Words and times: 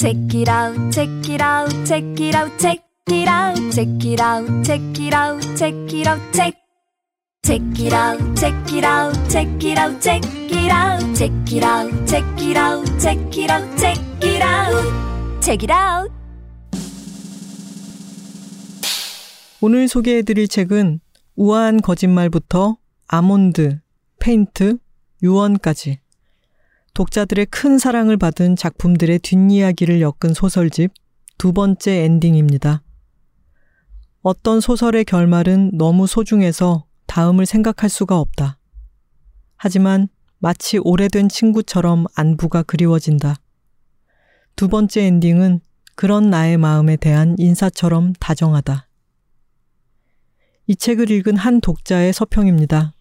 Check 0.00 0.16
it 0.32 0.48
out, 0.48 0.90
check 0.90 1.28
it 1.28 1.42
out, 1.42 1.68
check 1.84 2.02
it 2.18 2.34
out, 2.34 2.58
check 2.58 2.80
it 3.08 3.28
out, 3.28 3.56
check 3.70 4.02
it 4.02 4.18
out, 4.18 4.64
check 4.64 4.80
it 4.98 5.12
out, 5.12 5.42
check 5.58 5.74
it 5.92 6.06
out, 6.06 6.20
check. 6.32 6.54
Check 7.42 7.60
it 7.78 7.92
out, 7.92 8.18
check 8.34 8.72
it 8.72 8.82
out, 8.82 9.12
check 9.28 9.62
it 9.62 9.76
out, 9.76 10.00
check 10.00 10.24
it 10.24 10.72
out, 10.72 11.14
check 11.14 11.52
it 11.52 11.62
out, 11.62 12.08
check 12.08 12.24
it 12.40 12.56
out, 12.56 12.98
check 12.98 13.36
it 13.36 13.50
out, 13.50 13.78
check 13.78 13.98
it 14.22 14.42
out, 14.42 15.42
check 15.42 15.62
it 15.64 15.70
out. 15.70 16.10
오늘 19.60 19.86
소개해드릴 19.86 20.48
책은 20.48 21.00
우아한 21.36 21.82
거짓말부터 21.82 22.78
아몬드, 23.06 23.80
페인트, 24.18 24.78
유언까지 25.22 25.98
독자들의 26.94 27.46
큰 27.46 27.78
사랑을 27.78 28.16
받은 28.16 28.56
작품들의 28.56 29.20
뒷이야기를 29.20 30.00
엮은 30.00 30.34
소설집 30.34 30.92
두 31.38 31.52
번째 31.52 32.04
엔딩입니다. 32.04 32.82
어떤 34.22 34.60
소설의 34.60 35.04
결말은 35.04 35.70
너무 35.74 36.06
소중해서 36.06 36.84
다음을 37.06 37.46
생각할 37.46 37.88
수가 37.88 38.18
없다. 38.18 38.58
하지만 39.56 40.08
마치 40.38 40.78
오래된 40.78 41.28
친구처럼 41.28 42.06
안부가 42.14 42.62
그리워진다. 42.62 43.36
두 44.56 44.68
번째 44.68 45.04
엔딩은 45.04 45.60
그런 45.94 46.30
나의 46.30 46.56
마음에 46.58 46.96
대한 46.96 47.34
인사처럼 47.38 48.12
다정하다. 48.20 48.88
이 50.66 50.76
책을 50.76 51.10
읽은 51.10 51.36
한 51.36 51.60
독자의 51.60 52.12
서평입니다. 52.12 52.94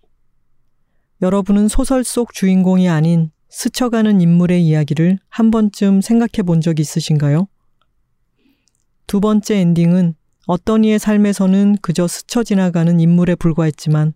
여러분은 1.21 1.67
소설 1.67 2.03
속 2.03 2.33
주인공이 2.33 2.87
아닌 2.89 3.31
스쳐가는 3.49 4.21
인물의 4.21 4.63
이야기를 4.65 5.19
한 5.27 5.51
번쯤 5.51 6.01
생각해 6.01 6.43
본 6.45 6.61
적 6.61 6.79
있으신가요? 6.79 7.47
두 9.07 9.19
번째 9.19 9.57
엔딩은 9.57 10.13
어떤 10.45 10.83
이의 10.83 10.99
삶에서는 10.99 11.77
그저 11.81 12.07
스쳐 12.07 12.43
지나가는 12.43 12.99
인물에 12.99 13.35
불과했지만 13.35 14.13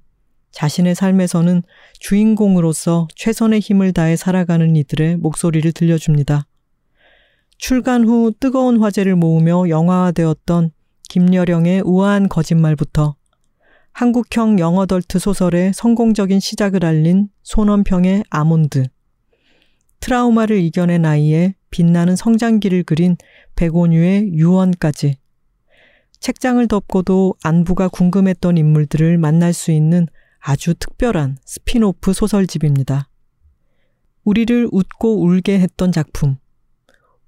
자신의 0.52 0.94
삶에서는 0.94 1.64
주인공으로서 2.00 3.08
최선의 3.16 3.60
힘을 3.60 3.92
다해 3.92 4.16
살아가는 4.16 4.76
이들의 4.76 5.18
목소리를 5.18 5.72
들려줍니다. 5.72 6.46
출간 7.58 8.06
후 8.08 8.32
뜨거운 8.40 8.80
화제를 8.82 9.16
모으며 9.16 9.68
영화화되었던 9.70 10.72
김려령의 11.10 11.82
우아한 11.86 12.30
거짓말부터 12.30 13.16
한국형 13.94 14.60
young 14.60 14.90
adult 14.90 15.20
소설의 15.20 15.74
성공적인 15.74 16.40
시작을 16.40 16.84
알린 16.84 17.30
손원평의 17.44 18.24
아몬드, 18.30 18.88
트라우마를 20.04 20.60
이겨낸 20.60 21.06
아이의 21.06 21.56
빛나는 21.72 22.18
성장기를 22.18 22.84
그린 22.84 23.16
백온유의 23.56 24.34
유원까지 24.34 25.16
책장을 26.20 26.68
덮고도 26.68 27.36
안부가 27.42 27.88
궁금했던 27.88 28.58
인물들을 28.58 29.18
만날 29.18 29.54
수 29.54 29.72
있는 29.72 30.08
아주 30.40 30.74
특별한 30.74 31.38
스피노프 31.46 32.12
소설집입니다. 32.12 33.08
우리를 34.26 34.68
웃고 34.74 35.24
울게 35.24 35.62
했던 35.62 35.94
작품. 35.94 36.36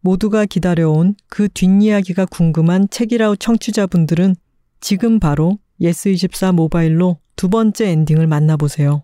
모두가 0.01 0.45
기다려온 0.45 1.15
그 1.27 1.47
뒷이야기가 1.47 2.25
궁금한 2.25 2.89
책이라우 2.89 3.37
청취자분들은 3.37 4.35
지금 4.81 5.21
바로 5.21 5.59
예스24 5.79 6.53
모바일로 6.53 7.19
두 7.37 7.47
번째 7.47 7.87
엔딩을 7.87 8.27
만나보세요. 8.27 9.03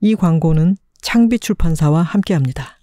이 0.00 0.14
광고는 0.14 0.76
창비 1.02 1.40
출판사와 1.40 2.02
함께합니다. 2.02 2.73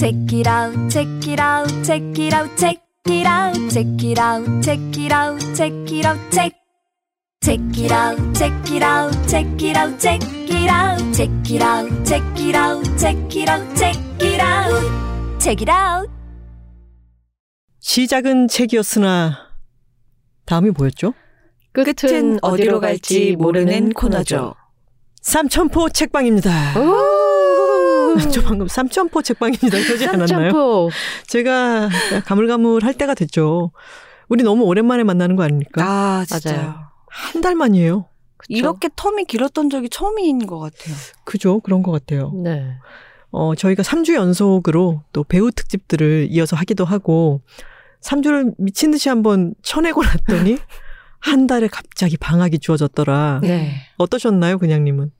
Check 0.00 0.32
it 0.32 0.46
out, 0.46 0.72
check 0.90 1.28
it 1.28 1.38
out, 1.38 1.68
check 1.84 2.00
it 2.18 2.32
out, 2.32 2.48
check 2.56 2.80
it 3.04 3.26
out, 3.26 3.54
check 3.70 4.02
it 4.02 4.18
out, 4.18 4.62
check 4.62 4.96
it 4.96 5.12
out, 5.12 5.38
check 5.54 5.92
it 5.92 6.06
out, 6.06 6.18
check. 6.32 6.52
Check 7.42 7.60
it 7.76 7.92
out, 7.92 8.16
check 8.34 8.70
it 8.70 8.82
out, 8.82 9.12
check 9.28 9.62
it 9.62 9.76
out, 9.76 10.00
check 10.00 10.22
it 10.48 10.70
out, 10.70 11.12
check 11.12 11.50
it 11.50 11.60
out, 11.60 12.06
check 12.06 12.40
it 12.40 12.54
out, 12.54 12.96
check 12.96 13.36
it 13.36 13.46
out, 13.46 13.76
check 13.76 13.98
it 14.22 14.40
out, 14.40 15.38
check 15.38 15.60
it 15.60 15.70
out. 15.70 16.10
시작은 17.80 18.48
책이었으나 18.48 19.50
다음이 20.46 20.70
뭐였죠? 20.70 21.12
끝은 21.72 22.38
어디로 22.40 22.80
갈지 22.80 23.36
모르는 23.36 23.92
코너죠. 23.92 24.54
삼천포 25.20 25.90
책방입니다. 25.90 26.72
저 28.32 28.42
방금 28.42 28.68
삼천포 28.68 29.22
책방입니다. 29.22 29.68
그러지 29.70 30.06
않았나요? 30.06 30.26
삼천포. 30.26 30.90
제가 31.26 31.88
가물가물 32.24 32.84
할 32.84 32.94
때가 32.94 33.14
됐죠. 33.14 33.72
우리 34.28 34.42
너무 34.42 34.64
오랜만에 34.64 35.02
만나는 35.04 35.36
거 35.36 35.42
아닙니까? 35.42 35.84
아, 35.84 36.24
진짜요. 36.26 36.56
맞아요. 36.56 36.74
한 37.06 37.42
달 37.42 37.54
만이에요. 37.56 38.06
이렇게 38.48 38.88
텀이 38.88 39.26
길었던 39.26 39.68
적이 39.70 39.88
처음인 39.90 40.46
것 40.46 40.58
같아요. 40.58 40.94
그죠? 41.24 41.60
그런 41.60 41.82
것 41.82 41.90
같아요. 41.92 42.32
네. 42.42 42.64
어, 43.32 43.54
저희가 43.54 43.82
3주 43.82 44.14
연속으로 44.14 45.02
또 45.12 45.24
배우 45.24 45.50
특집들을 45.50 46.28
이어서 46.30 46.56
하기도 46.56 46.84
하고 46.84 47.42
3주를 48.02 48.54
미친 48.58 48.90
듯이 48.90 49.08
한번 49.08 49.54
쳐내고 49.62 50.02
났더니 50.02 50.56
한 51.20 51.46
달에 51.46 51.68
갑자기 51.68 52.16
방학이 52.16 52.58
주어졌더라. 52.60 53.40
네. 53.42 53.72
어떠셨나요, 53.98 54.58
그냥님은? 54.58 55.10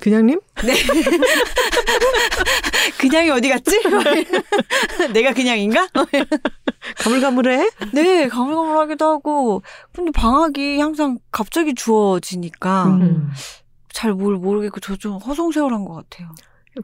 그냥님? 0.00 0.40
그냥이 2.98 3.30
어디 3.30 3.48
갔지? 3.48 3.80
내가 5.12 5.32
그냥인가? 5.32 5.88
가물가물해? 6.98 7.70
네, 7.92 8.28
가물가물하기도 8.28 9.04
하고. 9.04 9.62
근데 9.94 10.10
방학이 10.12 10.80
항상 10.80 11.18
갑자기 11.30 11.74
주어지니까 11.74 12.86
음. 12.86 13.30
잘뭘 13.92 14.36
모르겠고 14.36 14.80
저 14.80 14.96
좀 14.96 15.16
허송세월한 15.18 15.84
것 15.84 15.94
같아요. 15.94 16.28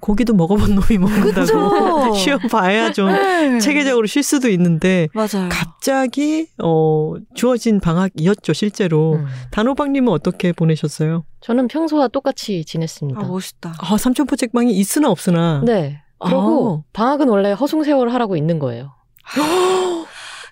고기도 0.00 0.34
먹어본 0.34 0.74
놈이 0.74 0.98
먹는다고? 0.98 2.12
쉬어봐야 2.18 2.92
좀 2.92 3.06
네. 3.08 3.58
체계적으로 3.60 4.06
쉴 4.06 4.22
수도 4.22 4.48
있는데 4.48 5.08
맞아요. 5.14 5.48
갑자기 5.50 6.48
어 6.62 7.14
주어진 7.34 7.78
방학이었죠 7.80 8.52
실제로 8.52 9.14
음. 9.14 9.26
단호박님은 9.52 10.12
어떻게 10.12 10.52
보내셨어요? 10.52 11.24
저는 11.40 11.68
평소와 11.68 12.08
똑같이 12.08 12.64
지냈습니다. 12.64 13.20
아, 13.20 13.24
멋있다. 13.24 13.74
아 13.78 13.96
삼천포 13.96 14.34
책방이 14.36 14.72
있으나 14.72 15.08
없으나 15.10 15.62
네. 15.64 16.02
그리고 16.18 16.84
아. 16.84 16.90
방학은 16.92 17.28
원래 17.28 17.52
허송세월을 17.52 18.12
하라고 18.14 18.36
있는 18.36 18.58
거예요. 18.58 18.92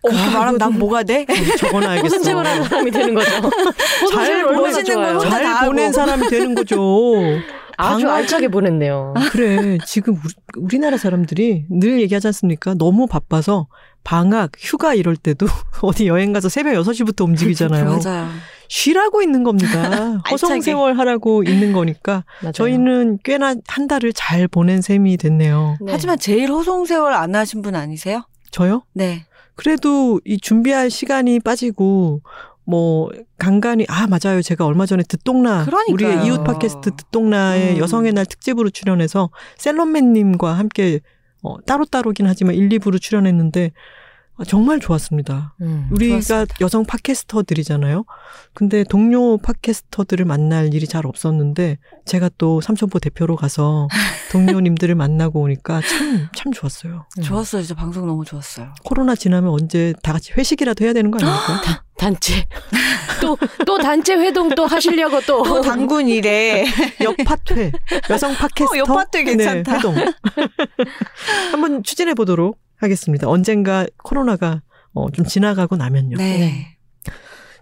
그렇게 0.05 0.21
아, 0.21 0.31
말하면 0.33 0.59
난 0.59 0.79
뭐가 0.79 1.03
돼? 1.03 1.25
적어놔야겠어. 1.59 2.05
허송세월 2.05 2.47
하는 2.47 2.65
사람이 2.65 2.91
되는 2.91 3.15
거죠. 3.15 3.31
허송세월 4.13 5.19
잘다 5.19 5.61
알고. 5.61 5.67
보낸 5.67 5.93
사람이 5.93 6.29
되는 6.29 6.55
거죠. 6.55 6.77
아주 7.77 8.09
알차게 8.09 8.49
보냈네요. 8.49 9.15
그래 9.31 9.79
지금 9.87 10.15
우리, 10.15 10.65
우리 10.65 10.79
나라 10.79 10.97
사람들이 10.97 11.67
늘 11.71 12.01
얘기하지 12.01 12.29
않습니까? 12.29 12.75
너무 12.75 13.07
바빠서 13.07 13.69
방학, 14.05 14.53
휴가 14.59 14.95
이럴 14.95 15.17
때도 15.17 15.47
어디 15.83 16.07
여행 16.07 16.33
가서 16.33 16.49
새벽 16.49 16.75
6시부터 16.75 17.25
움직이잖아요. 17.25 18.01
맞아요. 18.05 18.29
쉬라고 18.69 19.23
있는 19.23 19.45
겁니다. 19.45 20.21
허송세월 20.31 20.99
하라고 20.99 21.43
있는 21.43 21.73
거니까 21.73 22.25
맞아요. 22.43 22.53
저희는 22.53 23.19
꽤나 23.23 23.55
한 23.67 23.89
달을 23.89 24.13
잘 24.15 24.49
보낸 24.49 24.81
셈이 24.81 25.17
됐네요. 25.17 25.77
네. 25.81 25.93
하지만 25.93 26.19
제일 26.19 26.51
허송세월 26.51 27.13
안 27.13 27.35
하신 27.35 27.63
분 27.63 27.75
아니세요? 27.75 28.25
저요? 28.51 28.83
네. 28.93 29.27
그래도 29.57 30.21
이 30.25 30.39
준비할 30.39 30.91
시간이 30.91 31.41
빠지고 31.41 32.23
뭐 32.67 33.11
간간히 33.39 33.85
아 33.89 34.07
맞아요 34.07 34.41
제가 34.43 34.65
얼마 34.65 34.87
전에 34.87 35.03
듣동나 35.07 35.65
그러니까요. 35.65 35.93
우리의 35.93 36.27
이웃 36.27 36.45
팟캐스트 36.45 36.97
듣동나의 36.97 37.75
음. 37.75 37.79
여성의 37.79 38.13
날 38.13 38.27
특집으로 38.27 38.71
출연해서 38.71 39.31
셀럽맨님과 39.59 40.53
함께 40.53 41.01
어, 41.43 41.61
따로따로긴 41.67 42.27
하지만 42.27 42.55
1, 42.55 42.71
2부로 42.71 43.01
출연했는데 43.01 43.67
아, 43.67 44.04
정말 44.47 44.81
좋았습니다. 44.81 45.55
음. 45.61 45.89
우리가 45.93 46.17
좋았습니다. 46.17 46.57
여성 46.61 46.85
팟캐스터들이잖아요. 46.85 48.05
근데 48.53 48.83
동료 48.85 49.39
팟캐스터들을 49.39 50.25
만날 50.25 50.75
일이 50.75 50.87
잘 50.89 51.07
없었는데 51.07 51.79
제가 52.05 52.31
또 52.37 52.61
삼천포 52.61 52.99
대표로 52.99 53.37
가서 53.37 53.89
동료님들을 54.33 54.95
만나고 54.97 55.41
오니까 55.41 55.81
참 55.83 56.29
참 56.35 56.53
좋았어요. 56.53 57.07
음. 57.19 57.23
좋았어요. 57.23 57.63
진짜 57.63 57.75
방송 57.75 58.07
너무 58.07 58.25
좋았어요. 58.25 58.75
코로나 58.85 59.15
지나면 59.15 59.51
언제 59.51 59.95
다 60.03 60.13
같이 60.13 60.33
회식이라도 60.37 60.85
해야 60.85 60.93
되는 60.93 61.11
거 61.11 61.19
아닙니까? 61.19 61.85
단체. 61.97 62.45
또, 63.23 63.39
또 63.65 63.79
단체 63.79 64.15
회동 64.15 64.51
또 64.55 64.67
하시려고 64.67 65.21
또. 65.23 65.43
또 65.45 65.61
당군 65.63 66.09
일에 66.09 66.67
옆파회 67.01 67.73
여성 68.11 68.35
팟캐스터 68.35 68.75
어, 68.75 68.79
옆파회 68.79 69.25
괜찮다. 69.25 69.73
네, 69.73 69.79
회동 69.79 69.95
한번 71.53 71.83
추진해 71.83 72.15
보도록 72.15 72.59
하겠습니다. 72.85 73.29
언젠가 73.29 73.87
코로나가 74.03 74.63
어, 74.93 75.11
좀 75.11 75.25
지나가고 75.25 75.77
나면요. 75.77 76.17
네. 76.19 76.77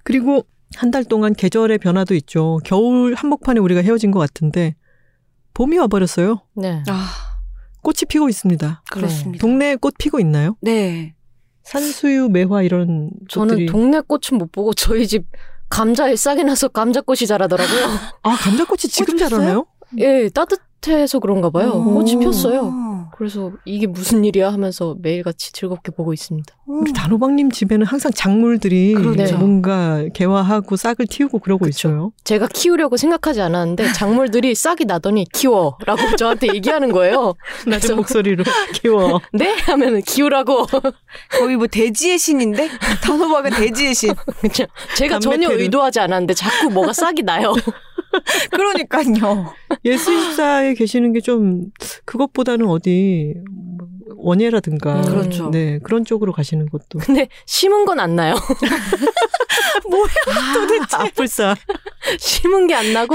그리고 0.04 0.44
한 0.76 0.90
달 0.90 1.04
동안 1.04 1.34
계절의 1.34 1.78
변화도 1.78 2.14
있죠. 2.14 2.58
겨울 2.64 3.14
한복판에 3.14 3.60
우리가 3.60 3.82
헤어진 3.82 4.10
것 4.10 4.18
같은데 4.18 4.74
봄이 5.54 5.76
와버렸어요. 5.78 6.42
네. 6.56 6.82
아, 6.88 7.10
꽃이 7.82 7.96
피고 8.08 8.28
있습니다. 8.28 8.82
그렇습니다. 8.90 9.42
동네에 9.42 9.76
꽃 9.76 9.94
피고 9.98 10.18
있나요? 10.18 10.56
네. 10.62 11.14
산수유, 11.64 12.28
매화 12.30 12.62
이런 12.62 13.10
저는 13.28 13.48
것들이 13.48 13.66
동네 13.66 14.00
꽃은 14.00 14.38
못 14.38 14.50
보고 14.50 14.72
저희 14.74 15.06
집 15.06 15.26
감자에 15.68 16.16
싹이 16.16 16.42
나서 16.44 16.68
감자꽃이 16.68 17.26
자라더라고요. 17.26 17.86
아 18.22 18.34
감자꽃이 18.34 18.78
지금 18.90 19.16
꽃이 19.16 19.18
자라나요? 19.30 19.66
예, 19.98 20.28
따뜻해서 20.30 21.18
그런가 21.18 21.50
봐요. 21.50 21.70
오. 21.72 21.94
꽃이 21.94 22.16
폈어요. 22.18 22.72
그래서 23.16 23.52
이게 23.64 23.86
무슨 23.86 24.24
일이야 24.24 24.52
하면서 24.52 24.96
매일같이 25.00 25.52
즐겁게 25.52 25.92
보고 25.92 26.12
있습니다. 26.12 26.54
우리 26.66 26.92
단호박님 26.92 27.50
집에는 27.50 27.86
항상 27.86 28.10
작물들이 28.12 28.94
그렇죠. 28.94 29.36
뭔가 29.38 30.04
개화하고 30.14 30.76
싹을 30.76 31.06
틔우고 31.10 31.38
그러고 31.40 31.64
그쵸. 31.66 31.88
있어요. 31.88 32.12
제가 32.24 32.48
키우려고 32.48 32.96
생각하지 32.96 33.40
않았는데 33.42 33.92
작물들이 33.92 34.54
싹이 34.54 34.84
나더니 34.86 35.26
키워라고 35.32 35.76
저한테 36.16 36.48
얘기하는 36.54 36.90
거예요. 36.92 37.34
낮은 37.66 37.96
목소리로 37.96 38.44
키워. 38.74 39.20
네? 39.32 39.52
하면은 39.66 40.02
키우라고. 40.02 40.66
거의 41.38 41.56
뭐 41.56 41.66
대지의 41.66 42.18
신인데 42.18 42.68
단호박은 43.02 43.50
대지의 43.52 43.94
신. 43.94 44.14
제가 44.96 45.18
전혀. 45.18 45.50
의도하지 45.52 46.00
않았는데 46.00 46.34
자꾸 46.34 46.70
뭐가 46.70 46.92
싹이 46.92 47.22
나요. 47.22 47.54
그러니까요. 48.52 49.52
예수입사에 49.84 50.74
계시는 50.74 51.12
게 51.12 51.20
좀 51.22 51.66
그것보다는 52.04 52.66
어디 52.68 53.34
뭐 53.50 53.86
원예라든가 54.16 54.96
음, 54.96 55.02
그렇죠. 55.04 55.50
네 55.50 55.78
그런 55.82 56.04
쪽으로 56.04 56.32
가시는 56.32 56.68
것도 56.68 56.98
근데 57.00 57.28
심은 57.46 57.84
건 57.84 58.00
안 58.00 58.16
나요. 58.16 58.34
도대체 60.54 60.96
악불사 60.96 61.54
심은 62.18 62.66
게 62.66 62.74
안 62.74 62.92
나고 62.92 63.14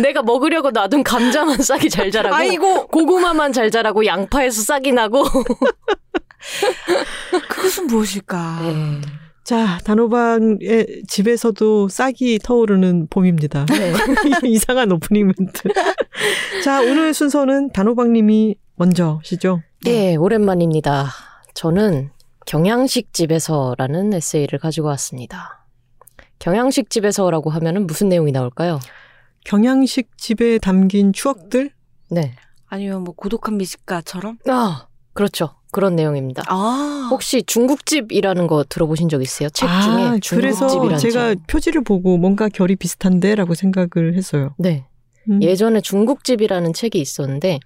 내가 0.00 0.22
먹으려고 0.22 0.70
놔둔 0.70 1.04
감자만 1.04 1.62
싹이 1.62 1.88
잘 1.90 2.10
자라고 2.10 2.34
아이고 2.34 2.86
고구마만 2.88 3.52
잘 3.52 3.70
자라고 3.70 4.04
양파에서 4.06 4.62
싹이 4.62 4.92
나고 4.92 5.24
그것은 7.48 7.86
무엇일까? 7.86 8.58
네. 8.62 9.00
자 9.44 9.78
단호박의 9.84 11.02
집에서도 11.06 11.88
싹이 11.88 12.38
터오르는 12.42 13.08
봄입니다. 13.10 13.66
네. 13.66 13.92
이상한 14.48 14.90
오프닝 14.90 15.26
멘트. 15.26 15.68
자 16.64 16.80
오늘 16.80 17.12
순서는 17.12 17.70
단호박님이 17.72 18.56
먼저시죠. 18.76 19.60
네, 19.84 20.16
오랜만입니다. 20.16 21.08
저는 21.52 22.10
경양식 22.46 23.12
집에서라는 23.12 24.14
에세이를 24.14 24.58
가지고 24.58 24.88
왔습니다. 24.88 25.66
경양식 26.38 26.88
집에서라고 26.88 27.50
하면은 27.50 27.86
무슨 27.86 28.08
내용이 28.08 28.32
나올까요? 28.32 28.80
경양식 29.44 30.16
집에 30.16 30.58
담긴 30.58 31.12
추억들 31.12 31.70
네. 32.10 32.34
아니면 32.66 33.04
뭐 33.04 33.14
고독한 33.14 33.58
미식가처럼? 33.58 34.38
아, 34.48 34.88
그렇죠. 35.12 35.54
그런 35.74 35.96
내용입니다. 35.96 36.44
아 36.46 37.08
혹시 37.10 37.42
중국집이라는 37.42 38.46
거 38.46 38.64
들어보신 38.68 39.08
적 39.08 39.20
있어요? 39.20 39.48
책 39.50 39.66
중에 39.66 40.04
아, 40.04 40.18
그래서 40.30 40.68
중국집이라는 40.68 40.98
제가 40.98 41.28
책. 41.30 41.46
표지를 41.48 41.82
보고 41.82 42.16
뭔가 42.16 42.48
결이 42.48 42.76
비슷한데라고 42.76 43.54
생각을 43.54 44.14
했어요. 44.14 44.54
네. 44.56 44.86
음. 45.28 45.42
예전에 45.42 45.80
중국집이라는 45.80 46.72
책이 46.74 47.00
있었는데 47.00 47.58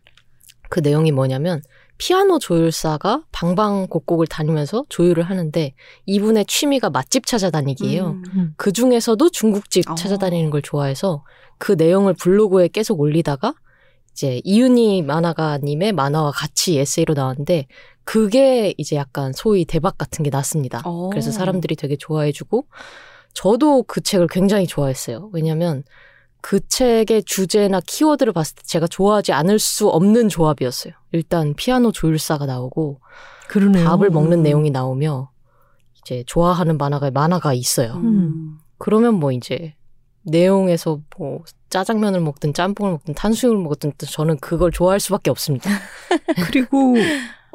그 0.71 0.81
내용이 0.81 1.13
뭐냐면 1.13 1.61
피아노 1.99 2.39
조율사가 2.39 3.25
방방곡곡을 3.31 4.27
다니면서 4.27 4.85
조율을 4.89 5.25
하는데 5.25 5.75
이분의 6.07 6.47
취미가 6.47 6.89
맛집 6.89 7.27
찾아다니기예요. 7.27 8.23
음. 8.35 8.55
그 8.57 8.73
중에서도 8.73 9.29
중국집 9.29 9.91
어. 9.91 9.95
찾아다니는 9.95 10.49
걸 10.49 10.63
좋아해서 10.63 11.25
그 11.59 11.73
내용을 11.73 12.15
블로그에 12.15 12.69
계속 12.69 13.01
올리다가 13.01 13.53
이제 14.13 14.41
이윤희 14.43 15.03
만화가님의 15.03 15.93
만화와 15.93 16.33
같이 16.33 16.79
에세이로 16.79 17.15
나왔는데 17.15 17.67
그게 18.09 18.73
이제 18.79 18.97
약간 18.97 19.35
소위 19.35 19.67
대박 19.67 19.99
같은 19.99 20.23
게 20.23 20.31
났습니다. 20.31 20.81
어. 20.87 21.11
그래서 21.11 21.31
사람들이 21.31 21.77
되게 21.77 21.95
좋아해주고 21.95 22.65
저도 23.35 23.83
그 23.83 24.01
책을 24.01 24.29
굉장히 24.29 24.67
좋아했어요. 24.67 25.29
왜냐하면 25.35 25.85
그 26.41 26.67
책의 26.67 27.25
주제나 27.25 27.81
키워드를 27.87 28.33
봤을 28.33 28.55
때 28.55 28.63
제가 28.65 28.87
좋아하지 28.87 29.35
않을 29.35 29.59
수 29.59 29.91
없는 29.91 30.31
조합이었어요. 30.31 30.95
일단 31.13 31.53
피아노 31.53 31.93
조율사가 31.93 32.47
나오고 32.47 33.03
그러네요. 33.47 33.85
밥을 33.85 34.09
먹는 34.09 34.43
내용이 34.43 34.71
나오며 34.71 35.31
이제 35.99 36.25
좋아하는 36.27 36.79
만화가 36.79 37.11
만화가 37.11 37.53
있어요. 37.53 37.93
음. 37.97 38.57
그러면 38.79 39.17
뭐 39.17 39.33
이제 39.33 39.75
내용에서 40.23 41.03
뭐 41.19 41.43
짜장면을 41.69 42.21
먹든 42.21 42.55
짬뽕을 42.55 42.93
먹든 42.93 43.13
탕수육을 43.13 43.59
먹든 43.59 43.93
저는 43.99 44.39
그걸 44.39 44.73
좋아할 44.73 44.99
수밖에 44.99 45.29
없습니다. 45.31 45.69
그리고 46.47 46.95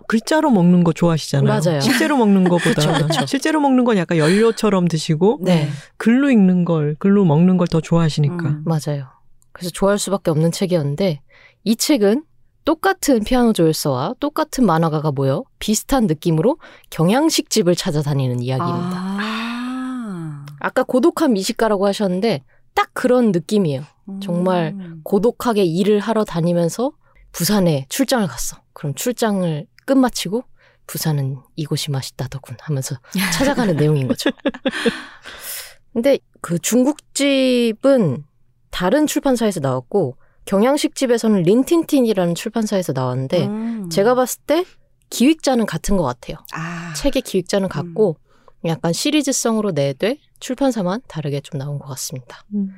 글자로 0.07 0.49
먹는 0.51 0.83
거 0.83 0.93
좋아하시잖아요. 0.93 1.61
맞아요. 1.61 1.79
실제로 1.81 2.17
먹는 2.17 2.43
그쵸, 2.59 2.91
그쵸. 3.07 3.25
실제로 3.25 3.59
먹는 3.59 3.83
건 3.83 3.97
약간 3.97 4.17
연료처럼 4.17 4.87
드시고 4.87 5.39
네, 5.41 5.69
글로 5.97 6.29
읽는 6.29 6.65
걸 6.65 6.95
글로 6.99 7.25
먹는 7.25 7.57
걸 7.57 7.67
더 7.67 7.79
좋아하시니까. 7.81 8.35
음. 8.35 8.63
맞아요. 8.65 9.07
그래서 9.51 9.71
좋아할 9.71 9.97
수밖에 9.99 10.31
없는 10.31 10.51
책이었는데 10.51 11.21
이 11.63 11.75
책은 11.75 12.23
똑같은 12.65 13.23
피아노 13.23 13.51
조율서와 13.53 14.15
똑같은 14.19 14.65
만화가가 14.65 15.11
모여 15.11 15.43
비슷한 15.59 16.07
느낌으로 16.07 16.57
경양식 16.89 17.49
집을 17.49 17.75
찾아다니는 17.75 18.41
이야기입니다. 18.41 18.97
아. 18.97 20.45
아까 20.59 20.83
고독한 20.83 21.33
미식가라고 21.33 21.87
하셨는데 21.87 22.43
딱 22.73 22.89
그런 22.93 23.31
느낌이에요. 23.31 23.83
정말 24.21 24.73
음. 24.77 25.01
고독하게 25.03 25.63
일을 25.63 25.99
하러 25.99 26.23
다니면서 26.25 26.91
부산에 27.31 27.85
출장을 27.89 28.25
갔어. 28.27 28.57
그럼 28.73 28.93
출장을 28.95 29.65
끝마치고 29.85 30.43
부산은 30.87 31.37
이곳이 31.55 31.91
맛있다더군 31.91 32.57
하면서 32.59 32.97
찾아가는 33.33 33.75
내용인 33.75 34.07
거죠. 34.07 34.29
근데 35.93 36.19
그 36.41 36.59
중국집은 36.59 38.23
다른 38.71 39.07
출판사에서 39.07 39.59
나왔고 39.59 40.17
경양식 40.45 40.95
집에서는 40.95 41.43
린틴틴이라는 41.43 42.35
출판사에서 42.35 42.91
나왔는데 42.93 43.45
음. 43.45 43.89
제가 43.89 44.15
봤을 44.15 44.41
때 44.45 44.65
기획자는 45.09 45.65
같은 45.65 45.95
것 45.95 46.03
같아요. 46.03 46.37
아. 46.53 46.93
책의 46.95 47.21
기획자는 47.21 47.69
같고 47.69 48.17
약간 48.65 48.93
시리즈성으로 48.93 49.71
내되 49.71 50.17
출판사만 50.39 51.01
다르게 51.07 51.39
좀 51.41 51.59
나온 51.59 51.79
것 51.79 51.85
같습니다. 51.89 52.43
음. 52.55 52.73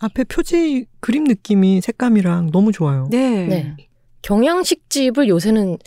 앞에 0.00 0.24
표지 0.24 0.86
그림 1.00 1.24
느낌이 1.24 1.80
색감이랑 1.80 2.50
너무 2.52 2.70
좋아요. 2.70 3.08
네. 3.10 3.46
네. 3.46 3.87
경양식 4.22 4.90
집을 4.90 5.28
요새는 5.28 5.78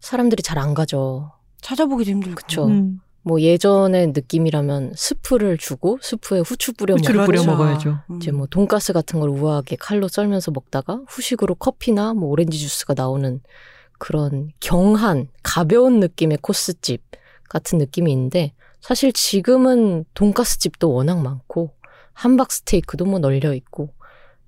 사람들이 0.00 0.42
잘 0.42 0.58
안 0.58 0.74
가죠. 0.74 1.32
찾아보기도 1.60 2.10
힘들고. 2.10 2.34
그쵸. 2.36 2.66
음, 2.66 3.00
뭐 3.22 3.40
예전의 3.40 4.08
느낌이라면 4.08 4.92
스프를 4.96 5.58
주고 5.58 5.98
스프에 6.00 6.40
후추 6.40 6.72
뿌려 6.74 6.94
후추를 6.94 7.24
뿌려 7.26 7.44
먹어야죠. 7.44 7.98
음. 8.10 8.16
이제 8.16 8.30
뭐 8.30 8.46
돈가스 8.46 8.92
같은 8.92 9.20
걸 9.20 9.28
우아하게 9.30 9.76
칼로 9.76 10.08
썰면서 10.08 10.50
먹다가 10.52 11.00
후식으로 11.08 11.56
커피나 11.56 12.14
뭐 12.14 12.30
오렌지 12.30 12.58
주스가 12.58 12.94
나오는 12.96 13.40
그런 13.98 14.50
경한 14.60 15.28
가벼운 15.42 16.00
느낌의 16.00 16.38
코스집 16.40 17.02
같은 17.48 17.78
느낌이 17.78 18.10
있는데 18.12 18.52
사실 18.80 19.12
지금은 19.12 20.04
돈가스 20.14 20.58
집도 20.58 20.92
워낙 20.92 21.20
많고 21.20 21.74
함박 22.12 22.52
스테이크도 22.52 23.04
뭐 23.04 23.18
널려 23.18 23.52
있고 23.54 23.90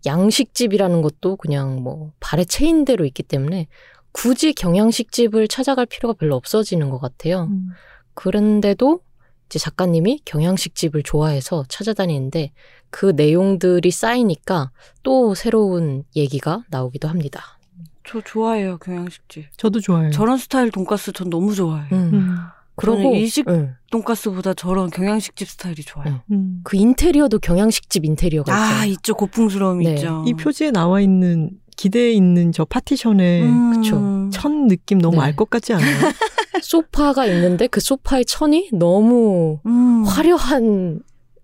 양식집이라는 0.07 1.02
것도 1.02 1.37
그냥 1.37 1.83
뭐 1.83 2.12
발에 2.21 2.45
채인 2.45 2.85
대로 2.85 3.04
있기 3.04 3.23
때문에 3.23 3.69
굳이 4.12 4.52
경양식집을 4.52 5.49
찾아갈 5.49 5.87
필요가 5.87 6.14
별로 6.19 6.37
없어지는 6.37 6.90
것 6.90 6.99
같아요. 6.99 7.45
음. 7.50 7.71
그런데도 8.14 9.00
이제 9.47 9.59
작가님이 9.59 10.23
경양식집을 10.25 11.02
좋아해서 11.02 11.64
찾아다니는데 11.69 12.52
그 12.90 13.12
내용들이 13.16 13.90
쌓이니까 13.90 14.71
또 15.02 15.35
새로운 15.35 16.04
얘기가 16.16 16.64
나오기도 16.71 17.09
합니다. 17.09 17.59
저 18.04 18.21
좋아해요 18.21 18.78
경양식집. 18.78 19.57
저도 19.57 19.80
좋아해요. 19.80 20.11
저런 20.11 20.37
스타일 20.38 20.71
돈가스 20.71 21.12
전 21.12 21.30
너무 21.30 21.54
좋아해요. 21.54 21.88
음. 21.92 22.11
음, 22.12 22.37
그러고 22.81 23.03
저는 23.03 23.13
일식- 23.17 23.49
응. 23.49 23.75
돈가스보다 23.91 24.55
저런 24.55 24.91
경양식집 24.91 25.49
스타일이 25.49 25.83
좋아요. 25.83 26.21
음. 26.31 26.61
그 26.65 26.77
인테리어도 26.77 27.39
경양식집 27.39 28.05
인테리어가 28.05 28.53
있잖아요. 28.53 28.81
아 28.81 28.85
있죠 28.87 29.15
고풍스러움 29.15 29.79
네. 29.83 29.95
있죠. 29.95 30.25
이 30.27 30.35
표지에 30.35 30.71
나와 30.71 31.01
있는 31.01 31.51
뒤에 31.77 32.12
있는 32.13 32.53
저 32.53 32.65
파티션의 32.65 33.43
음. 33.43 33.73
그쵸. 33.83 34.31
천 34.33 34.67
느낌 34.69 34.99
너무 34.99 35.17
네. 35.17 35.23
알것 35.23 35.51
같지 35.51 35.73
않아요? 35.73 35.87
소파가 36.63 37.27
있는데 37.27 37.67
그 37.67 37.81
소파의 37.81 38.25
천이 38.27 38.71
너무 38.73 39.61
음. 39.67 40.05
화려한 40.05 41.01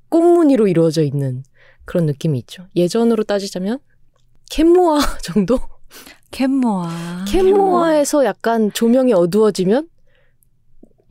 꽃무늬로 0.09 0.69
이루어져 0.69 1.03
있는 1.03 1.43
그런 1.85 2.07
느낌이 2.07 2.39
있죠. 2.41 2.67
예전으로 2.77 3.25
따지자면 3.25 3.79
캔모아 4.51 4.99
정도? 5.23 5.59
캔모아. 6.31 7.25
캔모아에서 7.29 8.25
약간 8.25 8.71
조명이 8.73 9.13
어두워지면 9.13 9.89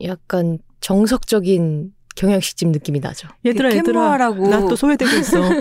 약간 0.02 0.58
정석적인 0.80 1.92
경양식집 2.16 2.68
느낌이 2.68 3.00
나죠. 3.00 3.28
얘들아 3.44 3.74
얘들아 3.76 4.16
나 4.16 4.60
또 4.68 4.76
소외되고 4.76 5.16
있어. 5.16 5.40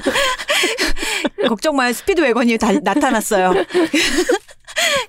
걱정 1.47 1.75
마요. 1.75 1.93
스피드 1.93 2.21
웨건이 2.21 2.57
다, 2.57 2.71
나타났어요. 2.71 3.53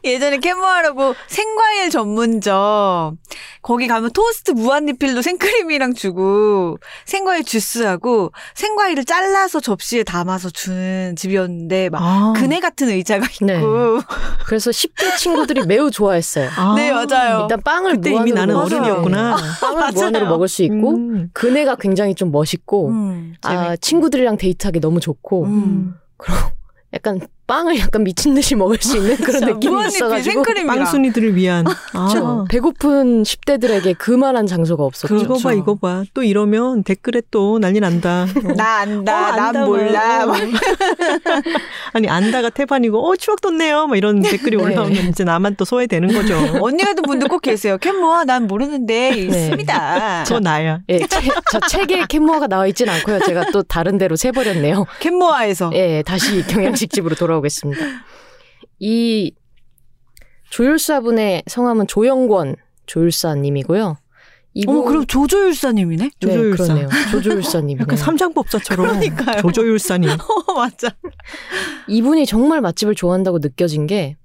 예전에 0.05 0.39
캔모아라고 0.39 1.15
생과일 1.29 1.91
전문점 1.91 3.19
거기 3.63 3.87
가면 3.89 4.13
토스트 4.13 4.53
무한리필로 4.53 5.23
생크림이랑 5.23 5.95
주고 5.95 6.79
생과일 7.05 7.45
주스하고 7.45 8.33
생과일을 8.55 9.05
잘라서 9.05 9.61
접시에 9.61 10.05
담아서 10.05 10.51
주는 10.51 11.15
집이었는데 11.17 11.91
막 11.91 12.01
아. 12.03 12.33
그네 12.37 12.61
같은 12.61 12.89
의자가 12.89 13.27
있고 13.33 13.47
네. 13.47 13.61
그래서 14.47 14.71
10대 14.71 15.17
친구들이 15.17 15.67
매우 15.67 15.91
좋아했어요. 15.91 16.49
아. 16.57 16.75
네 16.79 16.93
맞아요. 16.93 17.43
일단 17.43 17.61
빵을 17.63 17.97
그때 17.97 18.11
무한으로 18.11 18.29
이미 18.29 18.39
나는. 18.39 18.57
어른이었구나. 18.57 19.37
빵을 19.61 19.93
무한으로 19.95 20.27
먹을 20.27 20.49
수 20.49 20.63
있고 20.63 20.91
음. 20.95 21.31
그네가 21.33 21.77
굉장히 21.77 22.15
좀 22.15 22.31
멋있고 22.31 22.89
음, 22.89 23.35
아, 23.43 23.77
친구들이랑 23.77 24.37
데이트하기 24.37 24.81
너무 24.81 25.01
좋고 25.01 25.45
음. 25.45 25.95
그럼 26.17 26.39
약간 26.95 27.21
빵을 27.47 27.79
약간 27.79 28.03
미친 28.03 28.35
듯이 28.35 28.55
먹을 28.57 28.79
수 28.81 28.97
있는 28.97 29.17
그런 29.17 29.41
진짜 29.41 29.47
느낌이 29.55 29.87
있어가지고 29.87 30.43
빵순이들을 30.67 31.37
위한. 31.37 31.65
아. 31.93 32.45
배고픈 32.49 33.23
10대들에게 33.23 33.97
그만한 33.99 34.47
장소가 34.47 34.83
없었죠. 34.85 35.17
이거 35.17 35.39
봐. 35.39 35.53
이거 35.53 35.75
봐. 35.77 36.03
또 36.15 36.23
이러면 36.25 36.83
댓글에 36.83 37.23
또 37.31 37.59
난리 37.59 37.79
난다. 37.81 38.27
어. 38.45 38.53
나 38.57 38.79
안다, 38.79 39.29
어, 39.29 39.31
난 39.37 39.39
안다, 39.47 39.65
몰라. 39.65 40.27
막. 40.27 40.39
막 40.39 40.41
아니 41.93 42.09
안다가 42.09 42.51
태반이고 42.51 43.09
어 43.09 43.17
추억 43.17 43.41
돋네요. 43.41 43.87
막 43.87 43.97
이런 43.97 44.23
댓글이 44.23 44.57
네. 44.57 44.63
올라오면 44.63 45.09
이제 45.09 45.25
나만 45.25 45.57
또 45.57 45.65
소외되는 45.65 46.13
거죠. 46.13 46.37
언니 46.61 46.83
같은 46.85 47.03
분들 47.03 47.29
꼭 47.29 47.43
계세요. 47.43 47.79
캔모아 47.79 48.25
난 48.25 48.47
모르는데 48.47 49.11
네. 49.11 49.17
있습니다. 49.19 50.25
저 50.25 50.41
나야. 50.41 50.81
예, 50.89 50.99
책- 51.07 51.33
저 51.51 51.61
책에 51.61 52.05
캔모아가 52.09 52.47
나와 52.49 52.67
있진 52.67 52.89
않고요. 52.89 53.21
제가 53.21 53.47
또 53.53 53.63
다른 53.63 53.99
데로 53.99 54.17
새버렸네요. 54.17 54.87
캔모아에서 55.01 55.71
예, 55.75 56.03
다시 56.05 56.45
경양식 56.47 56.91
집으로 56.91 57.15
돌아 57.15 57.36
오겠습니다. 57.39 57.81
이 58.79 59.33
조율사분의 60.51 61.45
성함은 61.47 61.87
조영권 61.87 62.57
조율사님이고요. 62.87 63.97
이분 64.55 64.75
어머 64.77 64.85
그럼 64.85 65.07
조조율사님이네. 65.07 66.05
네, 66.05 66.11
조조율사. 66.19 66.65
그러네요. 66.65 66.89
조조율사님이네요. 67.11 67.83
약간 67.83 67.97
삼장법사처럼 67.99 68.87
그러니까요. 68.87 69.43
조조율사님. 69.43 70.09
어 70.49 70.53
맞아. 70.55 70.89
이분이 71.89 72.25
정말 72.27 72.61
맛집을 72.63 72.95
좋아한다고 72.95 73.41
느껴진 73.41 73.87
게 73.87 74.17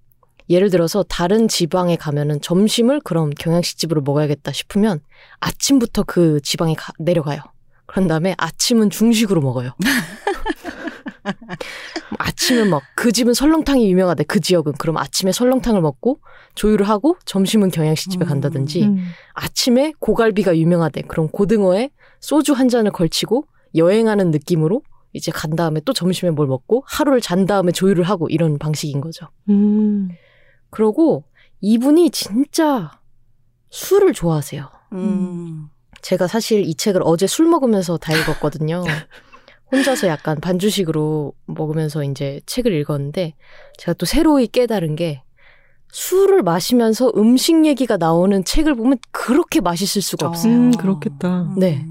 예를 0.50 0.70
들어서 0.70 1.04
다른 1.04 1.48
지방에 1.48 1.96
가면은 1.98 2.40
점심을 2.42 3.02
그럼 3.02 3.30
경양식집으로 3.32 4.02
먹어야겠다 4.02 4.52
싶으면 4.54 5.00
아침부터 5.40 6.04
그 6.04 6.40
지방에 6.44 6.76
가- 6.76 6.94
내려가요. 7.00 7.42
그런 7.86 8.08
다음에 8.08 8.36
아침은 8.38 8.90
중식으로 8.90 9.42
먹어요. 9.42 9.72
아침은 12.18 12.70
막 12.70 12.82
그 13.02 13.12
집은 13.12 13.34
설렁탕이 13.34 13.90
유명하대 13.90 14.24
그 14.26 14.40
지역은 14.40 14.74
그럼 14.74 14.98
아침에 14.98 15.32
설렁탕을 15.32 15.82
먹고 15.82 16.20
조율을 16.54 16.88
하고 16.88 17.18
점심은 17.26 17.72
경양식집에 17.72 18.26
음. 18.26 18.28
간다든지 18.28 18.84
음. 18.84 19.04
아침에 19.34 19.94
고갈비가 19.98 20.56
유명하대 20.56 21.02
그럼 21.08 21.28
고등어에 21.30 21.90
소주 22.20 22.54
한 22.54 22.70
잔을 22.70 22.92
걸치고 22.92 23.48
여행하는 23.76 24.30
느낌으로 24.30 24.84
이제 25.14 25.32
간 25.32 25.56
다음에 25.56 25.82
또 25.84 25.94
점심에 25.94 26.30
뭘 26.30 26.48
먹고 26.48 26.84
하루를 26.86 27.22
잔 27.22 27.48
다음에 27.48 27.72
조율을 27.72 28.04
하고 28.04 28.30
이런 28.30 28.60
방식인 28.60 29.02
거죠. 29.02 29.28
음. 29.50 30.10
그러고 30.70 31.24
이분이 31.62 32.12
진짜 32.12 32.92
술을 33.72 34.14
좋아하세요. 34.14 34.70
음. 34.94 35.70
제가 36.04 36.28
사실 36.28 36.62
이 36.68 36.76
책을 36.76 37.02
어제 37.04 37.26
술 37.26 37.48
먹으면서 37.48 37.98
다 37.98 38.14
읽었거든요. 38.14 38.84
혼자서 39.72 40.08
약간 40.08 40.40
반주식으로 40.40 41.34
먹으면서 41.46 42.04
이제 42.04 42.42
책을 42.46 42.74
읽었는데 42.74 43.36
제가 43.78 43.94
또 43.94 44.06
새로이 44.06 44.48
깨달은 44.48 44.96
게 44.96 45.24
술을 45.92 46.44
마시면서 46.44 47.12
음식 47.18 47.66
얘기가 47.66 47.98
나오는 47.98 48.44
책을 48.44 48.76
보면 48.76 48.98
그렇게 49.12 49.62
맛있을 49.62 50.02
수가 50.02 50.28
없어요. 50.28 50.54
음, 50.54 50.72
그렇겠다. 50.72 51.54
네. 51.58 51.86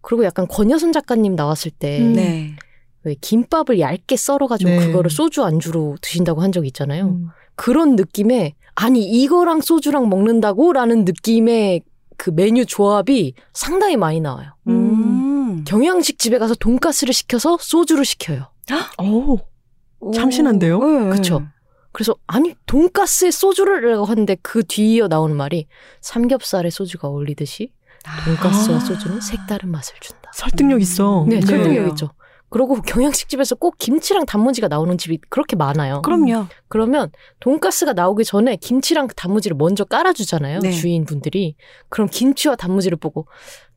그리고 0.00 0.24
약간 0.24 0.46
권여선 0.48 0.92
작가님 0.92 1.36
나왔을 1.36 1.70
때 1.70 2.00
음. 2.00 2.12
네. 2.14 2.56
왜 3.04 3.14
김밥을 3.20 3.80
얇게 3.80 4.16
썰어가지고 4.16 4.70
네. 4.70 4.86
그거를 4.86 5.10
소주 5.10 5.44
안주로 5.44 5.96
드신다고 6.00 6.42
한적 6.42 6.66
있잖아요. 6.66 7.06
음. 7.06 7.28
그런 7.54 7.96
느낌의 7.96 8.54
아니 8.74 9.04
이거랑 9.04 9.60
소주랑 9.60 10.08
먹는다고라는 10.08 11.04
느낌의 11.04 11.82
그 12.22 12.30
메뉴 12.30 12.64
조합이 12.64 13.34
상당히 13.52 13.96
많이 13.96 14.20
나와요. 14.20 14.54
음. 14.68 15.64
경양식 15.66 16.20
집에 16.20 16.38
가서 16.38 16.54
돈가스를 16.54 17.12
시켜서 17.12 17.58
소주를 17.60 18.04
시켜요. 18.04 18.52
어우, 18.98 19.38
참신한데요? 20.14 20.78
네. 20.78 21.10
그쵸. 21.16 21.42
그래서 21.90 22.14
아니 22.28 22.54
돈가스에 22.66 23.32
소주를 23.32 24.00
하는데 24.08 24.36
그 24.40 24.62
뒤이어 24.62 25.08
나오는 25.08 25.34
말이 25.34 25.66
삼겹살에 26.00 26.70
소주가 26.70 27.08
어울리듯이 27.08 27.72
돈가스와 28.24 28.76
아. 28.76 28.80
소주는 28.80 29.20
색다른 29.20 29.72
맛을 29.72 29.96
준다. 30.00 30.30
설득력 30.32 30.80
있어. 30.80 31.26
네, 31.28 31.40
네. 31.40 31.44
설득력 31.44 31.88
있죠. 31.88 32.12
그리고 32.52 32.80
경양식 32.86 33.28
집에서 33.28 33.54
꼭 33.54 33.76
김치랑 33.78 34.26
단무지가 34.26 34.68
나오는 34.68 34.96
집이 34.98 35.18
그렇게 35.30 35.56
많아요. 35.56 36.02
그럼요. 36.02 36.46
그러면 36.68 37.10
돈가스가 37.40 37.94
나오기 37.94 38.24
전에 38.24 38.56
김치랑 38.56 39.08
단무지를 39.16 39.56
먼저 39.56 39.84
깔아주잖아요. 39.84 40.60
네. 40.60 40.70
주인분들이. 40.70 41.56
그럼 41.88 42.08
김치와 42.10 42.56
단무지를 42.56 42.98
보고 42.98 43.26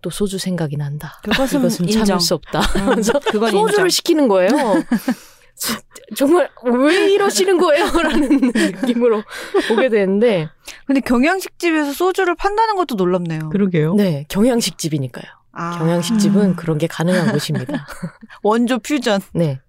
또 0.01 0.09
소주 0.09 0.37
생각이 0.37 0.77
난다. 0.77 1.19
그것은 1.23 1.59
이것은 1.61 1.85
인정. 1.85 2.05
참을 2.05 2.19
수 2.19 2.33
없다. 2.35 2.59
음, 2.59 3.01
그건 3.31 3.51
소주를 3.51 3.85
인정. 3.85 3.89
시키는 3.89 4.27
거예요. 4.27 4.49
진- 5.57 5.77
정말 6.17 6.49
왜 6.65 7.11
이러시는 7.13 7.57
거예요? 7.57 7.85
라는 8.03 8.51
느낌으로 8.53 9.23
보게 9.69 9.87
되는데 9.89 10.49
근데 10.85 10.99
경양식집에서 10.99 11.93
소주를 11.93 12.35
판다는 12.35 12.75
것도 12.75 12.95
놀랍네요. 12.95 13.49
그러게요. 13.49 13.95
네 13.95 14.25
경양식 14.27 14.77
집이니까요. 14.77 15.23
아. 15.55 15.79
경양식 15.79 16.19
집은 16.19 16.55
그런 16.55 16.77
게 16.77 16.85
가능한 16.87 17.31
곳입니다. 17.31 17.87
원조 18.43 18.77
퓨전. 18.79 19.21
네. 19.33 19.59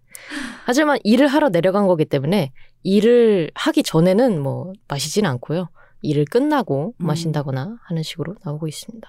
하지만 0.64 0.98
일을 1.04 1.28
하러 1.28 1.48
내려간 1.48 1.86
거기 1.86 2.04
때문에 2.04 2.52
일을 2.82 3.50
하기 3.54 3.82
전에는 3.82 4.42
뭐 4.42 4.72
마시진 4.88 5.24
않고요. 5.26 5.68
일을 6.02 6.24
끝나고 6.24 6.94
음. 7.00 7.06
마신다거나 7.06 7.76
하는 7.82 8.02
식으로 8.02 8.34
나오고 8.44 8.68
있습니다. 8.68 9.08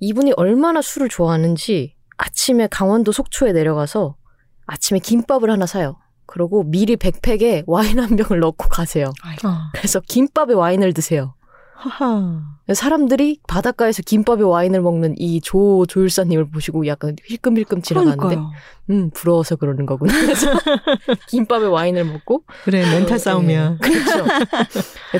이분이 0.00 0.32
얼마나 0.36 0.82
술을 0.82 1.08
좋아하는지 1.08 1.94
아침에 2.16 2.68
강원도 2.68 3.12
속초에 3.12 3.52
내려가서 3.52 4.16
아침에 4.66 4.98
김밥을 4.98 5.50
하나 5.50 5.66
사요. 5.66 5.98
그러고 6.26 6.64
미리 6.64 6.96
백팩에 6.96 7.64
와인 7.66 7.98
한 8.00 8.16
병을 8.16 8.40
넣고 8.40 8.68
가세요. 8.68 9.12
아, 9.22 9.70
그래서 9.74 10.00
김밥에 10.00 10.54
와인을 10.54 10.92
드세요. 10.92 11.34
하하. 11.90 12.42
사람들이 12.72 13.40
바닷가에서 13.46 14.02
김밥에 14.02 14.42
와인을 14.42 14.80
먹는 14.80 15.16
이 15.18 15.40
조 15.42 15.84
조율사님을 15.86 16.50
보시고 16.50 16.86
약간 16.86 17.14
힐끔힐끔 17.26 17.82
지나가는데 17.82 18.18
그러니까요. 18.22 18.50
음, 18.90 19.10
부러워서 19.12 19.56
그러는 19.56 19.84
거구나. 19.84 20.12
김밥에 21.28 21.66
와인을 21.66 22.04
먹고. 22.06 22.44
그래, 22.64 22.82
멘탈 22.90 23.18
싸움이야. 23.18 23.70
네, 23.70 23.76
그렇죠. 23.82 24.24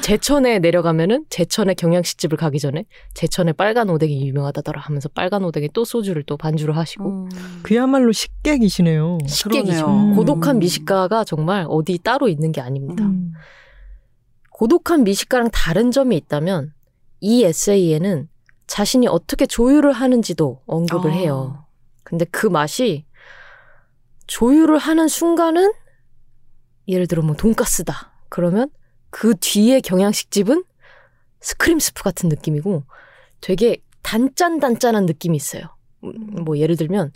제천에 0.01 0.59
내려가면은 0.61 1.25
제천의 1.29 1.75
경양식집을 1.75 2.39
가기 2.39 2.59
전에 2.59 2.85
제천의 3.15 3.55
빨간 3.55 3.91
오뎅이 3.91 4.27
유명하다더라 4.27 4.81
하면서 4.81 5.09
빨간 5.11 5.45
오뎅에 5.45 5.69
또 5.75 5.85
소주를 5.85 6.23
또 6.23 6.37
반주를 6.39 6.77
하시고. 6.77 7.09
음. 7.09 7.29
그야말로 7.63 8.13
식객이시네요. 8.13 9.19
식객이죠. 9.27 9.85
그러네요. 9.87 10.15
고독한 10.17 10.57
음. 10.57 10.59
미식가가 10.61 11.25
정말 11.25 11.67
어디 11.69 11.99
따로 11.99 12.29
있는 12.29 12.53
게 12.53 12.61
아닙니다. 12.63 13.05
음. 13.05 13.33
고독한 14.55 15.03
미식가랑 15.03 15.51
다른 15.51 15.91
점이 15.91 16.17
있다면 16.17 16.73
이 17.21 17.43
에세이에는 17.45 18.29
자신이 18.69 19.09
어떻게 19.09 19.47
조율을 19.47 19.91
하는지도 19.93 20.63
언급을 20.67 21.11
아. 21.11 21.15
해요. 21.15 21.67
근데 22.05 22.25
그 22.27 22.47
맛이 22.47 23.05
조율을 24.29 24.79
하는 24.79 25.09
순간은 25.09 25.73
예를 26.87 27.09
들어 27.09 27.23
뭐 27.23 27.35
돈가스다. 27.35 28.13
그러면 28.29 28.71
그 29.11 29.35
뒤에 29.41 29.81
경양식집은 29.81 30.63
스크림 31.41 31.81
스프 31.81 32.05
같은 32.05 32.29
느낌이고 32.29 32.85
되게 33.41 33.79
단짠단짠한 34.03 35.07
느낌이 35.07 35.37
있어요. 35.37 35.65
음, 36.05 36.45
뭐 36.45 36.59
예를 36.59 36.77
들면 36.77 37.11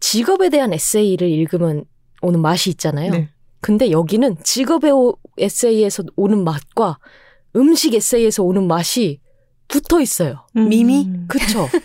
직업에 0.00 0.48
대한 0.48 0.72
에세이를 0.72 1.28
읽으면 1.28 1.84
오는 2.22 2.40
맛이 2.40 2.70
있잖아요. 2.70 3.12
네. 3.12 3.28
근데 3.60 3.92
여기는 3.92 4.42
직업의 4.42 4.90
오- 4.90 5.16
에세이에서 5.38 6.04
오는 6.16 6.44
맛과 6.44 6.98
음식 7.56 7.94
에세이에서 7.94 8.42
오는 8.42 8.66
맛이 8.66 9.20
붙어 9.68 10.00
있어요. 10.00 10.46
미미? 10.54 11.06
음. 11.06 11.24
그쵸? 11.28 11.68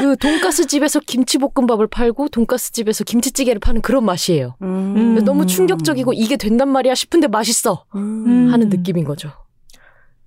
그 0.00 0.16
돈가스 0.16 0.66
집에서 0.66 0.98
김치볶음밥을 1.00 1.86
팔고 1.88 2.28
돈가스 2.28 2.72
집에서 2.72 3.04
김치찌개를 3.04 3.60
파는 3.60 3.82
그런 3.82 4.04
맛이에요. 4.04 4.56
음. 4.62 5.22
너무 5.24 5.46
충격적이고 5.46 6.14
이게 6.14 6.36
된단 6.36 6.68
말이야 6.70 6.94
싶은데 6.94 7.28
맛있어 7.28 7.84
음. 7.94 8.48
하는 8.50 8.70
느낌인 8.70 9.04
거죠. 9.04 9.30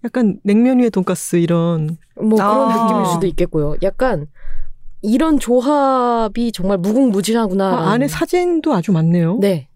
약간 0.04 0.40
냉면 0.44 0.80
위에 0.80 0.90
돈가스 0.90 1.38
이런 1.38 1.98
뭐 2.16 2.36
그런 2.36 2.72
아. 2.72 2.84
느낌일 2.86 3.06
수도 3.08 3.28
있겠고요. 3.28 3.76
약간 3.84 4.28
이런 5.02 5.40
조합이 5.40 6.52
정말 6.52 6.78
무궁무진하구나. 6.78 7.66
아, 7.66 7.92
안에 7.92 8.08
사진도 8.08 8.74
아주 8.74 8.92
많네요. 8.92 9.38
네. 9.40 9.68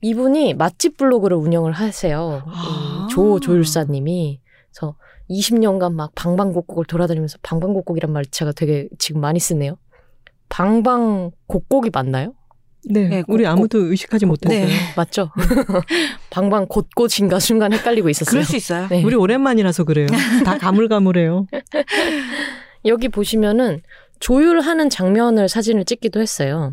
이분이 0.00 0.54
맛집 0.54 0.96
블로그를 0.96 1.36
운영을 1.36 1.72
하세요. 1.72 2.42
아. 2.46 3.06
이조 3.10 3.40
조율사님이. 3.40 4.40
그래서 4.72 4.96
20년간 5.30 5.92
막 5.94 6.12
방방곡곡을 6.14 6.84
돌아다니면서 6.86 7.38
방방곡곡이란 7.42 8.12
말 8.12 8.24
제가 8.26 8.52
되게 8.52 8.88
지금 8.98 9.20
많이 9.20 9.38
쓰네요. 9.40 9.76
방방곡곡이 10.48 11.90
맞나요? 11.92 12.34
네, 12.88 13.08
네, 13.08 13.24
우리 13.28 13.44
꼭- 13.44 13.50
아무도 13.50 13.78
의식하지 13.78 14.24
못했어요. 14.24 14.66
네. 14.66 14.72
맞죠? 14.96 15.30
방방 16.30 16.66
곳곳인가 16.68 17.38
순간 17.40 17.72
헷갈리고 17.72 18.08
있었어요. 18.08 18.30
그럴 18.30 18.44
수 18.44 18.56
있어요. 18.56 18.86
네. 18.88 19.02
우리 19.04 19.14
오랜만이라서 19.16 19.84
그래요. 19.84 20.06
다 20.44 20.56
가물가물해요. 20.58 21.46
여기 22.86 23.08
보시면은 23.08 23.80
조율하는 24.20 24.88
장면을 24.90 25.48
사진을 25.48 25.84
찍기도 25.84 26.20
했어요. 26.20 26.72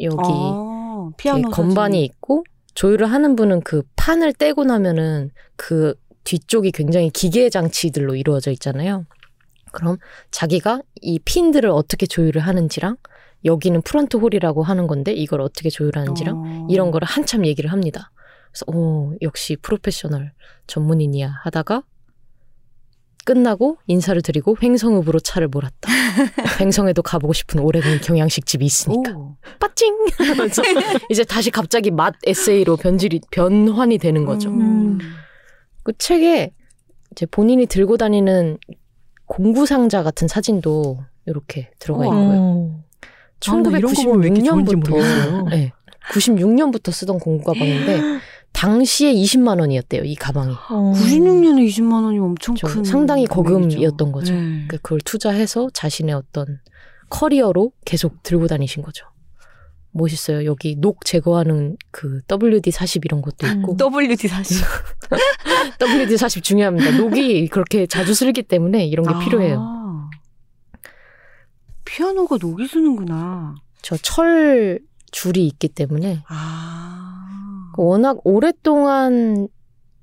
여기 0.00 0.16
어, 0.22 1.10
피아노 1.18 1.50
건반이 1.50 2.02
있고 2.04 2.44
조율을 2.74 3.06
하는 3.10 3.36
분은 3.36 3.62
그 3.62 3.82
판을 3.96 4.32
떼고 4.32 4.64
나면은 4.64 5.30
그 5.56 5.94
뒤쪽이 6.24 6.72
굉장히 6.72 7.10
기계 7.10 7.48
장치들로 7.50 8.14
이루어져 8.14 8.50
있잖아요. 8.52 9.06
그럼 9.72 9.98
자기가 10.30 10.82
이 11.00 11.18
핀들을 11.18 11.68
어떻게 11.70 12.06
조율을 12.06 12.40
하는지랑 12.42 12.96
여기는 13.44 13.82
front 13.82 14.16
hall이라고 14.16 14.62
하는 14.62 14.86
건데 14.86 15.12
이걸 15.12 15.40
어떻게 15.40 15.70
조율하는지랑 15.70 16.36
어. 16.36 16.66
이런 16.68 16.90
거를 16.90 17.06
한참 17.06 17.46
얘기를 17.46 17.72
합니다. 17.72 18.10
그래서 18.50 18.64
오 18.66 19.14
역시 19.22 19.56
프로페셔널 19.56 20.32
전문인이야 20.66 21.28
하다가 21.44 21.84
끝나고 23.24 23.78
인사를 23.86 24.20
드리고 24.22 24.56
횡성읍으로 24.62 25.20
차를 25.20 25.48
몰았다. 25.48 25.90
횡성에도 26.60 27.02
가보고 27.02 27.32
싶은 27.32 27.60
오래된 27.60 28.00
경양식 28.00 28.46
집이 28.46 28.64
있으니까 28.64 29.12
오. 29.16 29.36
빠찡 29.58 29.94
하면서 30.18 30.62
이제 31.10 31.24
다시 31.24 31.50
갑자기 31.50 31.90
맛 31.90 32.14
에세이로 32.26 32.76
변질이 32.76 33.20
변환이 33.30 33.98
되는 33.98 34.24
거죠. 34.24 34.50
음. 34.50 34.98
그 35.82 35.92
책에 35.96 36.52
이제 37.12 37.26
본인이 37.26 37.66
들고 37.66 37.96
다니는 37.96 38.58
공구 39.26 39.66
상자 39.66 40.02
같은 40.02 40.28
사진도 40.28 40.98
이렇게 41.26 41.70
들어가. 41.78 42.04
있고요. 42.04 42.18
어. 42.20 42.80
아, 43.48 43.52
나 43.62 43.78
이런 43.78 43.94
거 43.94 44.02
보면 44.02 44.20
왜 44.22 44.26
이렇게 44.28 44.42
좋은지 44.42 44.74
1996년부터 44.74 44.90
모르겠어요. 44.90 45.44
네, 45.50 45.72
96년부터 46.12 46.92
쓰던 46.92 47.18
공구 47.18 47.44
가방인데 47.44 48.00
당시에 48.52 49.12
20만 49.14 49.60
원이었대요. 49.60 50.02
이 50.04 50.14
가방이. 50.14 50.52
어. 50.70 50.92
96년에 50.94 51.66
20만 51.68 52.04
원이 52.04 52.18
엄청 52.18 52.54
좀큰 52.54 52.84
상당히. 52.84 53.26
거금이었던 53.26 54.12
거죠. 54.12 54.34
네. 54.34 54.40
그러니까 54.40 54.76
그걸 54.78 55.00
투자해서 55.00 55.70
자신의 55.72 56.14
어떤 56.14 56.58
커리어로 57.08 57.72
계속 57.84 58.22
들고 58.22 58.46
다니신 58.48 58.82
거죠. 58.82 59.06
멋있어요. 59.92 60.44
여기 60.44 60.76
녹 60.76 61.04
제거하는 61.04 61.76
그 61.90 62.20
WD40 62.28 63.04
이런 63.04 63.22
것도 63.22 63.46
있고. 63.46 63.72
음. 63.72 63.76
WD 63.98 64.28
사실 64.28 64.64
WD40 65.78 66.42
중요합니다. 66.44 66.96
녹이 66.96 67.48
그렇게 67.48 67.86
자주 67.86 68.14
쓸기 68.14 68.42
때문에 68.44 68.86
이런 68.86 69.06
게 69.06 69.24
필요해요. 69.24 69.58
아. 69.60 70.10
피아노가 71.84 72.36
녹이 72.40 72.68
쓰는구나. 72.68 73.56
저 73.82 73.96
철 73.96 74.80
줄이 75.10 75.46
있기 75.48 75.66
때문에 75.68 76.22
아. 76.28 77.09
워낙 77.76 78.18
오랫동안 78.24 79.48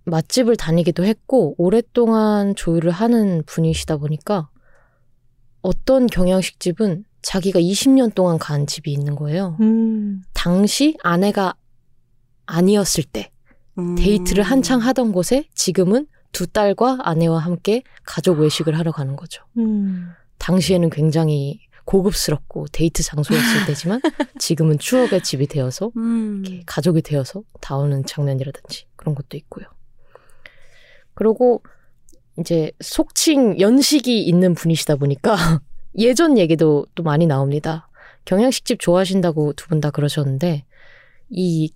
맛집을 0.05 0.55
다니기도 0.55 1.03
했고 1.03 1.55
오랫동안 1.57 2.55
조율을 2.55 2.91
하는 2.91 3.43
분이시다 3.45 3.97
보니까 3.97 4.49
어떤 5.61 6.07
경양식집은 6.07 7.03
자기가 7.21 7.59
20년 7.59 8.13
동안 8.15 8.37
간 8.37 8.67
집이 8.67 8.91
있는 8.91 9.15
거예요. 9.15 9.57
음. 9.59 10.21
당시 10.33 10.97
아내가 11.03 11.55
아니었을 12.45 13.03
때 13.03 13.31
음. 13.77 13.95
데이트를 13.95 14.43
한창 14.43 14.79
하던 14.79 15.11
곳에 15.11 15.49
지금은 15.53 16.07
두 16.31 16.47
딸과 16.47 16.99
아내와 17.01 17.39
함께 17.39 17.83
가족 18.03 18.39
외식을 18.39 18.77
하러 18.77 18.91
가는 18.91 19.15
거죠. 19.15 19.43
음. 19.57 20.11
당시에는 20.37 20.89
굉장히 20.89 21.59
고급스럽고 21.87 22.67
데이트 22.73 23.01
장소였을 23.01 23.65
때지만 23.65 24.01
지금은 24.39 24.77
추억의 24.77 25.23
집이 25.23 25.47
되어서 25.47 25.89
음. 25.95 26.43
가족이 26.65 27.01
되어서 27.01 27.43
다 27.61 27.77
오는 27.77 28.05
장면이라든지 28.05 28.85
그런 28.97 29.15
것도 29.15 29.37
있고요. 29.37 29.65
그리고 31.13 31.63
이제 32.39 32.71
속칭 32.81 33.59
연식이 33.59 34.21
있는 34.21 34.53
분이시다 34.53 34.97
보니까 34.97 35.35
예전 35.97 36.37
얘기도 36.37 36.85
또 36.93 37.03
많이 37.03 37.25
나옵니다. 37.25 37.89
경양식집 38.25 38.79
좋아하신다고 38.79 39.53
두 39.53 39.69
분 39.69 39.79
다 39.81 39.89
그러셨는데 39.89 40.65
이 41.29 41.71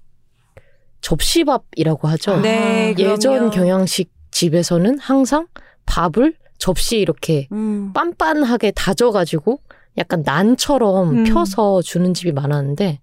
접시밥이라고 1.00 2.08
하죠. 2.10 2.42
네, 2.42 2.94
예전 3.00 3.34
그럼요. 3.34 3.50
경양식 3.52 4.12
집에서는 4.32 5.00
항상 5.00 5.48
밥을 5.86 6.36
접시에 6.58 7.00
이렇게 7.00 7.48
음. 7.54 7.92
빤빤하게 7.94 8.72
다져가지고 8.72 9.62
약간 9.98 10.24
난처럼 10.26 11.10
음. 11.10 11.24
펴서 11.26 11.82
주는 11.82 12.14
집이 12.14 12.32
많았는데 12.32 13.00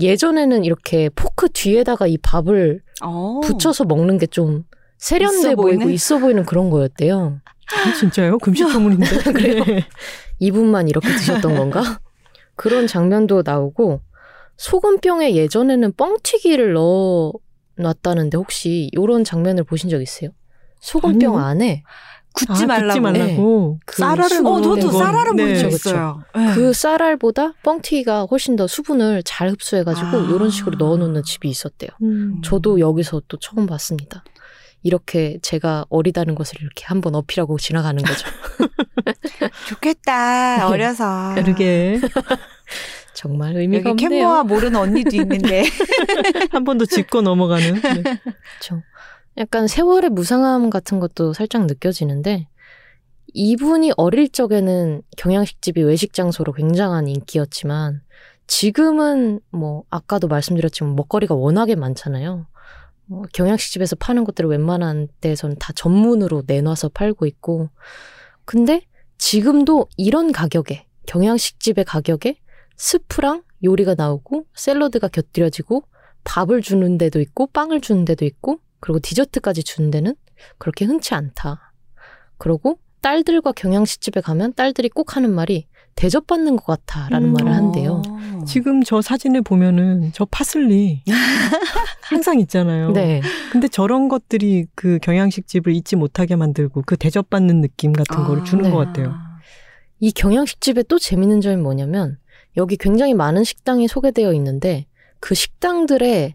예전에는 0.00 0.64
이렇게 0.64 1.08
포크 1.14 1.48
뒤에다가 1.48 2.06
이 2.06 2.18
밥을 2.18 2.80
어. 3.02 3.40
붙여서 3.44 3.84
먹는 3.84 4.18
게 4.18 4.26
좀 4.26 4.64
세련돼 4.98 5.38
있어 5.38 5.54
보이고? 5.54 5.90
있어 5.90 6.18
보이는 6.18 6.44
그런 6.44 6.70
거였대요. 6.70 7.40
아, 7.72 7.92
진짜요? 7.94 8.38
금식 8.38 8.68
전문인데. 8.68 9.06
그래요? 9.32 9.64
네. 9.64 9.84
이분만 10.40 10.88
이렇게 10.88 11.08
드셨던 11.08 11.54
건가? 11.56 12.00
그런 12.56 12.86
장면도 12.88 13.42
나오고 13.44 14.00
소금병에 14.56 15.36
예전에는 15.36 15.92
뻥튀기를 15.96 16.72
넣어 16.72 17.32
놨다는데 17.76 18.36
혹시 18.38 18.88
이런 18.92 19.22
장면을 19.22 19.62
보신 19.62 19.88
적 19.88 20.02
있어요? 20.02 20.30
소금병 20.80 21.36
아니요. 21.36 21.46
안에 21.46 21.82
굳지 22.46 22.64
아, 22.64 22.66
말라고. 22.66 22.86
굽지 22.86 23.00
말라고. 23.00 23.78
그 23.84 23.96
쌀알을 23.96 24.46
어, 24.46 24.60
저도 24.62 24.74
네. 24.90 24.98
쌀알은 24.98 25.36
본 25.36 25.36
네. 25.36 25.56
적 25.56 25.64
그쵸, 25.70 25.76
있어요. 25.90 26.22
네. 26.36 26.54
그 26.54 26.72
쌀알보다 26.72 27.52
뻥튀기가 27.62 28.26
훨씬 28.30 28.56
더 28.56 28.66
수분을 28.66 29.22
잘 29.24 29.48
흡수해가지고 29.50 30.06
아. 30.06 30.28
이런 30.34 30.50
식으로 30.50 30.76
넣어놓는 30.78 31.22
집이 31.24 31.48
있었대요. 31.48 31.90
음. 32.02 32.40
저도 32.44 32.80
여기서 32.80 33.22
또 33.28 33.36
처음 33.38 33.66
봤습니다. 33.66 34.22
이렇게 34.84 35.38
제가 35.42 35.84
어리다는 35.88 36.34
것을 36.36 36.60
이렇게 36.62 36.84
한번 36.86 37.14
어필하고 37.16 37.58
지나가는 37.58 38.00
거죠. 38.02 38.28
좋겠다. 39.68 40.68
어려서. 40.68 41.34
네. 41.34 41.42
그러게 41.42 42.00
정말 43.14 43.56
의미가 43.56 43.90
여기 43.90 44.04
없네요. 44.06 44.20
캔모아 44.20 44.42
모르는 44.44 44.78
언니도 44.78 45.16
있는데. 45.16 45.64
한 46.52 46.62
번 46.64 46.78
더 46.78 46.84
짚고 46.84 47.22
넘어가는. 47.22 47.74
네. 47.74 48.02
그렇죠. 48.02 48.82
약간 49.38 49.68
세월의 49.68 50.10
무상함 50.10 50.68
같은 50.68 50.98
것도 50.98 51.32
살짝 51.32 51.66
느껴지는데 51.66 52.48
이분이 53.34 53.92
어릴 53.96 54.28
적에는 54.30 55.02
경양식집이 55.16 55.80
외식 55.82 56.12
장소로 56.12 56.52
굉장한 56.52 57.06
인기였지만 57.06 58.02
지금은 58.48 59.38
뭐 59.50 59.84
아까도 59.90 60.26
말씀드렸지만 60.26 60.96
먹거리가 60.96 61.36
워낙에 61.36 61.76
많잖아요. 61.76 62.46
뭐 63.04 63.22
경양식집에서 63.32 63.94
파는 63.96 64.24
것들을 64.24 64.50
웬만한 64.50 65.06
데에서는 65.20 65.56
다 65.60 65.72
전문으로 65.72 66.42
내놔서 66.46 66.88
팔고 66.88 67.26
있고 67.26 67.68
근데 68.44 68.82
지금도 69.18 69.86
이런 69.96 70.32
가격에 70.32 70.86
경양식집의 71.06 71.84
가격에 71.84 72.38
스프랑 72.76 73.44
요리가 73.62 73.94
나오고 73.94 74.46
샐러드가 74.54 75.06
곁들여지고 75.06 75.84
밥을 76.24 76.60
주는 76.60 76.98
데도 76.98 77.20
있고 77.20 77.46
빵을 77.46 77.80
주는 77.80 78.04
데도 78.04 78.24
있고 78.24 78.58
그리고 78.80 78.98
디저트까지 79.00 79.64
주는 79.64 79.90
데는 79.90 80.14
그렇게 80.58 80.84
흔치 80.84 81.14
않다. 81.14 81.72
그러고 82.38 82.78
딸들과 83.00 83.52
경양식집에 83.52 84.20
가면 84.20 84.54
딸들이 84.54 84.88
꼭 84.88 85.16
하는 85.16 85.30
말이 85.32 85.66
대접받는 85.94 86.56
것 86.56 86.64
같아 86.66 87.08
라는 87.08 87.30
음. 87.30 87.32
말을 87.32 87.52
한대요. 87.52 88.02
어. 88.06 88.44
지금 88.46 88.84
저 88.84 89.02
사진을 89.02 89.42
보면은 89.42 90.12
저 90.14 90.24
파슬리 90.24 91.02
항상 92.02 92.38
있잖아요. 92.40 92.92
네. 92.92 93.20
근데 93.50 93.66
저런 93.66 94.08
것들이 94.08 94.66
그 94.76 94.98
경양식 95.02 95.48
집을 95.48 95.74
잊지 95.74 95.96
못하게 95.96 96.36
만들고 96.36 96.82
그 96.86 96.96
대접받는 96.96 97.60
느낌 97.60 97.92
같은 97.92 98.24
거를 98.24 98.44
주는 98.44 98.64
네. 98.64 98.70
것 98.70 98.78
같아요. 98.78 99.14
이 99.98 100.12
경양식집의 100.12 100.84
또 100.88 101.00
재밌는 101.00 101.40
점이 101.40 101.56
뭐냐면 101.56 102.18
여기 102.56 102.76
굉장히 102.76 103.14
많은 103.14 103.42
식당이 103.42 103.88
소개되어 103.88 104.32
있는데 104.34 104.86
그 105.18 105.34
식당들의 105.34 106.34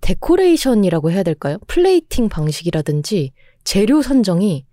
데코레이션이라고 0.00 1.10
해야 1.10 1.22
될까요? 1.22 1.58
플레이팅 1.66 2.28
방식이라든지 2.28 3.32
재료 3.64 4.02
선정이 4.02 4.66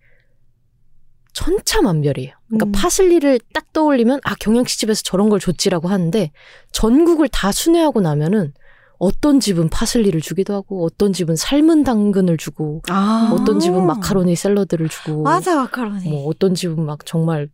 천차만별이에요. 1.34 2.34
그러니까 2.48 2.66
음. 2.66 2.72
파슬리를 2.72 3.40
딱 3.54 3.72
떠올리면 3.72 4.22
아 4.24 4.34
경양식집에서 4.40 5.04
저런 5.04 5.30
걸 5.30 5.40
줬지라고 5.40 5.88
하는데 5.88 6.32
전국을 6.72 7.28
다 7.28 7.52
순회하고 7.52 8.02
나면은 8.02 8.54
어떤 8.98 9.40
집은 9.40 9.70
파슬리를 9.70 10.20
주기도 10.22 10.56
하고 10.56 10.84
어떤 10.84 11.14
집은 11.14 11.36
삶은 11.36 11.84
당근을 11.84 12.38
주고 12.38 12.82
아. 12.90 13.32
어떤 13.32 13.60
집은 13.60 13.86
마카로니 13.86 14.36
샐러드를 14.36 14.90
주고 14.90 15.22
맞아, 15.22 15.56
마카로니. 15.56 16.10
뭐 16.10 16.28
어떤 16.28 16.56
집은 16.56 16.84
막 16.84 17.06
정말 17.06 17.50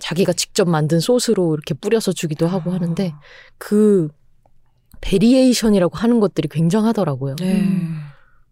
자기가 0.00 0.32
직접 0.32 0.68
만든 0.68 1.00
소스로 1.00 1.54
이렇게 1.54 1.74
뿌려서 1.74 2.12
주기도 2.12 2.46
하고 2.46 2.70
하는데 2.70 3.12
그 3.58 4.08
variation이라고 5.06 5.96
하는 5.96 6.18
것들이 6.20 6.48
굉장하더라고요. 6.48 7.36
네. 7.36 7.62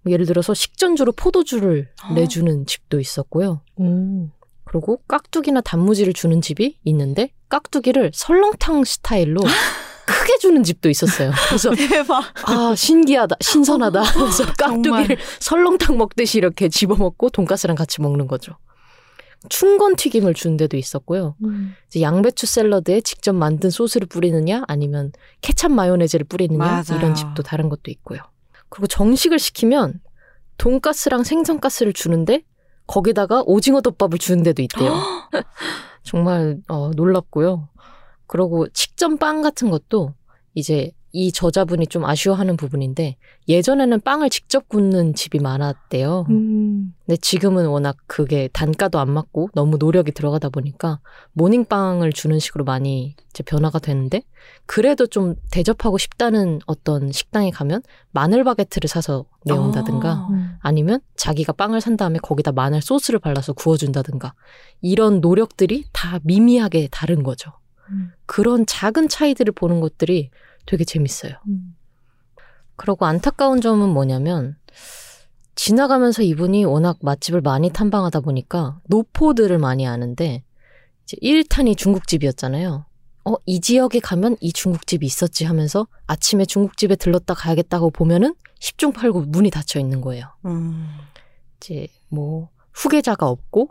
뭐 0.03 0.13
예를 0.13 0.27
들어서 0.27 0.55
식전주로 0.55 1.13
포도주를 1.13 1.89
어. 2.05 2.13
내주는 2.15 2.65
집도 2.67 3.01
있었고요. 3.01 3.61
오. 3.77 4.29
그리고 4.65 5.01
깍두기나 5.09 5.61
단무지를 5.61 6.13
주는 6.13 6.41
집이 6.41 6.79
있는데 6.85 7.31
깍두기를 7.49 8.13
설렁탕 8.15 8.85
스타일로 8.85 9.41
크게 10.07 10.39
주는 10.39 10.63
집도 10.63 10.89
있었어요. 10.91 11.33
그래서 11.49 11.71
대박. 11.89 12.25
아 12.49 12.75
신기하다, 12.77 13.37
신선하다. 13.41 14.03
그래서 14.13 14.45
정말. 14.57 14.83
깍두기를 14.83 15.19
설렁탕 15.41 15.97
먹듯이 15.97 16.39
이렇게 16.39 16.69
집어 16.69 16.95
먹고 16.95 17.31
돈가스랑 17.31 17.75
같이 17.77 18.01
먹는 18.01 18.27
거죠. 18.27 18.53
충건 19.49 19.97
튀김을 19.97 20.35
주는 20.35 20.57
데도 20.57 20.77
있었고요. 20.77 21.37
음. 21.45 21.75
이제 21.89 22.01
양배추 22.01 22.47
샐러드에 22.47 23.01
직접 23.01 23.33
만든 23.35 23.71
소스를 23.71 24.07
뿌리느냐 24.07 24.65
아니면 24.69 25.13
케찹 25.41 25.73
마요네즈를 25.73 26.25
뿌리느냐 26.27 26.59
맞아요. 26.59 26.99
이런 26.99 27.15
집도 27.15 27.43
다른 27.43 27.69
것도 27.69 27.91
있고요. 27.91 28.21
그리고 28.69 28.87
정식을 28.87 29.39
시키면 29.39 30.01
돈가스랑 30.59 31.25
생선가스를 31.25 31.93
주는데 31.93 32.43
거기다가 32.87 33.43
오징어 33.47 33.81
덮밥을 33.81 34.19
주는 34.19 34.43
데도 34.43 34.63
있대요. 34.63 34.93
정말 36.03 36.59
어, 36.69 36.91
놀랍고요. 36.95 37.69
그리고 38.27 38.67
식전빵 38.73 39.43
같은 39.43 39.71
것도 39.71 40.15
이제 40.55 40.93
이 41.17 41.31
저자분이 41.31 41.87
좀 41.87 42.05
아쉬워하는 42.05 42.57
부분인데 42.57 43.17
예전에는 43.47 44.01
빵을 44.01 44.31
직접 44.31 44.69
굽는 44.69 45.15
집이 45.15 45.39
많았대요. 45.39 46.27
음. 46.29 46.93
근데 47.07 47.17
지금은 47.17 47.69
워낙 47.69 47.97
그게 48.09 48.49
단가도 48.53 48.99
안 48.99 49.13
맞고 49.13 49.51
너무 49.55 49.77
노력이 49.77 50.11
들어가다 50.11 50.49
보니까 50.49 50.99
모닝빵을 51.35 52.13
주는 52.13 52.41
식으로 52.41 52.65
많이 52.65 53.15
이제 53.31 53.45
변화가 53.45 53.79
되는데 53.79 54.23
그래도 54.67 55.07
좀 55.07 55.37
대접하고 55.53 55.99
싶다는 55.99 56.59
어떤 56.67 57.13
식당에 57.13 57.53
가면 57.53 57.83
마늘 58.11 58.43
바게트를 58.43 58.89
사서 58.89 59.25
내온다든가 59.45 60.11
아. 60.11 60.29
음. 60.33 60.57
아니면 60.63 60.99
자기가 61.15 61.53
빵을 61.53 61.81
산 61.81 61.97
다음에 61.97 62.19
거기다 62.19 62.51
마늘 62.51 62.83
소스를 62.83 63.21
발라서 63.21 63.53
구워준다든가 63.53 64.35
이런 64.81 65.21
노력들이 65.21 65.85
다 65.93 66.19
미미하게 66.25 66.89
다른 66.91 67.23
거죠. 67.23 67.53
음. 67.91 68.11
그런 68.27 68.67
작은 68.67 69.09
차이들을 69.09 69.53
보는 69.53 69.79
것들이 69.79 70.31
되게 70.67 70.85
재밌어요. 70.85 71.33
음. 71.49 71.77
그리고 72.77 73.07
안타까운 73.07 73.61
점은 73.61 73.89
뭐냐면 73.91 74.57
지나가면서 75.55 76.23
이분이 76.23 76.65
워낙 76.65 76.99
맛집을 77.01 77.41
많이 77.41 77.71
탐방하다 77.71 78.21
보니까 78.21 78.81
노포들을 78.89 79.57
많이 79.59 79.87
아는데 79.87 80.43
이제 81.05 81.17
1탄이 81.23 81.77
중국집이었잖아요. 81.77 82.87
어, 83.27 83.35
이 83.47 83.61
지역에 83.61 84.01
가면 84.01 84.37
이 84.41 84.53
중국집이 84.53 85.07
있었지 85.07 85.45
하면서 85.45 85.87
아침에 86.07 86.45
중국집에 86.45 86.97
들렀다 86.97 87.35
가야겠다고 87.35 87.91
보면은 87.91 88.35
10중 88.61 88.93
8구 88.93 89.29
문이 89.29 89.51
닫혀 89.51 89.81
있는 89.81 90.01
거예요. 90.01 90.27
음. 90.45 90.89
이제 91.57 91.87
뭐 92.09 92.51
후계자가 92.73 93.29
없고 93.29 93.71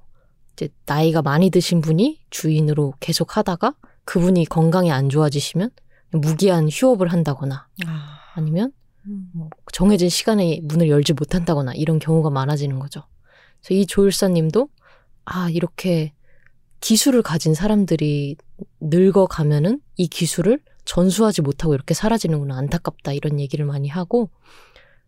이제 0.54 0.70
나이가 0.86 1.22
많이 1.22 1.50
드신 1.50 1.82
분이 1.82 2.22
주인으로 2.30 2.94
계속 3.00 3.38
하다가 3.38 3.76
그분이 4.06 4.46
건강이 4.46 4.92
안 4.92 5.10
좋아지시면 5.10 5.72
무기한 6.14 6.70
휴업을 6.70 7.08
한다거나 7.08 7.68
아. 7.86 8.20
아니면 8.36 8.72
음. 9.06 9.30
뭐 9.34 9.50
정해진 9.72 10.10
시간에 10.10 10.60
문을 10.64 10.90
열지 10.90 11.14
못한다거나 11.14 11.74
이런 11.74 12.00
경우가 12.00 12.30
많아지는 12.30 12.80
거죠. 12.80 13.04
그래서 13.62 13.80
이 13.80 13.86
조율사님도 13.86 14.70
아 15.26 15.50
이렇게 15.50 16.14
기술을 16.80 17.22
가진 17.22 17.54
사람들이 17.54 18.36
늙어가면은 18.82 19.80
이 19.96 20.08
기술을 20.08 20.60
전수하지 20.86 21.42
못하고 21.42 21.74
이렇게 21.74 21.94
사라지는구나 21.94 22.58
안타깝다 22.58 23.14
이런 23.14 23.40
얘기를 23.40 23.66
많이 23.66 23.88
하고 23.88 24.30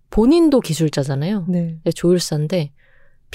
본인도 0.09 0.61
기술자잖아요. 0.61 1.45
네. 1.49 1.79
네, 1.83 1.91
조율사인데 1.91 2.71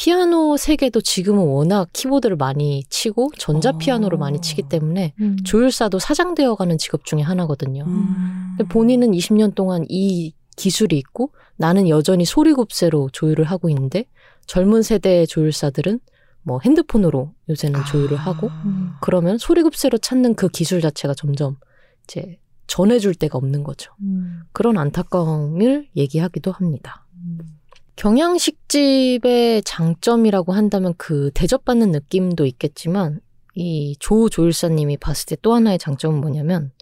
피아노 0.01 0.57
세계도 0.57 1.03
지금은 1.03 1.45
워낙 1.45 1.91
키보드를 1.93 2.37
많이 2.37 2.85
치고 2.89 3.33
전자 3.37 3.73
피아노를 3.73 4.17
어. 4.17 4.19
많이 4.19 4.41
치기 4.41 4.63
때문에 4.63 5.13
음. 5.21 5.37
조율사도 5.45 5.99
사장되어가는 5.99 6.79
직업 6.79 7.05
중에 7.05 7.21
하나거든요. 7.21 7.85
음. 7.87 8.55
근데 8.57 8.67
본인은 8.73 9.11
20년 9.11 9.55
동안 9.55 9.85
이 9.91 10.33
기술이 10.57 10.97
있고 10.97 11.33
나는 11.59 11.91
여전히 11.91 12.25
소리곱새로 12.25 13.11
조율을 13.13 13.45
하고 13.45 13.69
있는데 13.69 14.07
젊은 14.47 14.81
세대의 14.81 15.27
조율사들은 15.27 16.01
뭐 16.45 16.61
핸드폰으로 16.65 17.35
요새는 17.51 17.85
조율을 17.85 18.17
하고 18.17 18.47
음. 18.65 18.93
그러면 19.03 19.37
소리곱새로 19.37 19.99
찾는 19.99 20.35
그 20.35 20.49
기술 20.49 20.81
자체가 20.81 21.13
점점 21.13 21.57
이제 22.05 22.39
전해줄 22.69 23.17
데가 23.17 23.37
없는 23.37 23.65
거죠. 23.65 23.93
음. 24.01 24.45
그런 24.53 24.79
안타까움을 24.79 25.89
얘기하기도 25.95 26.53
합니다. 26.53 27.05
음. 27.17 27.60
경양식집의 28.01 29.63
장점이라고 29.65 30.53
한다면 30.55 30.95
그 30.97 31.31
대접받는 31.35 31.91
느낌도 31.91 32.47
있겠지만 32.47 33.21
이 33.55 33.95
조 33.99 34.31
조율사님이 34.31 34.97
봤을 34.97 35.27
때 35.27 35.37
또 35.43 35.55
하나의 35.55 35.79
장점은 35.79 36.19
뭐냐면 36.23 36.73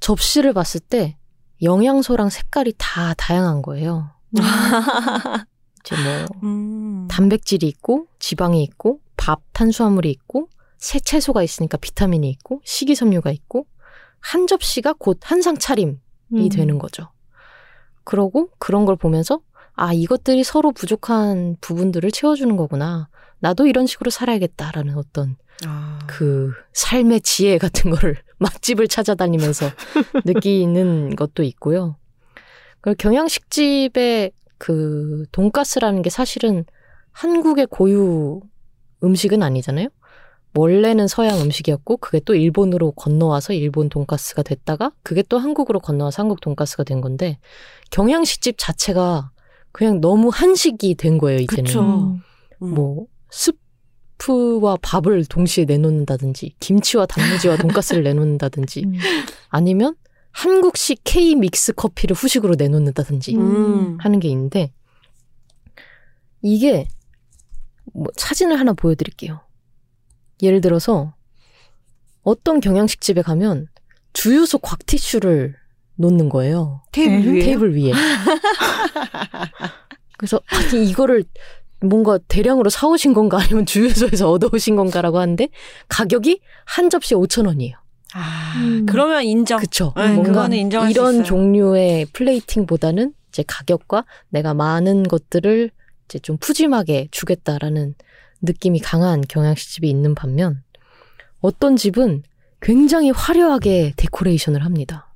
접시를 0.00 0.54
봤을 0.54 0.80
때 0.80 1.18
영양소랑 1.62 2.30
색깔이 2.30 2.72
다 2.78 3.12
다양한 3.12 3.60
거예요. 3.60 4.10
이제 5.84 5.96
뭐 6.02 6.26
음. 6.44 7.08
단백질이 7.10 7.68
있고 7.68 8.06
지방이 8.18 8.62
있고 8.62 9.00
밥 9.18 9.42
탄수화물이 9.52 10.10
있고 10.10 10.48
새 10.78 10.98
채소가 10.98 11.42
있으니까 11.42 11.76
비타민이 11.76 12.28
있고 12.30 12.62
식이섬유가 12.64 13.30
있고 13.32 13.66
한 14.18 14.46
접시가 14.46 14.94
곧 14.94 15.18
한 15.30 15.42
상 15.42 15.58
차림이 15.58 15.98
음. 16.32 16.48
되는 16.48 16.78
거죠. 16.78 17.08
그러고 18.04 18.48
그런 18.58 18.86
걸 18.86 18.96
보면서 18.96 19.40
아 19.74 19.92
이것들이 19.92 20.44
서로 20.44 20.72
부족한 20.72 21.56
부분들을 21.60 22.10
채워주는 22.10 22.56
거구나. 22.56 23.08
나도 23.40 23.66
이런 23.66 23.86
식으로 23.86 24.10
살아야겠다라는 24.10 24.96
어떤 24.96 25.36
아. 25.66 25.98
그 26.06 26.52
삶의 26.72 27.20
지혜 27.20 27.58
같은 27.58 27.90
거를 27.90 28.16
맛집을 28.38 28.88
찾아다니면서 28.88 29.66
느끼는 30.24 31.16
것도 31.16 31.42
있고요. 31.42 31.96
그리고 32.80 32.96
경양식집의 32.98 34.32
그 34.58 35.24
돈가스라는 35.32 36.02
게 36.02 36.10
사실은 36.10 36.64
한국의 37.12 37.66
고유 37.66 38.40
음식은 39.02 39.42
아니잖아요. 39.42 39.88
원래는 40.56 41.08
서양 41.08 41.40
음식이었고 41.40 41.96
그게 41.96 42.20
또 42.20 42.34
일본으로 42.34 42.92
건너와서 42.92 43.52
일본 43.54 43.88
돈가스가 43.88 44.42
됐다가 44.42 44.92
그게 45.02 45.22
또 45.28 45.38
한국으로 45.38 45.80
건너와서 45.80 46.22
한국 46.22 46.40
돈가스가 46.40 46.84
된 46.84 47.00
건데 47.00 47.38
경양식집 47.90 48.54
자체가 48.56 49.32
그냥 49.74 50.00
너무 50.00 50.30
한식이 50.32 50.94
된 50.94 51.18
거예요 51.18 51.40
이제는. 51.40 51.64
그쵸. 51.64 51.80
음. 51.82 52.22
음. 52.62 52.74
뭐 52.74 53.06
스프와 53.30 54.78
밥을 54.80 55.24
동시에 55.24 55.64
내놓는다든지 55.64 56.54
김치와 56.60 57.06
단무지와 57.06 57.56
돈가스를 57.56 58.04
내놓는다든지 58.04 58.84
음. 58.84 58.94
아니면 59.48 59.96
한국식 60.30 61.00
K 61.02 61.34
믹스 61.34 61.72
커피를 61.72 62.14
후식으로 62.14 62.54
내놓는다든지 62.54 63.34
음. 63.34 63.98
하는 64.00 64.20
게 64.20 64.28
있는데 64.28 64.72
이게 66.40 66.86
뭐 67.92 68.06
사진을 68.16 68.60
하나 68.60 68.74
보여드릴게요. 68.74 69.40
예를 70.40 70.60
들어서 70.60 71.16
어떤 72.22 72.60
경양식집에 72.60 73.22
가면 73.22 73.66
주유소 74.12 74.58
곽티슈를 74.58 75.56
놓는 75.96 76.28
거예요. 76.28 76.82
테이블 76.92 77.34
위에. 77.34 77.44
테이블 77.44 77.76
위에. 77.76 77.92
그래서 80.16 80.40
아니 80.46 80.88
이거를 80.88 81.24
뭔가 81.80 82.18
대량으로 82.28 82.70
사오신 82.70 83.14
건가 83.14 83.38
아니면 83.40 83.66
주유소에서 83.66 84.28
얻어오신 84.30 84.76
건가라고 84.76 85.18
하는데 85.18 85.48
가격이 85.88 86.40
한 86.64 86.90
접시에 86.90 87.16
5천 87.16 87.46
원이에요. 87.46 87.76
아, 88.14 88.54
음. 88.58 88.86
그러면 88.86 89.24
인정. 89.24 89.60
그쵸? 89.60 89.92
네, 89.96 90.08
뭔가 90.08 90.30
그거는 90.30 90.56
인정할 90.56 90.88
수 90.88 90.92
이런 90.92 91.14
있어요. 91.14 91.24
종류의 91.24 92.06
플레이팅보다는 92.12 93.12
이제 93.28 93.44
가격과 93.46 94.04
내가 94.28 94.54
많은 94.54 95.02
것들을 95.02 95.70
이제 96.04 96.18
좀 96.20 96.36
푸짐하게 96.38 97.08
주겠다라는 97.10 97.94
느낌이 98.42 98.78
강한 98.80 99.22
경양식집이 99.28 99.88
있는 99.88 100.14
반면 100.14 100.62
어떤 101.40 101.76
집은 101.76 102.22
굉장히 102.60 103.10
화려하게 103.10 103.94
데코레이션을 103.96 104.64
합니다. 104.64 105.12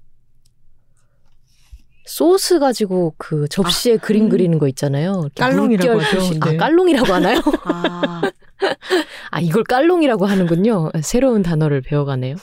소스 2.08 2.58
가지고 2.58 3.14
그 3.18 3.46
접시에 3.48 3.94
아, 3.94 3.98
그림 3.98 4.24
음. 4.24 4.28
그리는 4.30 4.58
거 4.58 4.66
있잖아요. 4.68 5.28
깔롱이라고 5.36 5.94
물결 5.94 6.20
하죠. 6.20 6.38
아, 6.40 6.50
네. 6.50 6.56
깔롱이라고 6.56 7.12
하나요? 7.12 7.40
아, 7.64 8.22
아, 9.30 9.40
이걸 9.40 9.62
깔롱이라고 9.64 10.26
하는군요. 10.26 10.90
새로운 11.02 11.42
단어를 11.42 11.80
배워가네요. 11.82 12.36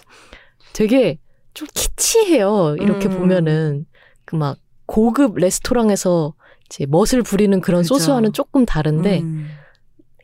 되게 0.74 1.18
좀 1.54 1.68
키치해요. 1.74 2.76
이렇게 2.80 3.08
음. 3.08 3.18
보면은 3.18 3.86
그 4.26 4.36
막 4.36 4.58
고급 4.88 5.36
레스토랑에서 5.38 6.34
이제 6.68 6.86
멋을 6.88 7.24
부리는 7.24 7.60
그런 7.62 7.82
그죠. 7.82 7.96
소스와는 7.96 8.34
조금 8.34 8.66
다른데 8.66 9.22
음. 9.22 9.48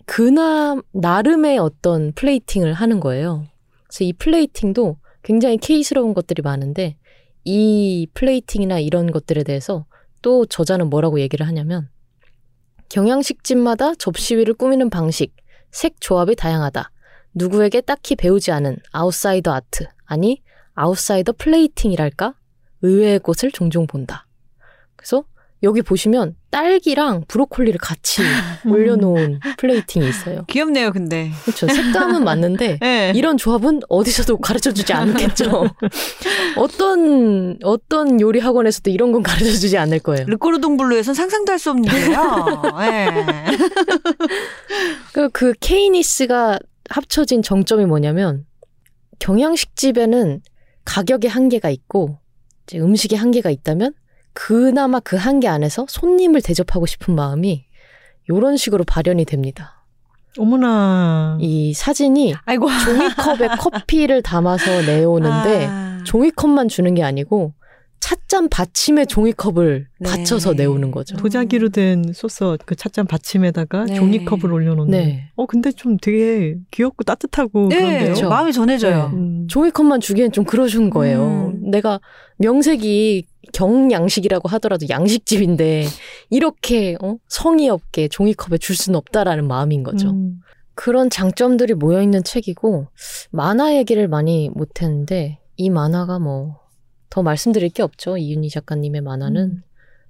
그나 0.06 0.80
나름의 0.94 1.58
어떤 1.58 2.12
플레이팅을 2.14 2.74
하는 2.74 3.00
거예요. 3.00 3.46
그래서 3.88 4.04
이 4.04 4.14
플레이팅도 4.14 4.98
굉장히 5.24 5.58
K스러운 5.58 6.14
것들이 6.14 6.42
많은데 6.42 6.98
이 7.44 8.08
plating이나 8.14 8.80
이런 8.80 9.12
것들에 9.12 9.44
대해서 9.44 9.86
또 10.22 10.46
저자는 10.46 10.90
뭐라고 10.90 11.20
얘기를 11.20 11.48
하냐면 11.48 11.90
경양식집마다 12.90 13.96
접시 13.96 14.36
위를 14.36 14.54
꾸미는 14.54 14.90
방식, 14.90 15.34
색 15.72 16.02
조합이 16.02 16.36
다양하다. 16.36 16.92
누구에게 17.34 17.82
딱히 17.82 18.16
배우지 18.16 18.52
않은 18.52 18.78
outsider 18.92 19.54
art, 19.54 19.86
아니 20.06 20.42
outsider 20.76 21.34
plating이랄까? 21.38 22.36
의외의 22.82 23.20
곳을 23.20 23.52
종종 23.52 23.88
본다. 23.88 24.28
그래서 24.96 25.24
여기 25.64 25.82
보시면 25.84 26.36
딸기랑 26.50 27.26
브로콜리를 27.28 27.80
같이 27.80 28.24
올려놓은 28.66 29.40
plating이 29.58 30.10
있어요. 30.10 30.44
귀엽네요, 30.48 30.92
근데. 30.92 31.32
그렇죠. 31.44 31.68
색감은 31.68 32.24
맞는데 32.24 32.80
네. 32.82 33.14
이런 33.16 33.38
조합은 33.38 33.82
어디서도 33.88 34.38
가르쳐 34.40 34.72
주지 34.72 34.92
않겠죠. 34.92 35.66
어떤 36.58 37.58
어떤 37.64 38.20
요리 38.20 38.40
학원에서도 38.40 38.90
이런 38.90 39.12
건 39.12 39.22
가르쳐 39.24 39.52
주지 39.52 39.78
않을 39.78 40.00
거예요. 40.00 40.26
르꼬르동블루에선 40.28 41.14
상상도 41.14 41.52
할 41.52 41.60
수 41.62 41.70
없는 41.70 41.84
일이에요. 41.86 42.62
네. 42.80 43.08
그, 45.14 45.30
그 45.30 45.54
케이니스가 45.60 46.58
합쳐진 46.90 47.44
정점이 47.44 47.86
뭐냐면 47.86 48.46
경양식집에는 49.20 50.42
가격의 50.86 51.30
한계가 51.30 51.70
있고 51.70 52.18
음식의 52.74 53.20
한계가 53.20 53.52
있다면 53.52 53.94
그나마 54.34 55.00
그 55.00 55.16
한계 55.16 55.48
안에서 55.48 55.86
손님을 55.90 56.42
대접하고 56.42 56.86
싶은 56.86 57.16
마음이 57.16 57.66
이런 58.30 58.58
식으로 58.58 58.84
발현이 58.84 59.26
됩니다. 59.26 59.84
어머나. 60.38 61.38
이 61.42 61.74
사진이 61.74 62.36
아이고. 62.46 62.68
종이컵에 62.86 63.48
커피를 63.60 64.22
담아서 64.22 64.82
내오는데 64.84 65.68
아. 65.70 66.04
종이컵만 66.06 66.70
주는 66.70 66.94
게 66.94 67.04
아니고 67.04 67.54
찻잔 68.02 68.50
받침에 68.50 69.06
종이컵을 69.06 69.88
네. 70.00 70.10
받쳐서 70.10 70.54
내오는 70.54 70.92
거죠. 70.92 71.16
도자기로 71.16 71.70
된 71.70 72.04
소스 72.14 72.58
그 72.66 72.76
찻잔 72.76 73.06
받침에다가 73.06 73.86
네. 73.86 73.94
종이컵을 73.94 74.52
올려놓는. 74.52 74.92
네. 74.92 75.30
어 75.36 75.46
근데 75.46 75.72
좀 75.72 75.98
되게 75.98 76.56
귀엽고 76.72 77.04
따뜻하고 77.04 77.70
네, 77.70 77.76
그런데요. 77.78 78.04
그렇죠. 78.06 78.30
마음이 78.30 78.52
전해져요. 78.52 79.10
네. 79.10 79.16
음. 79.16 79.48
종이컵만 79.48 80.02
주기엔 80.02 80.32
좀 80.32 80.44
그러준 80.44 80.90
거예요. 80.90 81.54
음. 81.54 81.70
내가 81.72 82.02
명색이 82.40 83.28
경양식이라고 83.54 84.50
하더라도 84.50 84.88
양식집인데 84.90 85.86
이렇게 86.30 86.98
어? 87.02 87.18
성의 87.28 87.70
없게 87.70 88.08
종이컵에 88.08 88.58
줄 88.58 88.76
수는 88.76 88.98
없다라는 88.98 89.48
마음인 89.48 89.84
거죠. 89.84 90.10
음. 90.10 90.42
그런 90.74 91.10
장점들이 91.12 91.76
모여 91.76 92.02
있는 92.02 92.24
책이고 92.24 92.88
만화 93.30 93.76
얘기를 93.76 94.08
많이 94.08 94.50
못했는데 94.50 95.40
이 95.56 95.70
만화가 95.70 96.18
뭐 96.18 96.61
더 97.12 97.22
말씀드릴 97.22 97.70
게 97.70 97.84
없죠. 97.84 98.18
이윤희 98.18 98.50
작가님의 98.50 99.02
만화는 99.02 99.42
음. 99.44 99.64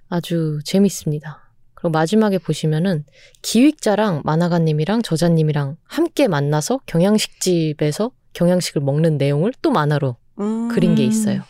아주 0.08 0.60
재밌습니다. 0.64 1.50
그리고 1.74 1.90
마지막에 1.90 2.38
보시면은 2.38 3.04
기획자랑 3.42 4.22
만화가님이랑 4.24 5.02
저자님이랑 5.02 5.76
함께 5.84 6.28
만나서 6.28 6.80
경양식집에서 6.86 8.12
경양식을 8.34 8.80
먹는 8.82 9.18
내용을 9.18 9.52
또 9.60 9.72
만화로 9.72 10.16
음. 10.40 10.68
그린 10.68 10.94
게 10.94 11.04
있어요. 11.04 11.42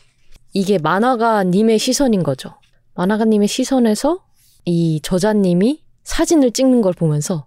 이게 0.55 0.79
만화가님의 0.79 1.79
시선인 1.79 2.23
거죠. 2.23 2.55
만화가님의 2.95 3.47
시선에서 3.47 4.25
이 4.65 5.01
저자님이 5.03 5.83
사진을 6.05 6.53
찍는 6.53 6.81
걸 6.81 6.95
보면서 6.95 7.35
"헉, 7.35 7.47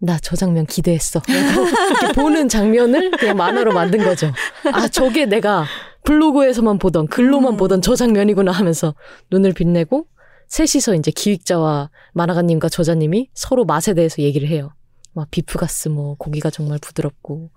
나 0.00 0.18
저 0.22 0.36
장면 0.36 0.66
기대했어. 0.66 1.20
이렇게 1.28 2.12
보는 2.14 2.48
장면을 2.48 3.10
그냥 3.12 3.36
만화로 3.36 3.72
만든 3.72 4.04
거죠. 4.04 4.32
아, 4.72 4.88
저게 4.88 5.26
내가 5.26 5.64
블로그에서만 6.04 6.78
보던, 6.78 7.08
글로만 7.08 7.54
음. 7.54 7.56
보던 7.56 7.82
저 7.82 7.94
장면이구나 7.94 8.52
하면서 8.52 8.94
눈을 9.30 9.52
빛내고 9.52 10.06
셋이서 10.48 10.94
이제 10.94 11.10
기획자와 11.10 11.90
만화가님과 12.14 12.68
저자님이 12.68 13.28
서로 13.34 13.64
맛에 13.64 13.92
대해서 13.94 14.22
얘기를 14.22 14.48
해요. 14.48 14.70
막 15.14 15.28
비프가스 15.30 15.88
뭐 15.88 16.14
고기가 16.16 16.48
정말 16.48 16.78
부드럽고 16.78 17.50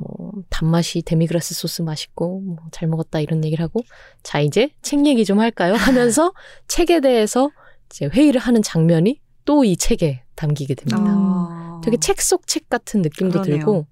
뭐 0.00 0.32
단맛이 0.50 1.02
데미그라스 1.02 1.54
소스 1.54 1.82
맛있고 1.82 2.40
뭐 2.40 2.56
잘 2.72 2.88
먹었다 2.88 3.20
이런 3.20 3.44
얘기를 3.44 3.62
하고 3.62 3.80
자 4.24 4.40
이제 4.40 4.70
책 4.82 5.06
얘기 5.06 5.24
좀 5.24 5.38
할까요 5.38 5.74
하면서 5.74 6.32
책에 6.66 7.00
대해서 7.00 7.50
이제 7.90 8.06
회의를 8.06 8.40
하는 8.40 8.60
장면이 8.60 9.20
또 9.44 9.62
이 9.64 9.76
책에 9.76 10.24
담기게 10.34 10.74
됩니다. 10.74 10.98
아. 11.00 11.65
되게 11.82 11.96
책 11.96 12.16
속 12.20 12.46
책 12.46 12.68
같은 12.68 13.02
느낌도 13.02 13.42
그러네요. 13.42 13.56
들고 13.58 13.86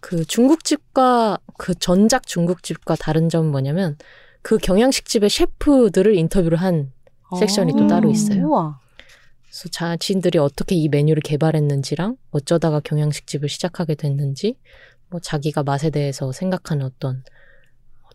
그 0.00 0.24
중국집과 0.24 1.38
그 1.58 1.74
전작 1.74 2.26
중국집과 2.26 2.96
다른 2.96 3.28
점은 3.28 3.50
뭐냐면 3.50 3.96
그 4.42 4.58
경양식집의 4.58 5.28
셰프들을 5.30 6.14
인터뷰를 6.16 6.58
한 6.58 6.92
섹션이 7.38 7.72
또 7.76 7.86
따로 7.86 8.10
있어요. 8.10 8.46
우와. 8.46 8.80
그래서 9.42 9.68
자신들이 9.70 10.38
어떻게 10.38 10.74
이 10.76 10.88
메뉴를 10.88 11.20
개발했는지랑 11.22 12.16
어쩌다가 12.30 12.80
경양식집을 12.80 13.48
시작하게 13.48 13.94
됐는지 13.96 14.56
뭐 15.10 15.20
자기가 15.20 15.62
맛에 15.62 15.90
대해서 15.90 16.32
생각하는 16.32 16.84
어떤 16.86 17.24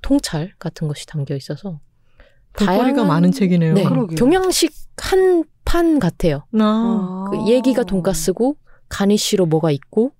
통찰 0.01 0.53
같은 0.59 0.87
것이 0.87 1.05
담겨 1.05 1.35
있어서 1.35 1.79
다양한- 2.53 3.07
많은 3.07 3.31
책이네요. 3.31 3.73
네, 3.73 3.83
그러게요. 3.83 4.15
경양식 4.15 4.71
한 4.97 5.43
판 5.65 5.97
같아요. 5.97 6.45
아. 6.59 7.25
그 7.31 7.49
얘기가 7.49 7.83
돈가스고 7.83 8.57
가니쉬로 8.89 9.45
뭐가 9.45 9.71
있고 9.71 10.11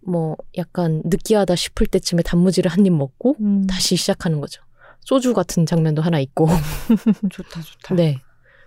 뭐 0.00 0.36
약간 0.56 1.02
느끼하다 1.04 1.54
싶을 1.56 1.86
때쯤에 1.86 2.22
단무지를 2.22 2.70
한 2.70 2.86
입 2.86 2.92
먹고 2.92 3.36
음. 3.40 3.66
다시 3.66 3.96
시작하는 3.96 4.40
거죠. 4.40 4.62
소주 5.00 5.34
같은 5.34 5.66
장면도 5.66 6.02
하나 6.02 6.18
있고. 6.20 6.46
좋다, 7.30 7.60
좋다. 7.62 7.94
네. 7.94 8.16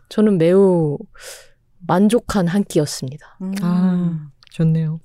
저는 0.09 0.37
매우 0.37 0.97
만족한 1.87 2.47
한 2.47 2.63
끼였습니다. 2.63 3.37
음. 3.41 3.53
아. 3.61 4.27
좋네요. 4.51 4.99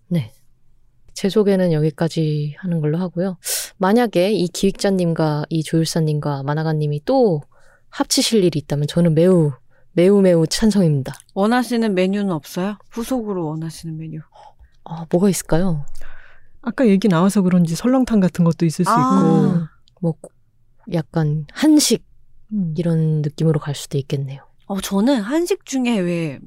제 1.15 1.29
소개는 1.31 1.73
여기까지 1.73 2.57
하는 2.59 2.81
걸로 2.81 2.99
하고요. 2.99 3.39
만약에 3.79 4.33
이 4.33 4.49
기획자님과 4.49 5.47
이 5.49 5.63
조율사님과 5.63 6.43
만화가님이 6.43 7.03
또 7.05 7.43
합치실 7.91 8.45
일이 8.45 8.59
있다면 8.59 8.87
저는 8.87 9.15
매우 9.15 9.53
매우 9.93 10.21
매우 10.21 10.47
찬성입니다. 10.47 11.15
원하시는 11.37 11.95
메뉴는 11.95 12.31
없어요? 12.33 12.79
후속으로 12.91 13.47
원하시는 13.47 13.95
메뉴. 13.99 14.21
아, 14.85 15.05
뭐가 15.11 15.29
있을까요? 15.29 15.85
아까 16.63 16.89
얘기 16.89 17.09
나와서 17.09 17.43
그런지 17.43 17.77
설렁탕 17.77 18.21
같은 18.21 18.43
것도 18.43 18.65
있을 18.65 18.87
수 18.87 18.91
아. 18.91 19.69
뭐 20.01 20.15
약간 20.95 21.47
한식 21.53 22.03
있고. 22.03 22.57
음. 22.57 22.75
이런 22.79 23.21
느낌으로 23.21 23.61
갈 23.61 23.75
수도 23.75 23.99
있겠네요. 23.99 24.47
어, 24.65 24.81
저는 24.81 25.21
한식 25.21 25.67
중에 25.67 25.99
왜 25.99 26.41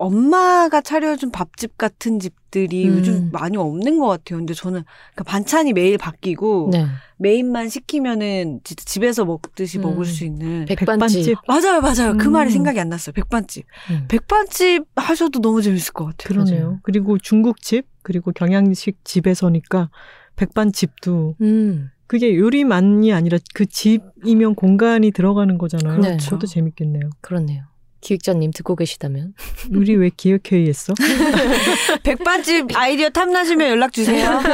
엄마가 0.00 0.80
차려준 0.80 1.30
밥집 1.30 1.76
같은 1.76 2.20
집들이 2.20 2.88
음. 2.88 2.96
요즘 2.96 3.28
많이 3.32 3.58
없는 3.58 3.98
것 3.98 4.06
같아요. 4.06 4.38
근데 4.38 4.54
저는 4.54 4.82
그 5.14 5.24
반찬이 5.24 5.74
매일 5.74 5.98
바뀌고 5.98 6.70
네. 6.72 6.86
메인만 7.18 7.68
시키면은 7.68 8.60
진짜 8.64 8.82
집에서 8.86 9.26
먹듯이 9.26 9.78
음. 9.78 9.82
먹을 9.82 10.06
수 10.06 10.24
있는 10.24 10.64
백반집. 10.64 11.36
맞아요, 11.46 11.82
맞아요. 11.82 12.16
그 12.16 12.28
음. 12.28 12.32
말이 12.32 12.50
생각이 12.50 12.80
안 12.80 12.88
났어요. 12.88 13.12
백반집. 13.12 13.66
음. 13.90 14.06
백반집 14.08 14.86
하셔도 14.96 15.40
너무 15.40 15.60
재밌을 15.60 15.92
것 15.92 16.06
같아요. 16.06 16.28
그러네요. 16.28 16.64
맞아요. 16.64 16.80
그리고 16.82 17.18
중국집 17.18 17.86
그리고 18.02 18.32
경양식 18.32 19.04
집에서니까 19.04 19.90
백반집도 20.36 21.34
음. 21.42 21.90
그게 22.06 22.36
요리만이 22.36 23.12
아니라 23.12 23.36
그 23.52 23.66
집이면 23.66 24.54
공간이 24.54 25.10
들어가는 25.10 25.58
거잖아요. 25.58 26.00
네. 26.00 26.16
그것도 26.16 26.46
재밌겠네요. 26.46 27.10
그렇네요. 27.20 27.64
기획자님 28.00 28.52
듣고 28.52 28.76
계시다면 28.76 29.34
우리 29.72 29.96
왜 29.96 30.10
기획회의 30.10 30.68
했어? 30.68 30.94
백반집 32.02 32.68
아이디어 32.74 33.10
탐나시면 33.10 33.68
연락 33.68 33.92
주세요. 33.92 34.40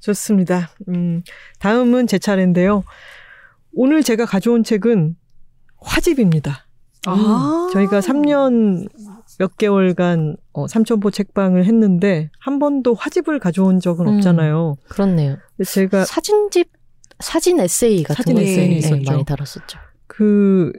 좋습니다. 0.00 0.70
음, 0.88 1.22
다음은 1.58 2.06
제 2.06 2.18
차례인데요. 2.18 2.84
오늘 3.72 4.02
제가 4.02 4.26
가져온 4.26 4.64
책은 4.64 5.16
화집입니다. 5.78 6.66
아. 7.06 7.70
저희가 7.72 8.00
3년 8.00 8.88
몇 9.38 9.56
개월간 9.56 10.36
어, 10.52 10.66
삼천포 10.66 11.10
책방을 11.10 11.64
했는데 11.64 12.30
한 12.40 12.58
번도 12.58 12.94
화집을 12.94 13.38
가져온 13.38 13.80
적은 13.80 14.08
음. 14.08 14.16
없잖아요. 14.16 14.76
그렇네요. 14.88 15.36
근데 15.56 15.70
제가 15.70 16.04
사진집 16.04 16.70
사진 17.20 17.60
에세이 17.60 18.02
같은 18.02 18.16
사진 18.16 18.34
거 18.34 18.42
에세이 18.42 18.80
네. 18.80 19.02
많이 19.06 19.24
다뤘었죠. 19.24 19.78
그 20.06 20.72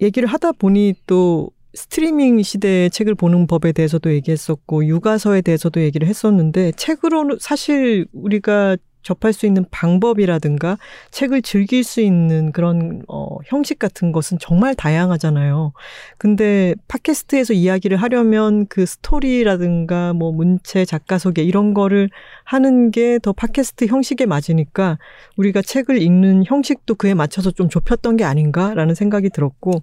얘기를 0.00 0.28
하다 0.28 0.52
보니 0.52 0.94
또 1.06 1.50
스트리밍 1.74 2.42
시대의 2.42 2.90
책을 2.90 3.14
보는 3.14 3.46
법에 3.46 3.72
대해서도 3.72 4.12
얘기했었고 4.12 4.86
육아서에 4.86 5.42
대해서도 5.42 5.80
얘기를 5.82 6.08
했었는데 6.08 6.72
책으로는 6.72 7.36
사실 7.40 8.06
우리가 8.12 8.76
접할 9.08 9.32
수 9.32 9.46
있는 9.46 9.64
방법이라든가 9.70 10.76
책을 11.10 11.40
즐길 11.40 11.82
수 11.82 12.02
있는 12.02 12.52
그런 12.52 13.02
어 13.08 13.38
형식 13.46 13.78
같은 13.78 14.12
것은 14.12 14.38
정말 14.38 14.74
다양하잖아요. 14.74 15.72
근데 16.18 16.74
팟캐스트에서 16.88 17.54
이야기를 17.54 17.96
하려면 17.96 18.66
그 18.66 18.84
스토리라든가 18.84 20.12
뭐 20.12 20.30
문체, 20.32 20.84
작가 20.84 21.16
소개 21.16 21.42
이런 21.42 21.72
거를 21.72 22.10
하는 22.44 22.90
게 22.90 23.18
더 23.22 23.32
팟캐스트 23.32 23.86
형식에 23.86 24.26
맞으니까 24.26 24.98
우리가 25.36 25.62
책을 25.62 26.00
읽는 26.02 26.44
형식도 26.46 26.94
그에 26.96 27.14
맞춰서 27.14 27.50
좀 27.50 27.68
좁혔던 27.70 28.16
게 28.18 28.24
아닌가라는 28.24 28.94
생각이 28.94 29.30
들었고 29.30 29.82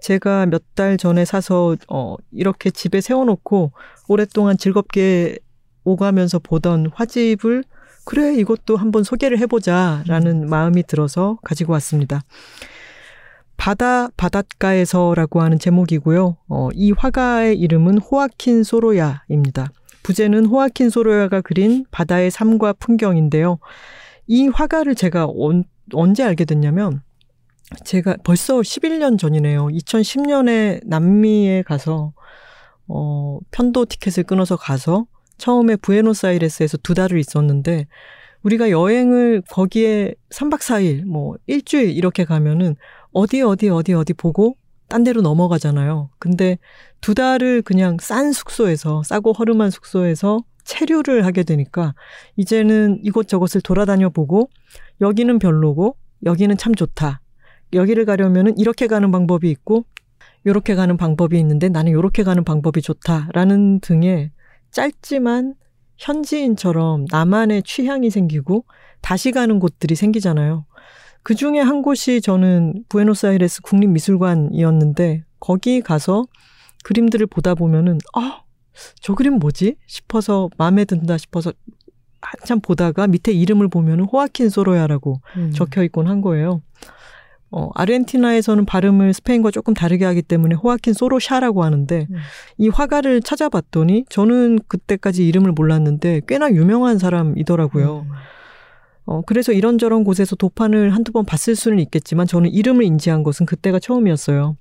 제가 0.00 0.46
몇 0.46 0.62
달 0.74 0.96
전에 0.96 1.24
사서 1.24 1.76
어 1.88 2.16
이렇게 2.32 2.68
집에 2.70 3.00
세워놓고 3.00 3.70
오랫동안 4.08 4.58
즐겁게 4.58 5.38
오가면서 5.84 6.40
보던 6.40 6.90
화집을 6.94 7.62
그래 8.04 8.34
이것도 8.34 8.76
한번 8.76 9.02
소개를 9.02 9.38
해보자라는 9.38 10.48
마음이 10.48 10.82
들어서 10.84 11.38
가지고 11.42 11.72
왔습니다. 11.74 12.22
바다 13.56 14.08
바닷가에서라고 14.16 15.40
하는 15.40 15.58
제목이고요. 15.58 16.36
어, 16.48 16.68
이 16.74 16.92
화가의 16.92 17.58
이름은 17.58 17.98
호아킨 17.98 18.62
소로야입니다. 18.62 19.70
부제는 20.02 20.46
호아킨 20.46 20.90
소로야가 20.90 21.40
그린 21.40 21.86
바다의 21.90 22.30
삶과 22.30 22.74
풍경인데요. 22.74 23.58
이 24.26 24.48
화가를 24.48 24.94
제가 24.94 25.26
언, 25.34 25.64
언제 25.92 26.22
알게 26.22 26.44
됐냐면 26.44 27.02
제가 27.84 28.16
벌써 28.22 28.58
11년 28.58 29.18
전이네요. 29.18 29.66
2010년에 29.68 30.80
남미에 30.84 31.62
가서 31.62 32.12
어, 32.86 33.38
편도 33.50 33.86
티켓을 33.86 34.24
끊어서 34.24 34.56
가서 34.56 35.06
처음에 35.38 35.76
부에노스아이레스에서 35.76 36.78
두 36.78 36.94
달을 36.94 37.18
있었는데 37.18 37.86
우리가 38.42 38.70
여행을 38.70 39.42
거기에 39.48 40.14
3박 40.30 40.58
4일, 40.58 41.04
뭐 41.04 41.36
일주일 41.46 41.90
이렇게 41.90 42.24
가면은 42.24 42.76
어디 43.12 43.40
어디 43.42 43.70
어디 43.70 43.94
어디 43.94 44.12
보고 44.12 44.56
딴 44.88 45.02
데로 45.02 45.22
넘어가잖아요. 45.22 46.10
근데 46.18 46.58
두 47.00 47.14
달을 47.14 47.62
그냥 47.62 47.96
싼 48.00 48.32
숙소에서 48.32 49.02
싸고 49.02 49.32
허름한 49.32 49.70
숙소에서 49.70 50.40
체류를 50.64 51.24
하게 51.24 51.42
되니까 51.42 51.94
이제는 52.36 53.00
이곳저곳을 53.02 53.60
돌아다녀 53.62 54.10
보고 54.10 54.50
여기는 55.00 55.38
별로고 55.38 55.96
여기는 56.24 56.56
참 56.56 56.74
좋다. 56.74 57.20
여기를 57.72 58.04
가려면은 58.04 58.56
이렇게 58.58 58.86
가는 58.86 59.10
방법이 59.10 59.50
있고 59.50 59.84
요렇게 60.46 60.74
가는 60.74 60.96
방법이 60.96 61.38
있는데 61.38 61.68
나는 61.68 61.92
요렇게 61.92 62.22
가는 62.22 62.44
방법이 62.44 62.82
좋다라는 62.82 63.80
등의 63.80 64.30
짧지만 64.74 65.54
현지인처럼 65.96 67.06
나만의 67.10 67.62
취향이 67.62 68.10
생기고 68.10 68.64
다시 69.00 69.32
가는 69.32 69.58
곳들이 69.58 69.94
생기잖아요. 69.94 70.66
그 71.22 71.34
중에 71.34 71.60
한 71.60 71.80
곳이 71.80 72.20
저는 72.20 72.84
부에노스아이레스 72.88 73.62
국립미술관이었는데 73.62 75.24
거기 75.40 75.80
가서 75.80 76.24
그림들을 76.82 77.26
보다 77.28 77.54
보면은 77.54 77.98
아, 78.14 78.42
저 79.00 79.14
그림 79.14 79.34
뭐지? 79.38 79.76
싶어서 79.86 80.50
마음에 80.58 80.84
든다 80.84 81.16
싶어서 81.16 81.52
한참 82.20 82.60
보다가 82.60 83.06
밑에 83.06 83.32
이름을 83.32 83.68
보면은 83.68 84.04
호아킨 84.04 84.50
소로야라고 84.50 85.20
음. 85.36 85.52
적혀 85.52 85.82
있곤 85.84 86.08
한 86.08 86.20
거예요. 86.20 86.62
어, 87.56 87.70
아르헨티나에서는 87.76 88.64
발음을 88.64 89.12
스페인과 89.12 89.52
조금 89.52 89.74
다르게 89.74 90.04
하기 90.06 90.22
때문에 90.22 90.56
호아킨 90.56 90.92
소로샤라고 90.92 91.62
하는데 91.62 92.08
음. 92.10 92.16
이 92.58 92.68
화가를 92.68 93.22
찾아봤더니 93.22 94.06
저는 94.08 94.58
그때까지 94.66 95.24
이름을 95.28 95.52
몰랐는데 95.52 96.22
꽤나 96.26 96.50
유명한 96.50 96.98
사람이더라고요. 96.98 98.06
음. 98.08 98.12
어, 99.06 99.22
그래서 99.22 99.52
이런저런 99.52 100.02
곳에서 100.02 100.34
도판을 100.34 100.96
한두 100.96 101.12
번 101.12 101.24
봤을 101.24 101.54
수는 101.54 101.78
있겠지만 101.78 102.26
저는 102.26 102.50
이름을 102.50 102.82
인지한 102.82 103.22
것은 103.22 103.46
그때가 103.46 103.78
처음이었어요. 103.78 104.56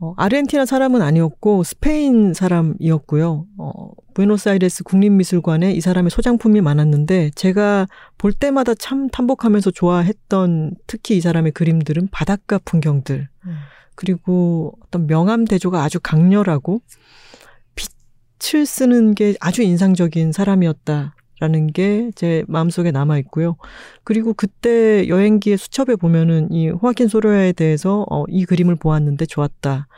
어, 0.00 0.14
아르헨티나 0.16 0.64
사람은 0.64 1.02
아니었고 1.02 1.64
스페인 1.64 2.32
사람이었고요. 2.32 3.44
어, 3.58 3.90
부에노스아이레스 4.16 4.82
국립미술관에 4.84 5.72
이 5.72 5.80
사람의 5.82 6.10
소장품이 6.10 6.62
많았는데 6.62 7.32
제가 7.34 7.86
볼 8.16 8.32
때마다 8.32 8.74
참 8.74 9.10
탐복하면서 9.10 9.72
좋아했던 9.72 10.74
특히 10.86 11.18
이 11.18 11.20
사람의 11.20 11.52
그림들은 11.52 12.08
바닷가 12.10 12.58
풍경들 12.64 13.28
음. 13.46 13.56
그리고 13.94 14.72
어떤 14.86 15.06
명암 15.06 15.44
대조가 15.44 15.82
아주 15.82 16.00
강렬하고 16.00 16.80
빛을 17.74 18.64
쓰는 18.64 19.14
게 19.14 19.34
아주 19.40 19.62
인상적인 19.62 20.32
사람이었다라는 20.32 21.72
게 21.74 22.10
제 22.14 22.42
마음속에 22.48 22.92
남아 22.92 23.18
있고요. 23.18 23.56
그리고 24.02 24.32
그때 24.32 25.08
여행기의 25.08 25.58
수첩에 25.58 25.96
보면은 25.96 26.50
이 26.52 26.70
호아킨 26.70 27.08
소로야에 27.08 27.52
대해서 27.52 28.06
어, 28.10 28.24
이 28.28 28.46
그림을 28.46 28.76
보았는데 28.76 29.26
좋았다. 29.26 29.88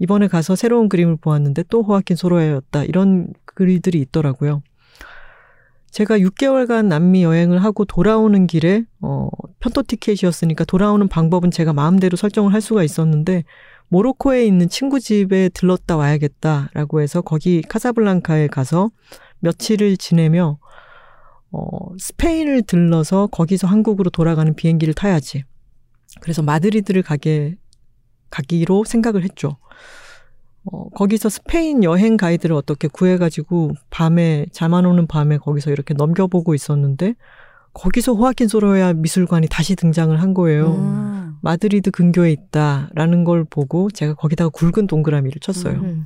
이번에 0.00 0.28
가서 0.28 0.56
새로운 0.56 0.88
그림을 0.88 1.16
보았는데 1.16 1.64
또 1.68 1.82
호아킨 1.82 2.16
소로야였다. 2.16 2.84
이런 2.84 3.32
글들이 3.60 4.00
있더라고요. 4.00 4.62
제가 5.90 6.18
6개월간 6.18 6.86
남미 6.86 7.22
여행을 7.24 7.62
하고 7.62 7.84
돌아오는 7.84 8.46
길에 8.46 8.84
어 9.02 9.28
편도 9.58 9.82
티켓이었으니까 9.82 10.64
돌아오는 10.64 11.06
방법은 11.08 11.50
제가 11.50 11.74
마음대로 11.74 12.16
설정을 12.16 12.54
할 12.54 12.62
수가 12.62 12.82
있었는데 12.84 13.44
모로코에 13.88 14.46
있는 14.46 14.70
친구 14.70 14.98
집에 14.98 15.50
들렀다 15.50 15.98
와야겠다라고 15.98 17.02
해서 17.02 17.20
거기 17.20 17.60
카사블랑카에 17.60 18.46
가서 18.46 18.90
며칠을 19.40 19.98
지내며 19.98 20.58
어 21.52 21.68
스페인을 21.98 22.62
들러서 22.62 23.26
거기서 23.26 23.66
한국으로 23.66 24.08
돌아가는 24.08 24.54
비행기를 24.54 24.94
타야지. 24.94 25.44
그래서 26.20 26.40
마드리드를 26.40 27.02
가게 27.02 27.56
가기로 28.30 28.84
생각을 28.84 29.22
했죠. 29.24 29.58
어, 30.64 30.88
거기서 30.90 31.28
스페인 31.28 31.82
여행 31.84 32.16
가이드를 32.16 32.54
어떻게 32.54 32.88
구해가지고 32.88 33.72
밤에 33.90 34.46
잠 34.52 34.74
안 34.74 34.86
오는 34.86 35.06
밤에 35.06 35.38
거기서 35.38 35.70
이렇게 35.70 35.94
넘겨보고 35.94 36.54
있었는데 36.54 37.14
거기서 37.72 38.14
호아킨 38.14 38.48
소로야 38.48 38.92
미술관이 38.94 39.48
다시 39.48 39.76
등장을 39.76 40.20
한 40.20 40.34
거예요. 40.34 40.72
음. 40.74 41.36
마드리드 41.42 41.90
근교에 41.92 42.30
있다라는 42.32 43.24
걸 43.24 43.44
보고 43.44 43.90
제가 43.90 44.14
거기다가 44.14 44.50
굵은 44.50 44.86
동그라미를 44.86 45.40
쳤어요. 45.40 45.80
음. 45.80 46.04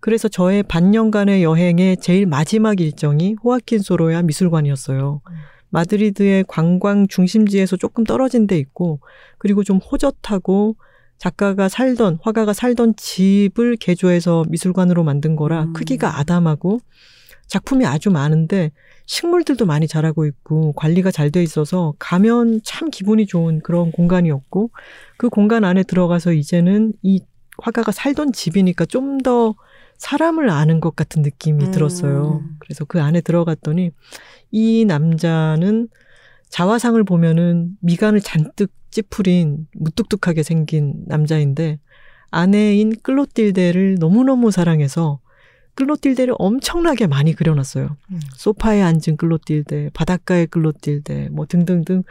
그래서 0.00 0.28
저의 0.28 0.62
반년간의 0.62 1.42
여행의 1.42 1.98
제일 1.98 2.26
마지막 2.26 2.80
일정이 2.80 3.36
호아킨 3.42 3.80
소로야 3.80 4.22
미술관이었어요. 4.22 5.20
음. 5.28 5.34
마드리드의 5.70 6.44
관광 6.46 7.08
중심지에서 7.08 7.76
조금 7.76 8.04
떨어진 8.04 8.46
데 8.46 8.56
있고 8.58 9.00
그리고 9.38 9.64
좀 9.64 9.78
호젓하고 9.78 10.76
작가가 11.18 11.68
살던 11.68 12.18
화가가 12.22 12.52
살던 12.52 12.94
집을 12.96 13.76
개조해서 13.76 14.44
미술관으로 14.48 15.04
만든 15.04 15.36
거라 15.36 15.64
음. 15.64 15.72
크기가 15.72 16.18
아담하고 16.18 16.80
작품이 17.46 17.86
아주 17.86 18.10
많은데 18.10 18.72
식물들도 19.06 19.66
많이 19.66 19.86
자라고 19.86 20.26
있고 20.26 20.72
관리가 20.72 21.10
잘 21.10 21.30
돼 21.30 21.42
있어서 21.42 21.94
가면 21.98 22.60
참 22.64 22.90
기분이 22.90 23.26
좋은 23.26 23.60
그런 23.60 23.92
공간이었고 23.92 24.70
그 25.16 25.28
공간 25.28 25.64
안에 25.64 25.82
들어가서 25.82 26.32
이제는 26.32 26.92
이 27.02 27.20
화가가 27.58 27.92
살던 27.92 28.32
집이니까 28.32 28.86
좀 28.86 29.18
더 29.18 29.54
사람을 29.98 30.50
아는 30.50 30.80
것 30.80 30.96
같은 30.96 31.22
느낌이 31.22 31.64
음. 31.64 31.70
들었어요. 31.70 32.42
그래서 32.58 32.84
그 32.84 33.00
안에 33.00 33.20
들어갔더니 33.20 33.90
이 34.50 34.84
남자는 34.86 35.88
자화상을 36.50 37.02
보면은 37.04 37.70
미간을 37.80 38.20
잔뜩 38.20 38.70
찌푸린 38.94 39.66
무뚝뚝하게 39.72 40.44
생긴 40.44 41.02
남자인데 41.06 41.80
아내인 42.30 42.92
클로틸데를 43.02 43.96
너무너무 43.98 44.52
사랑해서 44.52 45.18
클로틸데를 45.74 46.34
엄청나게 46.38 47.08
많이 47.08 47.32
그려놨어요. 47.32 47.96
음. 48.12 48.20
소파에 48.36 48.80
앉은 48.80 49.16
클로틸데, 49.18 49.90
바닷가의 49.92 50.46
클로틸데, 50.46 51.30
뭐 51.32 51.46
등등등 51.46 52.04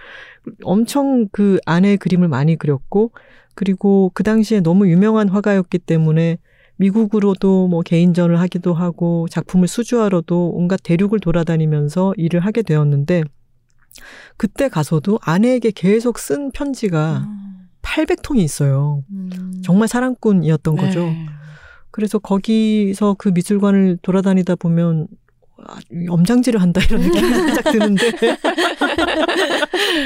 엄청 0.63 1.30
그 1.32 1.58
아내의 1.65 1.96
그림을 1.96 2.28
많이 2.28 2.58
그렸고 2.58 3.12
그리고 3.56 4.12
그 4.13 4.24
당시에 4.24 4.60
너무 4.60 4.89
유명한 4.89 5.30
화가였기 5.30 5.80
때문에 5.80 6.38
미국으로도 6.76 7.69
뭐 7.69 7.82
개인전을 7.82 8.41
하기도 8.41 8.74
하고 8.74 9.28
작품을 9.30 9.69
수주하러도 9.69 10.50
온갖 10.50 10.82
대륙을 10.84 11.22
돌아다니면서 11.22 12.15
일을 12.17 12.41
하게 12.41 12.63
되었는데 12.63 13.24
그때 14.38 14.69
가서도 14.69 15.19
아내에게 15.21 15.71
계속 15.71 16.19
쓴 16.19 16.51
편지가 16.51 17.27
800통이 17.82 18.39
있어요. 18.39 19.03
음. 19.12 19.62
정말 19.63 19.88
사랑꾼이었던 19.88 20.76
거죠. 20.76 21.05
네. 21.05 21.28
그래서 21.91 22.18
거기서 22.18 23.15
그 23.20 23.30
미술관을 23.30 23.99
돌아다니다 24.01 24.55
보면 24.55 25.07
아, 25.68 25.78
염장질을 26.05 26.61
한다 26.61 26.82
이런 26.89 27.01
느낌이 27.07 27.34
살짝 27.34 27.72
드는데 27.74 28.11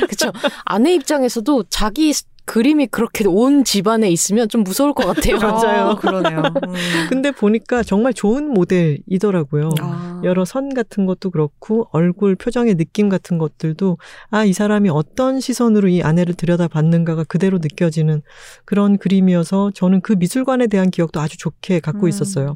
그쵸. 0.09 0.31
아내 0.65 0.93
입장에서도 0.93 1.63
자기 1.69 2.13
스- 2.13 2.25
그림이 2.45 2.87
그렇게 2.87 3.25
온 3.27 3.65
집안에 3.65 4.09
있으면 4.09 4.47
좀 4.47 4.63
무서울 4.63 4.93
것 4.93 5.05
같아요. 5.05 5.35
맞아요. 5.37 5.87
어, 5.87 5.95
그러네요. 5.97 6.43
음. 6.65 6.73
근데 7.09 7.31
보니까 7.31 7.83
정말 7.83 8.13
좋은 8.13 8.53
모델이더라고요. 8.53 9.71
아. 9.81 10.21
여러 10.23 10.45
선 10.45 10.73
같은 10.73 11.05
것도 11.05 11.31
그렇고 11.31 11.89
얼굴 11.91 12.37
표정의 12.37 12.75
느낌 12.75 13.09
같은 13.09 13.37
것들도 13.37 13.97
아 14.31 14.45
이 14.45 14.53
사람이 14.53 14.87
어떤 14.89 15.41
시선으로 15.41 15.89
이 15.89 16.01
아내를 16.03 16.35
들여다봤는가가 16.35 17.25
그대로 17.25 17.57
느껴지는 17.57 18.21
그런 18.63 18.97
그림이어서 18.97 19.71
저는 19.75 19.99
그 19.99 20.13
미술관에 20.13 20.67
대한 20.67 20.89
기억도 20.89 21.19
아주 21.19 21.37
좋게 21.37 21.81
갖고 21.81 22.05
음. 22.05 22.07
있었어요. 22.07 22.55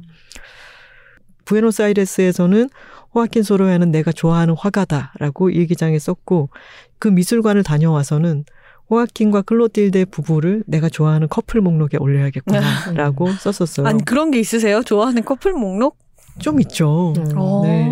부에노스아이레스에서는 1.45 2.69
호아킨 3.13 3.43
소로야는 3.43 3.91
내가 3.91 4.11
좋아하는 4.11 4.55
화가다라고 4.57 5.49
일기장에 5.49 5.99
썼고 5.99 6.49
그 6.99 7.07
미술관을 7.07 7.63
다녀와서는 7.63 8.45
호아킨과 8.89 9.43
클로틸데 9.43 10.05
부부를 10.05 10.63
내가 10.67 10.89
좋아하는 10.89 11.27
커플 11.29 11.61
목록에 11.61 11.97
올려야겠구나라고 11.97 13.31
썼었어요. 13.39 13.87
아니 13.87 14.03
그런 14.03 14.31
게 14.31 14.39
있으세요? 14.39 14.81
좋아하는 14.83 15.23
커플 15.23 15.53
목록? 15.53 15.97
좀 16.39 16.59
있죠. 16.61 17.13
음. 17.17 17.25
어. 17.37 17.61
네. 17.63 17.89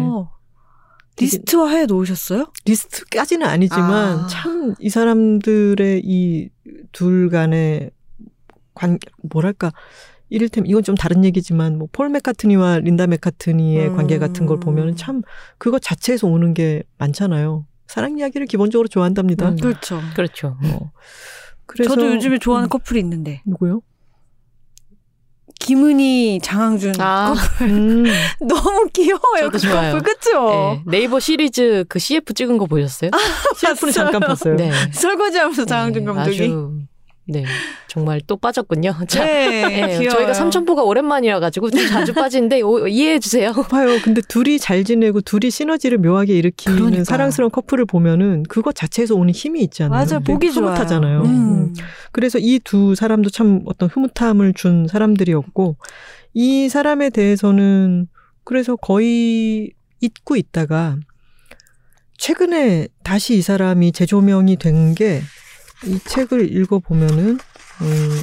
리스트화 1.17 1.69
해 1.71 1.85
놓으셨어요? 1.85 2.47
리스트까지는 2.65 3.45
아니지만 3.45 4.19
아. 4.19 4.27
참이 4.27 4.89
사람들의 4.89 6.01
이 6.05 6.49
둘 6.91 7.29
간의 7.29 7.91
관 8.73 8.97
뭐랄까 9.23 9.71
이를테면 10.29 10.69
이건 10.69 10.83
좀 10.83 10.95
다른 10.95 11.23
얘기지만 11.25 11.77
뭐 11.77 11.87
폴 11.91 12.09
맥카트니와 12.09 12.79
린다 12.79 13.07
맥카트니의 13.07 13.87
음. 13.89 13.95
관계 13.95 14.19
같은 14.19 14.45
걸 14.45 14.59
보면은 14.59 14.95
참 14.95 15.21
그것 15.57 15.81
자체에서 15.81 16.27
오는 16.27 16.53
게 16.53 16.83
많잖아요. 16.97 17.65
사랑 17.87 18.17
이야기를 18.19 18.45
기본적으로 18.47 18.87
좋아한답니다. 18.87 19.49
음. 19.49 19.55
그렇죠. 19.57 19.99
그렇죠. 20.15 20.57
어. 20.63 20.91
그래서 21.65 21.95
저도 21.95 22.13
요즘에 22.15 22.37
좋아하는 22.39 22.67
음, 22.67 22.69
커플이 22.69 22.99
있는데 22.99 23.41
누구요? 23.45 23.81
김은희, 25.59 26.39
장항준 26.41 26.93
아, 26.99 27.33
음, 27.61 28.03
너무 28.47 28.87
귀여워요. 28.93 29.19
저도 29.41 29.51
그 29.51 29.59
좋아요. 29.59 29.91
커플 29.93 30.13
그쵸? 30.13 30.49
네. 30.49 30.83
네이버 30.99 31.19
시리즈 31.19 31.83
그 31.89 31.99
CF 31.99 32.33
찍은 32.33 32.57
거 32.57 32.65
보셨어요? 32.65 33.11
CF는 33.57 33.91
잠깐 33.93 34.21
봤어요. 34.21 34.55
네. 34.55 34.71
설거지하면서 34.93 35.65
장항준 35.65 36.05
네, 36.05 36.13
감독이. 36.13 36.43
아주, 36.43 36.79
네. 37.29 37.43
정말 37.87 38.21
또 38.27 38.37
빠졌군요. 38.37 38.93
자, 39.07 39.23
네, 39.23 39.97
네. 39.99 40.09
저희가 40.09 40.33
삼천포가 40.33 40.83
오랜만이라 40.83 41.39
가지고 41.39 41.69
좀 41.69 41.85
자주 41.87 42.13
빠지는데 42.13 42.61
오- 42.61 42.87
이해해 42.87 43.19
주세요. 43.19 43.51
봐요. 43.69 43.97
근데 44.03 44.21
둘이 44.27 44.59
잘 44.59 44.83
지내고 44.83 45.21
둘이 45.21 45.49
시너지를 45.51 45.97
묘하게 45.99 46.33
일으키는 46.37 46.77
그러니까. 46.77 47.03
사랑스러운 47.05 47.51
커플을 47.51 47.85
보면은 47.85 48.43
그것 48.43 48.75
자체에서 48.75 49.15
오는 49.15 49.33
힘이 49.33 49.61
있잖아요. 49.63 49.97
맞아, 49.97 50.19
되게 50.19 50.33
보기. 50.33 50.47
흐뭇하잖아요. 50.47 51.21
음. 51.23 51.73
그래서 52.11 52.37
이 52.39 52.59
두 52.63 52.93
사람도 52.95 53.29
참 53.29 53.61
어떤 53.65 53.89
흐뭇함을 53.89 54.53
준 54.53 54.87
사람들이었고 54.87 55.75
이 56.33 56.69
사람에 56.69 57.09
대해서는 57.09 58.07
그래서 58.43 58.75
거의 58.75 59.71
잊고 60.01 60.35
있다가 60.35 60.97
최근에 62.17 62.87
다시 63.03 63.35
이 63.37 63.41
사람이 63.41 63.91
재조명이 63.91 64.57
된 64.57 64.93
게 64.95 65.21
이 65.85 65.99
책을 65.99 66.51
읽어보면은 66.55 67.39
음 67.81 68.21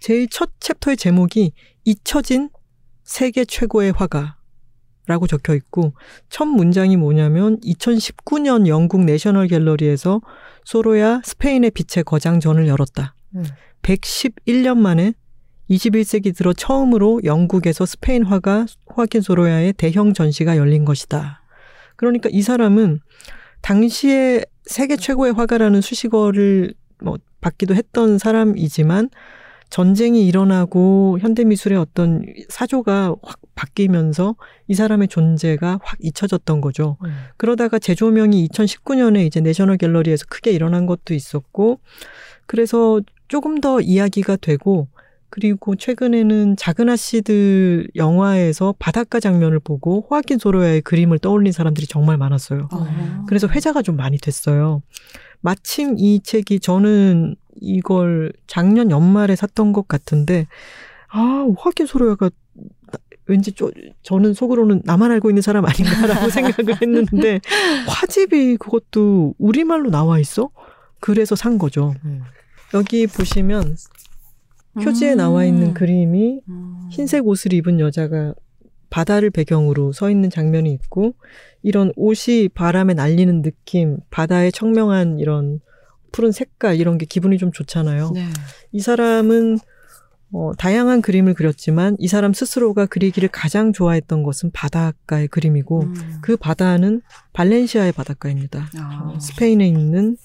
제일 0.00 0.28
첫 0.28 0.50
챕터의 0.58 0.96
제목이 0.96 1.52
잊혀진 1.84 2.50
세계 3.04 3.44
최고의 3.44 3.92
화가 3.92 4.36
라고 5.06 5.26
적혀 5.26 5.54
있고 5.54 5.92
첫 6.28 6.46
문장이 6.46 6.96
뭐냐면 6.96 7.60
2019년 7.60 8.66
영국 8.66 9.04
내셔널 9.04 9.48
갤러리에서 9.48 10.20
소로야 10.64 11.22
스페인의 11.24 11.72
빛의 11.72 12.04
거장전을 12.04 12.68
열었다. 12.68 13.14
음. 13.34 13.44
111년 13.82 14.78
만에 14.78 15.14
21세기 15.68 16.34
들어 16.36 16.52
처음으로 16.52 17.20
영국에서 17.24 17.84
스페인 17.84 18.24
화가 18.24 18.66
호아킨 18.96 19.22
소로야의 19.22 19.72
대형 19.74 20.14
전시가 20.14 20.56
열린 20.56 20.84
것이다. 20.84 21.42
그러니까 21.96 22.28
이 22.32 22.42
사람은 22.42 23.00
당시에 23.62 24.44
세계 24.64 24.96
최고의 24.96 25.32
화가라는 25.32 25.80
수식어를 25.80 26.74
뭐 27.02 27.18
받기도 27.40 27.74
했던 27.74 28.18
사람이지만 28.18 29.10
전쟁이 29.70 30.26
일어나고 30.26 31.18
현대 31.20 31.44
미술의 31.44 31.78
어떤 31.78 32.26
사조가 32.50 33.16
확 33.22 33.40
바뀌면서 33.54 34.36
이 34.68 34.74
사람의 34.74 35.08
존재가 35.08 35.80
확 35.82 35.98
잊혀졌던 36.00 36.60
거죠. 36.60 36.98
음. 37.04 37.10
그러다가 37.38 37.78
재조명이 37.78 38.48
2019년에 38.48 39.24
이제 39.24 39.40
내셔널 39.40 39.78
갤러리에서 39.78 40.26
크게 40.28 40.50
일어난 40.50 40.84
것도 40.84 41.14
있었고, 41.14 41.80
그래서 42.46 43.00
조금 43.28 43.60
더 43.60 43.80
이야기가 43.80 44.36
되고, 44.36 44.88
그리고 45.34 45.76
최근에는 45.76 46.56
작은 46.58 46.90
아씨들 46.90 47.88
영화에서 47.96 48.74
바닷가 48.78 49.18
장면을 49.18 49.60
보고 49.60 50.06
호아킨 50.10 50.38
소로야의 50.38 50.82
그림을 50.82 51.18
떠올린 51.20 51.52
사람들이 51.54 51.86
정말 51.86 52.18
많았어요. 52.18 52.68
어. 52.70 53.24
그래서 53.26 53.48
회자가 53.48 53.80
좀 53.80 53.96
많이 53.96 54.18
됐어요. 54.18 54.82
마침 55.40 55.94
이 55.96 56.20
책이 56.22 56.60
저는 56.60 57.36
이걸 57.62 58.30
작년 58.46 58.90
연말에 58.90 59.34
샀던 59.34 59.72
것 59.72 59.88
같은데, 59.88 60.46
아, 61.08 61.46
호아킨 61.64 61.86
소로야가 61.86 62.28
나- 62.28 62.98
왠지 63.24 63.52
저, 63.52 63.70
저는 64.02 64.34
속으로는 64.34 64.82
나만 64.84 65.12
알고 65.12 65.30
있는 65.30 65.40
사람 65.40 65.64
아닌가라고 65.64 66.28
생각을 66.28 66.82
했는데, 66.82 67.40
화집이 67.88 68.58
그것도 68.58 69.34
우리말로 69.38 69.88
나와 69.88 70.18
있어? 70.18 70.50
그래서 71.00 71.36
산 71.36 71.56
거죠. 71.56 71.94
음. 72.04 72.20
여기 72.74 73.06
보시면 73.06 73.76
표지에 74.80 75.12
음. 75.12 75.16
나와 75.18 75.44
있는 75.44 75.74
그림이 75.74 76.40
음. 76.48 76.88
흰색 76.90 77.26
옷을 77.26 77.52
입은 77.52 77.80
여자가 77.80 78.34
바다를 78.90 79.30
배경으로 79.30 79.92
서 79.92 80.10
있는 80.10 80.30
장면이 80.30 80.70
있고 80.72 81.14
이런 81.62 81.92
옷이 81.96 82.48
바람에 82.48 82.94
날리는 82.94 83.42
느낌, 83.42 83.98
바다의 84.10 84.52
청명한 84.52 85.18
이런 85.18 85.60
푸른 86.12 86.30
색깔 86.30 86.76
이런 86.76 86.98
게 86.98 87.06
기분이 87.06 87.38
좀 87.38 87.52
좋잖아요. 87.52 88.10
네. 88.14 88.26
이 88.70 88.80
사람은 88.80 89.58
어, 90.34 90.52
다양한 90.56 91.02
그림을 91.02 91.34
그렸지만 91.34 91.96
이 91.98 92.08
사람 92.08 92.32
스스로가 92.32 92.86
그리기를 92.86 93.28
가장 93.28 93.72
좋아했던 93.72 94.22
것은 94.22 94.50
바닷가의 94.52 95.28
그림이고 95.28 95.82
음. 95.82 95.94
그 96.22 96.36
바다는 96.36 97.02
발렌시아의 97.34 97.92
바닷가입니다. 97.92 98.68
아. 98.78 99.18
스페인에 99.20 99.66
있는 99.66 100.16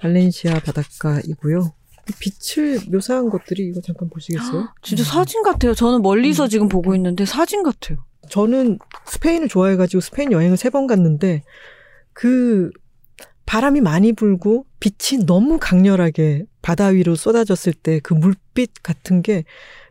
발렌시아 0.00 0.60
바닷가이고요. 0.60 1.72
이 2.08 2.12
빛을 2.18 2.80
묘사한 2.90 3.30
것들이 3.30 3.66
이거 3.68 3.80
잠깐 3.80 4.08
보시겠어요? 4.10 4.68
진짜 4.82 5.04
사진 5.04 5.42
같아요. 5.42 5.74
저는 5.74 6.02
멀리서 6.02 6.48
지금 6.48 6.68
보고 6.68 6.94
있는데 6.94 7.24
사진 7.24 7.62
같아요. 7.62 7.98
저는 8.28 8.78
스페인을 9.06 9.48
좋아해가지고 9.48 10.00
스페인 10.00 10.32
여행을 10.32 10.56
세 10.56 10.70
번 10.70 10.86
갔는데 10.86 11.42
그 12.12 12.70
바람이 13.46 13.80
많이 13.82 14.12
불고 14.12 14.64
빛이 14.80 15.24
너무 15.26 15.58
강렬하게 15.60 16.44
바다 16.62 16.86
위로 16.86 17.14
쏟아졌을 17.14 17.72
때 17.74 18.00
그 18.00 18.14
물빛 18.14 18.82
같은 18.82 19.22
게 19.22 19.44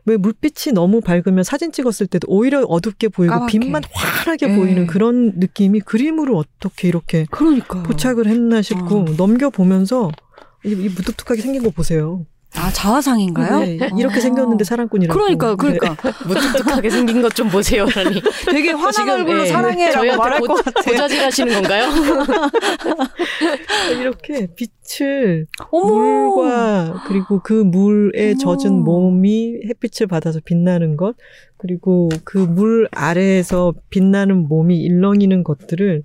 왜 0.06 0.18
물빛이 0.18 0.74
너무 0.74 1.00
밝으면 1.00 1.44
사진 1.44 1.72
찍었을 1.72 2.06
때도 2.06 2.26
오히려 2.28 2.60
어둡게 2.64 3.08
보이고 3.08 3.32
까맣게. 3.32 3.58
빛만 3.58 3.82
환하게 3.90 4.48
네. 4.48 4.56
보이는 4.56 4.86
그런 4.86 5.32
느낌이 5.38 5.80
그림으로 5.80 6.36
어떻게 6.36 6.88
이렇게 6.88 7.24
그러니까. 7.30 7.82
포착을 7.84 8.26
했나 8.26 8.60
싶고 8.60 8.96
어. 9.00 9.04
넘겨보면서 9.16 10.10
이, 10.64 10.70
이 10.70 10.88
무뚝뚝하게 10.88 11.42
생긴 11.42 11.62
거 11.62 11.70
보세요. 11.70 12.26
아 12.56 12.70
자화상인가요? 12.70 13.58
네, 13.60 13.78
이렇게 13.98 14.18
아. 14.18 14.20
생겼는데 14.20 14.62
사랑꾼이라고. 14.62 15.18
그러니까 15.18 15.50
네. 15.50 15.56
그러니까 15.58 15.96
무뚝뚝하게 16.24 16.88
생긴 16.88 17.20
것 17.20 17.34
좀 17.34 17.48
보세요라니. 17.48 18.22
되게 18.48 18.70
화난 18.70 19.08
얼굴로 19.08 19.42
예, 19.42 19.46
사랑해라고 19.46 20.16
말할 20.16 20.40
고- 20.40 20.46
것 20.46 20.64
같아. 20.64 20.82
고자질 20.82 21.20
하시는 21.24 21.52
건가요? 21.52 21.88
이렇게 24.00 24.46
빛을 24.54 25.46
어머. 25.72 25.94
물과 25.94 27.04
그리고 27.08 27.40
그 27.42 27.52
물에 27.54 28.30
어머. 28.32 28.38
젖은 28.38 28.72
몸이 28.84 29.62
햇빛을 29.68 30.06
받아서 30.06 30.38
빛나는 30.44 30.96
것 30.96 31.16
그리고 31.56 32.08
그 32.24 32.38
물 32.38 32.86
아래에서 32.92 33.74
빛나는 33.90 34.46
몸이 34.48 34.78
일렁이는 34.78 35.42
것들을 35.42 36.04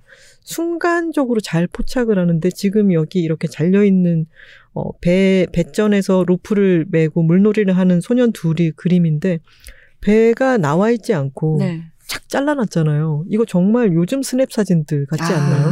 순간적으로 0.50 1.40
잘 1.40 1.68
포착을 1.68 2.18
하는데 2.18 2.50
지금 2.50 2.92
여기 2.92 3.20
이렇게 3.20 3.46
잘려 3.46 3.84
있는 3.84 4.26
어, 4.74 4.90
배 4.98 5.46
배전에서 5.52 6.24
로프를 6.26 6.86
메고 6.90 7.22
물놀이를 7.22 7.76
하는 7.76 8.00
소년 8.00 8.32
둘이 8.32 8.72
그림인데 8.72 9.38
배가 10.00 10.56
나와 10.56 10.90
있지 10.90 11.14
않고 11.14 11.58
네. 11.60 11.84
착 12.04 12.28
잘라놨잖아요. 12.28 13.26
이거 13.28 13.44
정말 13.44 13.92
요즘 13.92 14.22
스냅 14.22 14.50
사진들 14.50 15.06
같지 15.06 15.22
않나요? 15.22 15.70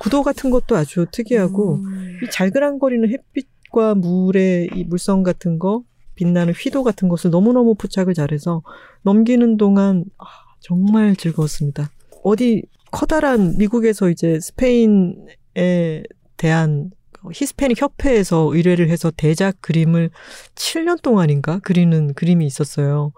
구도 0.00 0.22
같은 0.22 0.50
것도 0.50 0.76
아주 0.76 1.06
특이하고 1.10 1.76
음. 1.76 2.18
이 2.22 2.30
잘그랑거리는 2.30 3.08
햇빛과 3.08 3.96
물의 3.96 4.70
이 4.76 4.84
물성 4.84 5.24
같은 5.24 5.58
거 5.58 5.82
빛나는 6.14 6.52
휘도 6.52 6.84
같은 6.84 7.08
것을 7.08 7.32
너무너무 7.32 7.74
포착을 7.74 8.14
잘해서 8.14 8.62
넘기는 9.02 9.56
동안 9.56 10.04
아, 10.18 10.24
정말 10.60 11.16
즐거웠습니다. 11.16 11.90
어디 12.22 12.62
커다란 12.92 13.56
미국에서 13.58 14.08
이제 14.08 14.38
스페인에 14.38 16.04
대한 16.36 16.92
히스패닉 17.32 17.80
협회에서 17.80 18.50
의뢰를 18.52 18.88
해서 18.90 19.10
대작 19.10 19.60
그림을 19.60 20.10
7년 20.54 21.02
동안인가 21.02 21.60
그리는 21.62 22.14
그림이 22.14 22.46
있었어요. 22.46 23.12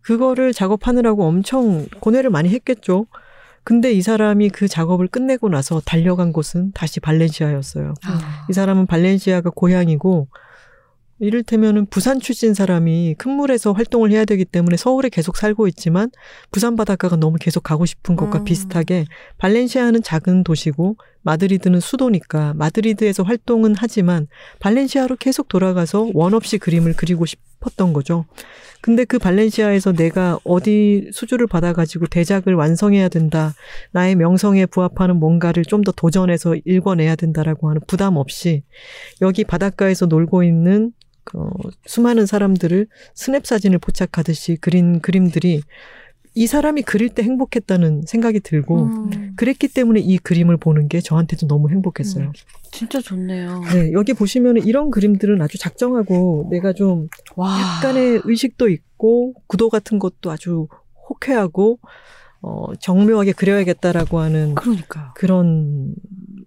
그거를 0.00 0.52
작업하느라고 0.52 1.24
엄청 1.24 1.86
고뇌를 2.00 2.30
많이 2.30 2.48
했겠죠. 2.50 3.06
근데 3.64 3.92
이 3.92 4.00
사람이 4.00 4.50
그 4.50 4.66
작업을 4.66 5.08
끝내고 5.08 5.48
나서 5.48 5.80
달려간 5.84 6.32
곳은 6.32 6.72
다시 6.72 7.00
발렌시아였어요. 7.00 7.94
아. 8.04 8.46
이 8.48 8.52
사람은 8.52 8.86
발렌시아가 8.86 9.50
고향이고 9.50 10.28
이를테면은 11.20 11.86
부산 11.86 12.20
출신 12.20 12.54
사람이 12.54 13.16
큰 13.18 13.32
물에서 13.32 13.72
활동을 13.72 14.10
해야 14.12 14.24
되기 14.24 14.44
때문에 14.44 14.76
서울에 14.76 15.08
계속 15.08 15.36
살고 15.36 15.66
있지만 15.68 16.10
부산 16.50 16.76
바닷가가 16.76 17.16
너무 17.16 17.36
계속 17.40 17.62
가고 17.62 17.86
싶은 17.86 18.16
것과 18.16 18.40
음. 18.40 18.44
비슷하게 18.44 19.06
발렌시아는 19.38 20.02
작은 20.02 20.44
도시고 20.44 20.96
마드리드는 21.22 21.80
수도니까 21.80 22.54
마드리드에서 22.54 23.22
활동은 23.22 23.74
하지만 23.76 24.28
발렌시아로 24.60 25.16
계속 25.16 25.48
돌아가서 25.48 26.10
원 26.14 26.32
없이 26.34 26.58
그림을 26.58 26.94
그리고 26.96 27.26
싶었던 27.26 27.92
거죠. 27.92 28.24
근데 28.80 29.04
그 29.04 29.18
발렌시아에서 29.18 29.92
내가 29.92 30.38
어디 30.44 31.10
수주를 31.12 31.48
받아가지고 31.48 32.06
대작을 32.06 32.54
완성해야 32.54 33.08
된다. 33.08 33.54
나의 33.90 34.14
명성에 34.14 34.66
부합하는 34.66 35.16
뭔가를 35.16 35.64
좀 35.64 35.82
더 35.82 35.92
도전해서 35.92 36.56
읽어내야 36.64 37.16
된다라고 37.16 37.68
하는 37.70 37.80
부담 37.86 38.16
없이 38.16 38.62
여기 39.22 39.44
바닷가에서 39.44 40.06
놀고 40.06 40.42
있는 40.42 40.92
어, 41.34 41.50
수많은 41.86 42.26
사람들을 42.26 42.86
스냅 43.14 43.46
사진을 43.46 43.78
포착하듯이 43.78 44.56
그린 44.56 45.00
그림들이 45.00 45.62
이 46.34 46.46
사람이 46.46 46.82
그릴 46.82 47.08
때 47.08 47.22
행복했다는 47.22 48.02
생각이 48.06 48.40
들고 48.40 48.84
음, 48.84 49.32
그랬기 49.36 49.68
때문에 49.68 49.98
이 50.00 50.18
그림을 50.18 50.56
보는 50.56 50.88
게 50.88 51.00
저한테도 51.00 51.48
너무 51.48 51.68
행복했어요. 51.70 52.32
진짜 52.70 53.00
좋네요. 53.00 53.62
네, 53.72 53.92
여기 53.92 54.12
보시면 54.12 54.58
이런 54.58 54.90
그림들은 54.90 55.40
아주 55.42 55.58
작정하고 55.58 56.46
내가 56.50 56.72
좀 56.72 57.08
와. 57.34 57.58
약간의 57.60 58.20
의식도 58.24 58.68
있고 58.68 59.34
구도 59.48 59.68
같은 59.68 59.98
것도 59.98 60.30
아주 60.30 60.68
호쾌하고 61.08 61.80
어, 62.40 62.72
정묘하게 62.78 63.32
그려야겠다라고 63.32 64.20
하는 64.20 64.54
그러니까. 64.54 65.12
그런 65.16 65.94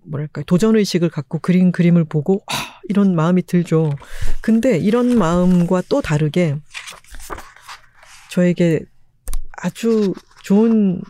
뭐랄까 0.05 0.41
도전 0.43 0.77
의식을 0.77 1.09
갖고 1.09 1.39
그린 1.39 1.71
그림을 1.71 2.05
보고 2.05 2.43
아, 2.47 2.53
이런 2.91 3.15
마음이 3.15 3.43
들죠. 3.43 3.89
근데 4.41 4.77
이런 4.77 5.17
마음과 5.17 5.83
또 5.89 6.01
다르게 6.01 6.57
저에게 8.29 8.81
아주 9.63 10.13
좋은 10.43 11.01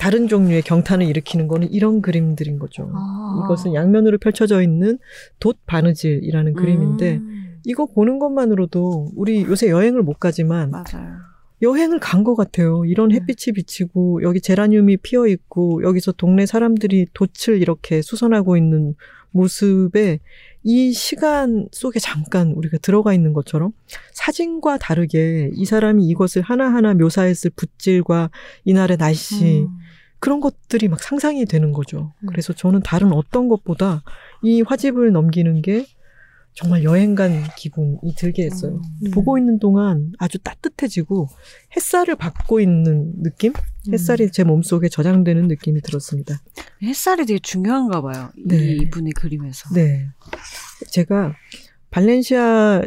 다른 0.00 0.26
종류의 0.28 0.62
경탄을 0.62 1.06
일으키는 1.06 1.48
거는 1.48 1.70
이런 1.70 2.02
그림들인 2.02 2.58
거죠. 2.58 2.90
아. 2.94 3.42
이것은 3.44 3.74
양면으로 3.74 4.18
펼쳐져 4.18 4.62
있는 4.62 4.98
돛 5.38 5.54
바느질이라는 5.66 6.54
그림인데 6.54 7.16
음, 7.16 7.60
이거 7.64 7.86
보는 7.86 8.18
것만으로도 8.18 9.12
우리 9.16 9.42
요새 9.44 9.68
여행을 9.70 10.02
못 10.02 10.18
가지만 10.18 10.70
맞아요. 10.70 11.16
여행을 11.62 12.00
간 12.00 12.24
것 12.24 12.34
같아요. 12.34 12.84
이런 12.84 13.08
네. 13.08 13.14
햇빛이 13.16 13.54
비치고 13.54 14.22
여기 14.22 14.40
제라늄이 14.40 14.98
피어 14.98 15.26
있고 15.26 15.82
여기서 15.82 16.12
동네 16.12 16.44
사람들이 16.44 17.06
돛을 17.14 17.62
이렇게 17.62 18.02
수선하고 18.02 18.56
있는 18.58 18.94
모습에 19.30 20.20
이 20.64 20.92
시간 20.92 21.68
속에 21.72 22.00
잠깐 22.00 22.52
우리가 22.52 22.78
들어가 22.78 23.12
있는 23.12 23.34
것처럼 23.34 23.72
사진과 24.12 24.78
다르게 24.78 25.50
이 25.54 25.64
사람이 25.66 26.06
이것을 26.08 26.40
하나하나 26.42 26.94
묘사했을 26.94 27.50
붓질과 27.54 28.30
이날의 28.64 28.96
날씨 28.96 29.60
음. 29.60 29.78
그런 30.18 30.40
것들이 30.40 30.88
막 30.88 31.02
상상이 31.02 31.44
되는 31.44 31.72
거죠. 31.72 32.14
음. 32.20 32.26
그래서 32.26 32.54
저는 32.54 32.80
다른 32.80 33.12
어떤 33.12 33.48
것보다 33.48 34.02
이 34.42 34.62
화집을 34.62 35.12
넘기는 35.12 35.60
게 35.60 35.84
정말 36.54 36.84
여행 36.84 37.14
간 37.16 37.42
기분이 37.56 38.14
들게 38.16 38.44
했어요. 38.44 38.80
음. 39.04 39.10
보고 39.10 39.36
있는 39.38 39.58
동안 39.58 40.12
아주 40.18 40.38
따뜻해지고 40.38 41.28
햇살을 41.76 42.14
받고 42.14 42.60
있는 42.60 43.12
느낌? 43.22 43.52
햇살이 43.92 44.30
제 44.30 44.44
몸속에 44.44 44.88
저장되는 44.88 45.48
느낌이 45.48 45.80
들었습니다. 45.82 46.40
햇살이 46.82 47.26
되게 47.26 47.40
중요한가 47.40 48.00
봐요. 48.02 48.30
네. 48.46 48.56
이분의 48.56 49.12
그림에서. 49.12 49.74
네. 49.74 50.08
제가 50.90 51.34
발렌시아 51.90 52.82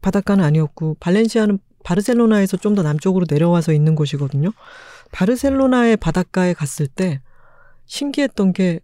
바닷가는 0.00 0.42
아니었고 0.44 0.96
발렌시아는 1.00 1.58
바르셀로나에서 1.84 2.56
좀 2.58 2.76
더 2.76 2.82
남쪽으로 2.82 3.26
내려와서 3.28 3.72
있는 3.72 3.94
곳이거든요. 3.96 4.52
바르셀로나의 5.10 5.96
바닷가에 5.96 6.54
갔을 6.54 6.86
때 6.86 7.20
신기했던 7.86 8.52
게 8.52 8.80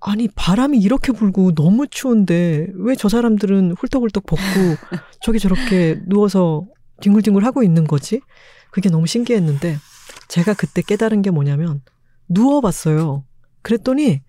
아니 0.00 0.28
바람이 0.28 0.78
이렇게 0.78 1.12
불고 1.12 1.54
너무 1.54 1.86
추운데 1.88 2.68
왜 2.74 2.94
저 2.94 3.08
사람들은 3.08 3.74
훌떡훌떡 3.78 4.26
벗고 4.26 4.42
저기 5.22 5.38
저렇게 5.40 6.00
누워서 6.06 6.66
뒹굴뒹굴 7.00 7.44
하고 7.44 7.62
있는 7.62 7.86
거지? 7.86 8.20
그게 8.70 8.90
너무 8.90 9.06
신기했는데 9.06 9.76
제가 10.28 10.54
그때 10.54 10.82
깨달은 10.82 11.22
게 11.22 11.30
뭐냐면 11.30 11.82
누워봤어요. 12.28 13.24
그랬더니 13.62 14.22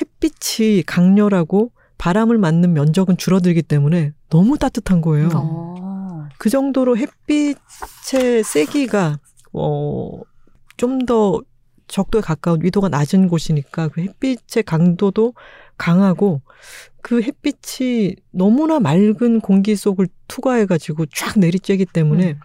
햇빛이 0.00 0.82
강렬하고 0.84 1.70
바람을 1.98 2.38
맞는 2.38 2.72
면적은 2.72 3.16
줄어들기 3.16 3.62
때문에 3.62 4.12
너무 4.30 4.58
따뜻한 4.58 5.00
거예요. 5.00 5.28
어. 5.34 6.26
그 6.38 6.50
정도로 6.50 6.96
햇빛의 6.96 8.42
세기가 8.44 9.18
어, 9.52 10.20
좀 10.76 11.06
더 11.06 11.40
적도에 11.86 12.20
가까운 12.20 12.62
위도가 12.62 12.88
낮은 12.88 13.28
곳이니까 13.28 13.88
그 13.88 14.00
햇빛의 14.00 14.62
강도도 14.64 15.34
강하고 15.76 16.42
그 17.02 17.22
햇빛이 17.22 18.16
너무나 18.30 18.80
맑은 18.80 19.40
공기 19.40 19.76
속을 19.76 20.08
투과해가지고 20.28 21.06
쫙 21.06 21.34
내리쬐기 21.34 21.92
때문에 21.92 22.32
음. 22.32 22.40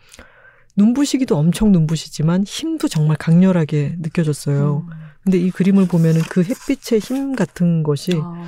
눈부시기도 0.76 1.38
엄청 1.38 1.72
눈부시지만 1.72 2.44
힘도 2.44 2.88
정말 2.88 3.18
강렬하게 3.18 3.96
느껴졌어요. 4.00 4.86
음. 4.88 4.94
근데 5.24 5.38
이 5.38 5.52
그림을 5.52 5.88
보면은 5.88 6.22
그 6.30 6.44
햇빛의 6.44 7.00
힘 7.00 7.36
같은 7.36 7.84
것이 7.84 8.14
아. 8.16 8.46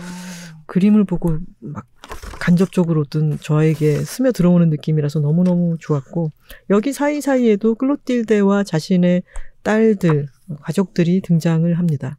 그림을 0.65 1.03
보고 1.03 1.37
막 1.59 1.85
간접적으로든 2.39 3.39
저에게 3.41 4.03
스며 4.03 4.31
들어오는 4.31 4.69
느낌이라서 4.69 5.19
너무너무 5.19 5.77
좋았고 5.79 6.31
여기 6.69 6.93
사이사이에도 6.93 7.75
클로틸데와 7.75 8.63
자신의 8.63 9.23
딸들, 9.63 10.27
가족들이 10.61 11.21
등장을 11.21 11.71
합니다. 11.77 12.17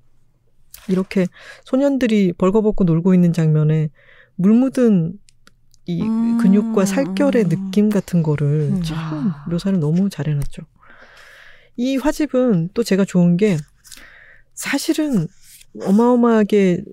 이렇게 0.88 1.26
소년들이 1.64 2.32
벌거벗고 2.32 2.84
놀고 2.84 3.14
있는 3.14 3.32
장면에 3.32 3.90
물 4.36 4.52
묻은 4.52 5.18
이 5.86 6.02
음. 6.02 6.38
근육과 6.38 6.84
살결의 6.84 7.48
느낌 7.48 7.88
같은 7.88 8.22
거를 8.22 8.70
음. 8.72 8.82
참 8.82 9.32
묘사를 9.48 9.78
너무 9.80 10.08
잘 10.08 10.28
해놨죠. 10.28 10.62
이 11.76 11.96
화집은 11.96 12.70
또 12.74 12.82
제가 12.82 13.04
좋은 13.04 13.36
게 13.36 13.56
사실은 14.54 15.26
어마어마하게 15.84 16.84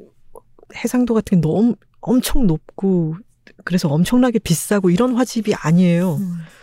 해상도 0.76 1.14
같은 1.14 1.42
게 1.42 1.48
너무 1.48 1.76
엄청 2.02 2.48
높고 2.48 3.16
그래서 3.66 3.90
엄청나게 3.90 4.40
비싸고 4.40 4.90
이런 4.90 5.16
화집이 5.16 5.54
아니에요. 5.54 6.16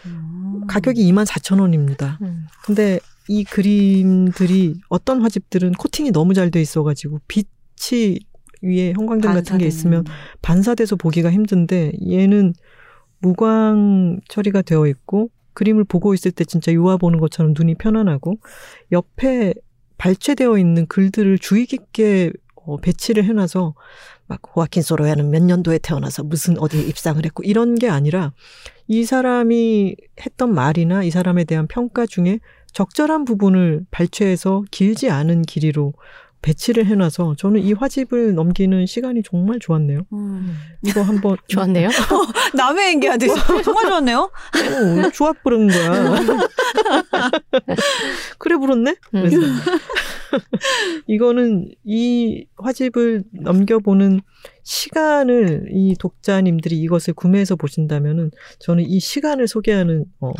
음. 0.06 0.66
가격이 0.66 1.02
2만 1.12 1.26
4천 1.26 1.60
원입니다. 1.60 2.18
음. 2.22 2.46
근데 2.64 2.98
이 3.28 3.44
그림들이 3.44 4.74
어떤 4.88 5.20
화집들은 5.22 5.72
코팅이 5.72 6.12
너무 6.12 6.34
잘 6.34 6.50
돼 6.50 6.60
있어가지고 6.60 7.20
빛이 7.28 8.18
위에 8.62 8.92
형광등 8.92 9.30
같은 9.32 9.42
게 9.58 9.64
반사되는. 9.64 9.68
있으면 9.68 10.04
반사돼서 10.42 10.96
보기가 10.96 11.30
힘든데 11.30 11.92
얘는 12.08 12.54
무광 13.18 14.20
처리가 14.28 14.62
되어 14.62 14.86
있고 14.86 15.30
그림을 15.54 15.84
보고 15.84 16.14
있을 16.14 16.30
때 16.30 16.44
진짜 16.44 16.72
유화 16.72 16.96
보는 16.96 17.18
것처럼 17.18 17.54
눈이 17.56 17.76
편안하고 17.76 18.38
옆에 18.92 19.54
발췌되어 19.98 20.58
있는 20.58 20.86
글들을 20.86 21.38
주의 21.38 21.66
깊게 21.66 22.32
어, 22.66 22.76
배치를 22.78 23.24
해놔서 23.24 23.74
막 24.26 24.40
호아킨 24.54 24.82
소로야는 24.82 25.30
몇 25.30 25.42
년도에 25.42 25.78
태어나서 25.78 26.24
무슨 26.24 26.58
어디 26.58 26.80
입상을 26.80 27.24
했고 27.24 27.42
이런 27.44 27.76
게 27.76 27.88
아니라 27.88 28.32
이 28.88 29.04
사람이 29.04 29.96
했던 30.20 30.52
말이나 30.52 31.04
이 31.04 31.10
사람에 31.10 31.44
대한 31.44 31.68
평가 31.68 32.06
중에 32.06 32.40
적절한 32.72 33.24
부분을 33.24 33.84
발췌해서 33.90 34.64
길지 34.70 35.10
않은 35.10 35.42
길이로 35.42 35.94
배치를 36.42 36.86
해놔서 36.86 37.34
저는 37.38 37.60
이 37.60 37.72
화집을 37.72 38.34
넘기는 38.34 38.86
시간이 38.86 39.22
정말 39.24 39.58
좋았네요. 39.58 40.02
음. 40.12 40.56
이거 40.84 41.02
한번 41.02 41.36
좋았네요. 41.48 41.88
남의 42.54 42.94
얘기하듯이 42.94 43.34
정말 43.64 43.64
좋았네요. 43.64 44.30
오, 45.06 45.10
조합 45.10 45.42
부른 45.42 45.66
거야. 45.66 45.90
그래 48.38 48.56
부렀네? 48.56 48.94
그래서 49.10 49.36
이거는 51.08 51.70
이 51.84 52.46
화집을 52.56 53.24
넘겨보는 53.32 54.20
시간을 54.62 55.70
이 55.72 55.96
독자님들이 55.98 56.78
이것을 56.78 57.14
구매해서 57.14 57.56
보신다면은 57.56 58.30
저는 58.60 58.84
이 58.84 59.00
시간을 59.00 59.48
소개하는 59.48 60.04
어, 60.20 60.30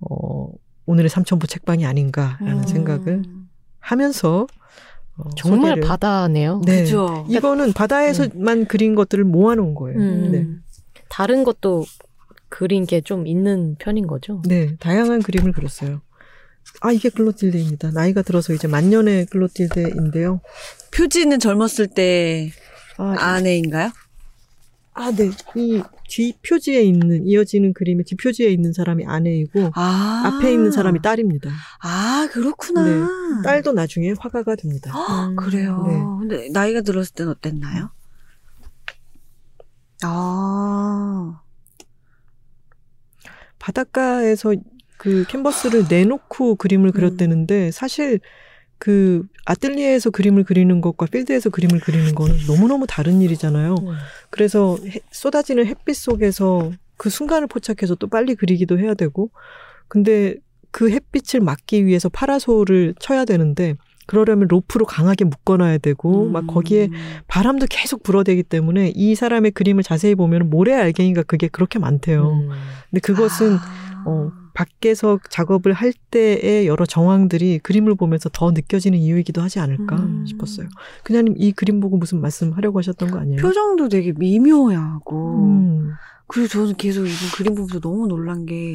어, 0.00 0.48
오늘의 0.86 1.08
삼천부 1.10 1.46
책방이 1.46 1.86
아닌가라는 1.86 2.58
음. 2.58 2.66
생각을 2.66 3.22
하면서 3.80 4.46
어, 5.16 5.30
정말 5.36 5.76
소개를- 5.76 5.86
바다네요. 5.86 6.62
네. 6.64 6.82
그죠. 6.82 7.26
이거는 7.28 7.72
바다에서만 7.72 8.66
그린 8.66 8.94
것들을 8.94 9.24
모아놓은 9.24 9.74
거예요. 9.74 9.98
음. 9.98 10.32
네. 10.32 10.46
다른 11.08 11.44
것도 11.44 11.84
그린 12.48 12.86
게 12.86 13.00
좀 13.00 13.26
있는 13.26 13.76
편인 13.78 14.06
거죠. 14.06 14.42
네, 14.46 14.76
다양한 14.76 15.22
그림을 15.22 15.52
그렸어요. 15.52 16.00
아, 16.80 16.92
이게 16.92 17.08
클로틸데입니다. 17.08 17.90
나이가 17.90 18.22
들어서 18.22 18.52
이제 18.52 18.68
만년의 18.68 19.26
클로틸데인데요. 19.26 20.40
표지는 20.94 21.38
젊었을 21.38 21.88
때 21.88 22.50
아, 22.98 23.14
아내인가요? 23.18 23.90
아, 24.94 25.10
네. 25.10 25.30
이 25.56 25.82
뒷표지에 26.12 26.82
있는, 26.82 27.26
이어지는 27.26 27.72
그림의 27.72 28.04
뒷표지에 28.04 28.50
있는 28.50 28.74
사람이 28.74 29.06
아내이고, 29.06 29.70
아. 29.74 30.22
앞에 30.26 30.52
있는 30.52 30.70
사람이 30.70 31.00
딸입니다. 31.00 31.50
아, 31.80 32.28
그렇구나. 32.30 32.84
네. 32.84 33.42
딸도 33.44 33.72
나중에 33.72 34.12
화가가 34.18 34.56
됩니다. 34.56 34.92
헉, 34.92 35.30
음. 35.30 35.36
그래요. 35.36 35.82
네. 35.86 35.94
근데 36.20 36.48
나이가 36.50 36.82
들었을 36.82 37.14
땐 37.14 37.28
어땠나요? 37.28 37.90
아. 40.02 41.40
바닷가에서 43.58 44.54
그 44.98 45.24
캔버스를 45.28 45.86
내놓고 45.88 46.56
그림을 46.56 46.92
그렸대는데, 46.92 47.70
사실 47.70 48.20
그 48.76 49.22
아틀리에에서 49.44 50.10
그림을 50.10 50.44
그리는 50.44 50.80
것과 50.80 51.06
필드에서 51.06 51.50
그림을 51.50 51.80
그리는 51.80 52.14
거는 52.14 52.46
너무너무 52.46 52.86
다른 52.86 53.20
일이잖아요. 53.22 53.74
음. 53.80 53.88
그래서 54.30 54.78
해- 54.86 55.00
쏟아지는 55.10 55.66
햇빛 55.66 55.96
속에서 55.96 56.70
그 56.96 57.10
순간을 57.10 57.48
포착해서 57.48 57.96
또 57.96 58.06
빨리 58.06 58.34
그리기도 58.34 58.78
해야 58.78 58.94
되고, 58.94 59.30
근데 59.88 60.36
그 60.70 60.90
햇빛을 60.90 61.40
막기 61.40 61.84
위해서 61.86 62.08
파라솔을 62.08 62.94
쳐야 63.00 63.24
되는데, 63.24 63.74
그러려면 64.06 64.48
로프로 64.48 64.84
강하게 64.84 65.24
묶어놔야 65.24 65.78
되고, 65.78 66.28
막 66.28 66.46
거기에 66.46 66.86
음. 66.86 66.92
바람도 67.28 67.66
계속 67.70 68.02
불어대기 68.02 68.44
때문에 68.44 68.92
이 68.94 69.14
사람의 69.14 69.52
그림을 69.52 69.82
자세히 69.82 70.14
보면 70.14 70.50
모래 70.50 70.74
알갱이가 70.74 71.24
그게 71.24 71.48
그렇게 71.48 71.78
많대요. 71.78 72.30
음. 72.30 72.48
근데 72.90 73.00
그것은 73.00 73.54
아. 73.56 74.02
어, 74.06 74.30
밖에서 74.54 75.18
작업을 75.30 75.72
할 75.72 75.92
때의 76.10 76.66
여러 76.66 76.84
정황들이 76.84 77.58
그림을 77.60 77.94
보면서 77.94 78.28
더 78.28 78.50
느껴지는 78.50 78.98
이유이기도 78.98 79.40
하지 79.40 79.58
않을까 79.60 79.96
음. 79.96 80.26
싶었어요. 80.26 80.68
그냥님 81.04 81.34
이 81.38 81.52
그림 81.52 81.80
보고 81.80 81.96
무슨 81.96 82.20
말씀하려고 82.20 82.78
하셨던 82.78 83.10
거 83.10 83.18
아니에요? 83.18 83.40
표정도 83.40 83.88
되게 83.88 84.12
미묘하고. 84.16 85.46
음. 85.46 85.92
그리고 86.26 86.48
저는 86.48 86.74
계속 86.76 87.06
이 87.06 87.12
그림 87.34 87.54
보면서 87.54 87.80
너무 87.80 88.06
놀란 88.08 88.46
게, 88.46 88.74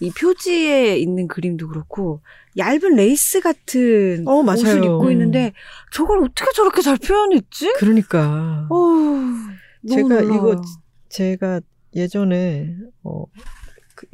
이 0.00 0.10
표지에 0.10 0.98
있는 0.98 1.28
그림도 1.28 1.68
그렇고, 1.68 2.20
얇은 2.56 2.96
레이스 2.96 3.40
같은 3.40 4.24
어, 4.26 4.42
맞아요. 4.42 4.60
옷을 4.60 4.84
입고 4.84 5.06
음. 5.06 5.12
있는데, 5.12 5.52
저걸 5.92 6.18
어떻게 6.24 6.50
저렇게 6.54 6.82
잘 6.82 6.96
표현했지? 6.98 7.72
그러니까 7.76 8.66
어, 8.70 8.76
제가 9.88 10.20
놀라워요. 10.20 10.34
이거 10.34 10.62
제가 11.08 11.60
예전에 11.94 12.76
어, 13.02 13.24
그 13.26 13.40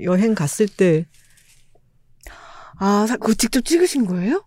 여행 0.00 0.34
갔을 0.34 0.66
때 0.68 1.06
아, 2.78 3.06
사- 3.06 3.16
그거 3.16 3.34
직접 3.34 3.64
찍으신 3.64 4.06
거예요? 4.06 4.44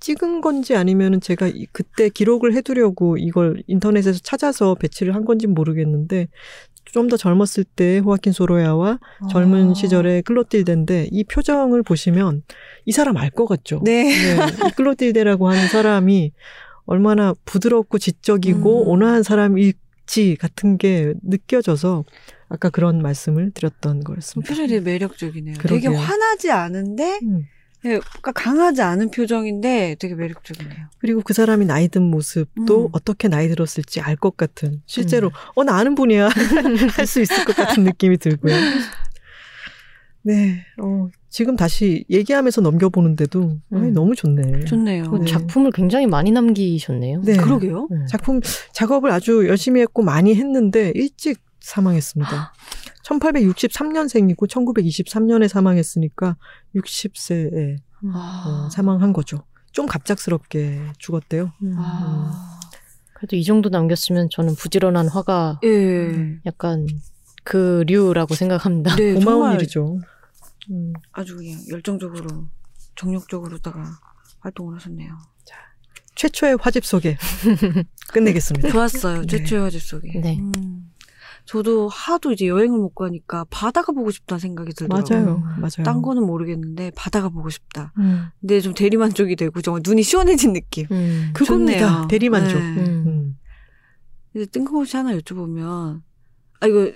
찍은 0.00 0.42
건지 0.42 0.76
아니면은 0.76 1.20
제가 1.20 1.48
이- 1.48 1.66
그때 1.72 2.08
기록을 2.08 2.54
해두려고 2.54 3.16
이걸 3.16 3.62
인터넷에서 3.66 4.20
찾아서 4.22 4.74
배치를 4.76 5.14
한 5.14 5.24
건지 5.24 5.46
모르겠는데 5.46 6.28
좀 6.92 7.08
더 7.08 7.16
젊었을 7.18 7.64
때 7.64 7.98
호아킨 7.98 8.32
소로야와 8.32 8.98
젊은 9.30 9.70
아. 9.72 9.74
시절의 9.74 10.22
클로틸데인데 10.22 11.08
이 11.10 11.24
표정을 11.24 11.82
보시면 11.82 12.42
이 12.86 12.92
사람 12.92 13.16
알 13.18 13.30
것 13.30 13.44
같죠. 13.46 13.80
네. 13.84 14.04
네, 14.04 14.36
이 14.68 14.70
클로틸데라고 14.74 15.48
하는 15.50 15.68
사람이 15.68 16.32
얼마나 16.86 17.34
부드럽고 17.44 17.98
지적이고 17.98 18.84
음. 18.84 18.88
온화한 18.88 19.22
사람일 19.22 19.74
지 20.08 20.36
같은 20.40 20.78
게 20.78 21.12
느껴져서 21.22 22.04
아까 22.48 22.70
그런 22.70 23.02
말씀을 23.02 23.50
드렸던 23.52 24.02
거였습니다. 24.04 24.48
표정이 24.48 24.80
매력적이네요. 24.80 25.58
그러게요. 25.58 25.90
되게 25.90 26.02
화나지 26.02 26.50
않은데, 26.50 27.20
음. 27.22 27.46
예, 27.84 27.90
그러니까 27.98 28.32
강하지 28.32 28.82
않은 28.82 29.10
표정인데 29.10 29.96
되게 30.00 30.14
매력적이네요. 30.16 30.86
그리고 30.98 31.20
그 31.22 31.32
사람이 31.34 31.66
나이 31.66 31.88
든 31.88 32.02
모습도 32.02 32.86
음. 32.86 32.88
어떻게 32.92 33.28
나이 33.28 33.48
들었을지 33.48 34.00
알 34.00 34.16
것 34.16 34.36
같은 34.36 34.82
실제로 34.86 35.30
어나 35.54 35.76
아는 35.76 35.94
분이야 35.94 36.28
할 36.96 37.06
수 37.06 37.20
있을 37.20 37.44
것 37.44 37.54
같은 37.54 37.84
느낌이 37.84 38.16
들고요. 38.16 38.52
네, 40.22 40.64
어, 40.82 41.08
지금 41.30 41.56
다시 41.56 42.04
얘기하면서 42.10 42.62
넘겨보는데도 42.62 43.58
아이, 43.72 43.80
음. 43.80 43.92
너무 43.92 44.14
좋네. 44.14 44.64
좋네요. 44.64 45.10
그 45.10 45.16
네. 45.18 45.24
작품을 45.26 45.72
굉장히 45.72 46.06
많이 46.06 46.30
남기셨네요. 46.30 47.22
네. 47.22 47.36
그러게요. 47.36 47.88
음. 47.90 48.06
작품 48.06 48.40
작업을 48.72 49.10
아주 49.10 49.46
열심히 49.46 49.80
했고 49.80 50.02
많이 50.02 50.34
했는데 50.34 50.92
일찍 50.94 51.38
사망했습니다. 51.60 52.52
1863년생이고 53.04 54.48
1923년에 54.48 55.48
사망했으니까 55.48 56.36
60세에 56.74 57.76
아. 58.12 58.66
어, 58.66 58.70
사망한 58.70 59.12
거죠. 59.12 59.44
좀 59.72 59.86
갑작스럽게 59.86 60.80
죽었대요. 60.98 61.52
음. 61.62 61.74
아. 61.78 62.58
그래도 63.12 63.36
이 63.36 63.44
정도 63.44 63.68
남겼으면 63.68 64.28
저는 64.30 64.54
부지런한 64.54 65.08
화가 65.08 65.60
예. 65.64 66.38
약간 66.46 66.86
그 67.42 67.82
류라고 67.86 68.34
생각합니다. 68.34 68.94
네, 68.94 69.14
고마운 69.14 69.40
정말 69.40 69.54
일이죠. 69.56 69.98
음. 70.70 70.92
아주 71.12 71.36
그냥 71.36 71.58
열정적으로, 71.70 72.48
정력적으로다가 72.96 73.84
활동을 74.40 74.76
하셨네요. 74.76 75.16
최초의 76.18 76.58
화집 76.60 76.84
소개 76.84 77.16
끝내겠습니다. 78.12 78.70
좋았어요. 78.70 79.20
네. 79.20 79.26
최초의 79.26 79.62
화집 79.62 79.80
속에. 79.80 80.20
네. 80.20 80.38
음. 80.40 80.90
저도 81.44 81.88
하도 81.88 82.32
이제 82.32 82.46
여행을 82.46 82.76
못 82.76 82.94
가니까 82.94 83.46
바다가 83.48 83.92
보고 83.92 84.10
싶다는 84.10 84.38
생각이 84.40 84.74
들더라고요. 84.74 85.18
맞아요, 85.24 85.38
맞아요. 85.58 85.84
딴 85.84 86.02
거는 86.02 86.26
모르겠는데 86.26 86.90
바다가 86.94 87.28
보고 87.30 87.48
싶다. 87.48 87.92
음. 87.98 88.26
근데 88.40 88.60
좀 88.60 88.74
대리만족이 88.74 89.36
되고 89.36 89.62
정말 89.62 89.80
눈이 89.84 90.02
시원해진 90.02 90.52
느낌. 90.52 90.86
음. 90.90 91.30
그겁니다. 91.32 91.88
좋네요. 91.88 92.08
대리만족. 92.08 92.60
네. 92.60 92.66
음. 92.66 93.04
음. 93.06 93.38
이제 94.34 94.44
뜬금없이 94.46 94.96
하나 94.96 95.16
여쭤보면 95.16 96.02
아 96.60 96.66
이거 96.66 96.92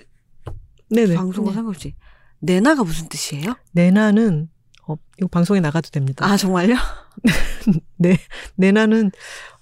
네네. 0.89 1.15
방송과 1.15 1.51
네. 1.51 1.55
상관없이 1.55 1.95
내나가 2.43 2.83
무슨 2.83 3.07
뜻이에요? 3.07 3.55
내나는 3.71 4.49
어, 4.85 4.95
이거 5.17 5.27
방송에 5.29 5.61
나가도 5.61 5.89
됩니다. 5.91 6.25
아 6.25 6.35
정말요? 6.35 6.75
내나는 8.55 9.11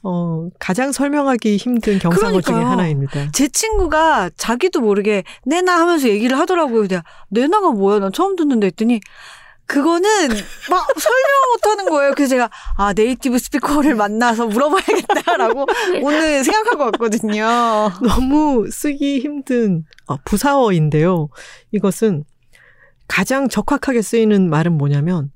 어, 0.02 0.50
가장 0.60 0.92
설명하기 0.92 1.58
힘든 1.58 2.00
경상어 2.00 2.42
중에 2.42 2.42
그러니까요. 2.42 2.72
하나입니다. 2.72 3.32
제 3.34 3.48
친구가 3.48 4.32
자기도 4.36 4.82
모르게 4.82 5.24
내나 5.46 5.80
하면서 5.80 6.10
얘기를 6.10 6.40
하더라고요. 6.40 6.88
내가 6.88 7.04
내나가 7.30 7.70
뭐야? 7.70 8.00
난 8.00 8.12
처음 8.12 8.36
듣는데 8.36 8.68
했더니 8.68 9.00
그거는 9.68 10.30
막 10.70 10.88
설명 11.00 11.30
못하는 11.54 11.86
거예요. 11.86 12.14
그래서 12.16 12.32
제가 12.32 12.50
아 12.78 12.94
네이티브 12.94 13.38
스피커를 13.38 13.94
만나서 13.94 14.48
물어봐야겠다라고 14.48 15.68
오늘 16.02 16.44
생각하고 16.44 16.86
왔거든요. 16.86 17.46
너무 18.02 18.68
쓰기 18.72 19.20
힘든 19.20 19.86
어, 20.08 20.18
부사어인데요. 20.26 21.30
이것은 21.72 22.26
가장 23.12 23.50
적확하게 23.50 24.02
쓰이는 24.02 24.50
말은 24.50 24.78
뭐냐면 24.78 25.32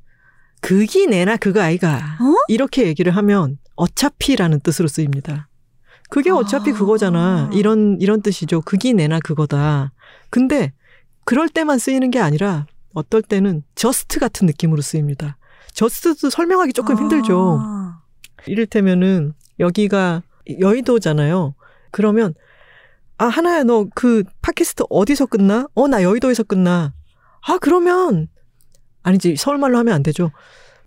극이 0.61 1.07
내나 1.09 1.35
그거 1.35 1.59
아이가 1.59 1.97
어? 2.21 2.35
이렇게 2.47 2.87
얘기를 2.87 3.13
하면 3.17 3.57
어차피라는 3.75 4.61
뜻으로 4.61 4.87
쓰입니다. 4.87 5.49
그게 6.09 6.31
어차피 6.31 6.71
아. 6.71 6.73
그거잖아. 6.73 7.49
이런 7.51 7.97
이런 7.99 8.21
뜻이죠. 8.21 8.61
극이 8.61 8.93
내나 8.93 9.19
그거다. 9.19 9.91
근데 10.29 10.71
그럴 11.25 11.49
때만 11.49 11.77
쓰이는 11.77 12.11
게 12.11 12.19
아니라 12.19 12.65
어떨 12.93 13.21
때는 13.21 13.63
저스트 13.75 14.21
같은 14.21 14.47
느낌으로 14.47 14.81
쓰입니다. 14.81 15.35
저스트도 15.73 16.29
설명하기 16.29 16.71
조금 16.71 16.97
힘들죠. 16.97 17.59
아. 17.61 17.99
이를테면은 18.47 19.33
여기가 19.59 20.23
여의도잖아요. 20.61 21.55
그러면 21.91 22.33
아 23.17 23.25
하나야 23.25 23.63
너 23.63 23.85
그 23.95 24.23
팟캐스트 24.41 24.83
어디서 24.89 25.25
끝나? 25.25 25.67
어 25.75 25.87
나 25.89 26.01
여의도에서 26.03 26.43
끝나. 26.43 26.93
아 27.47 27.57
그러면 27.59 28.27
아니지 29.03 29.35
서울말로 29.35 29.77
하면 29.79 29.93
안 29.93 30.03
되죠. 30.03 30.31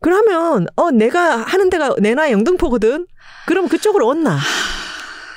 그러면 0.01 0.67
어 0.77 0.91
내가 0.91 1.37
하는 1.37 1.71
데가 1.71 1.95
내나 2.01 2.31
영등포거든. 2.31 3.07
그럼 3.47 3.69
그쪽으로 3.69 4.09
얹나. 4.09 4.39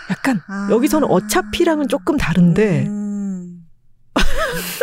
약간 0.10 0.42
아. 0.48 0.68
여기서는 0.72 1.08
어차피랑은 1.10 1.88
조금 1.88 2.18
다른데. 2.18 2.86
음. 2.88 3.02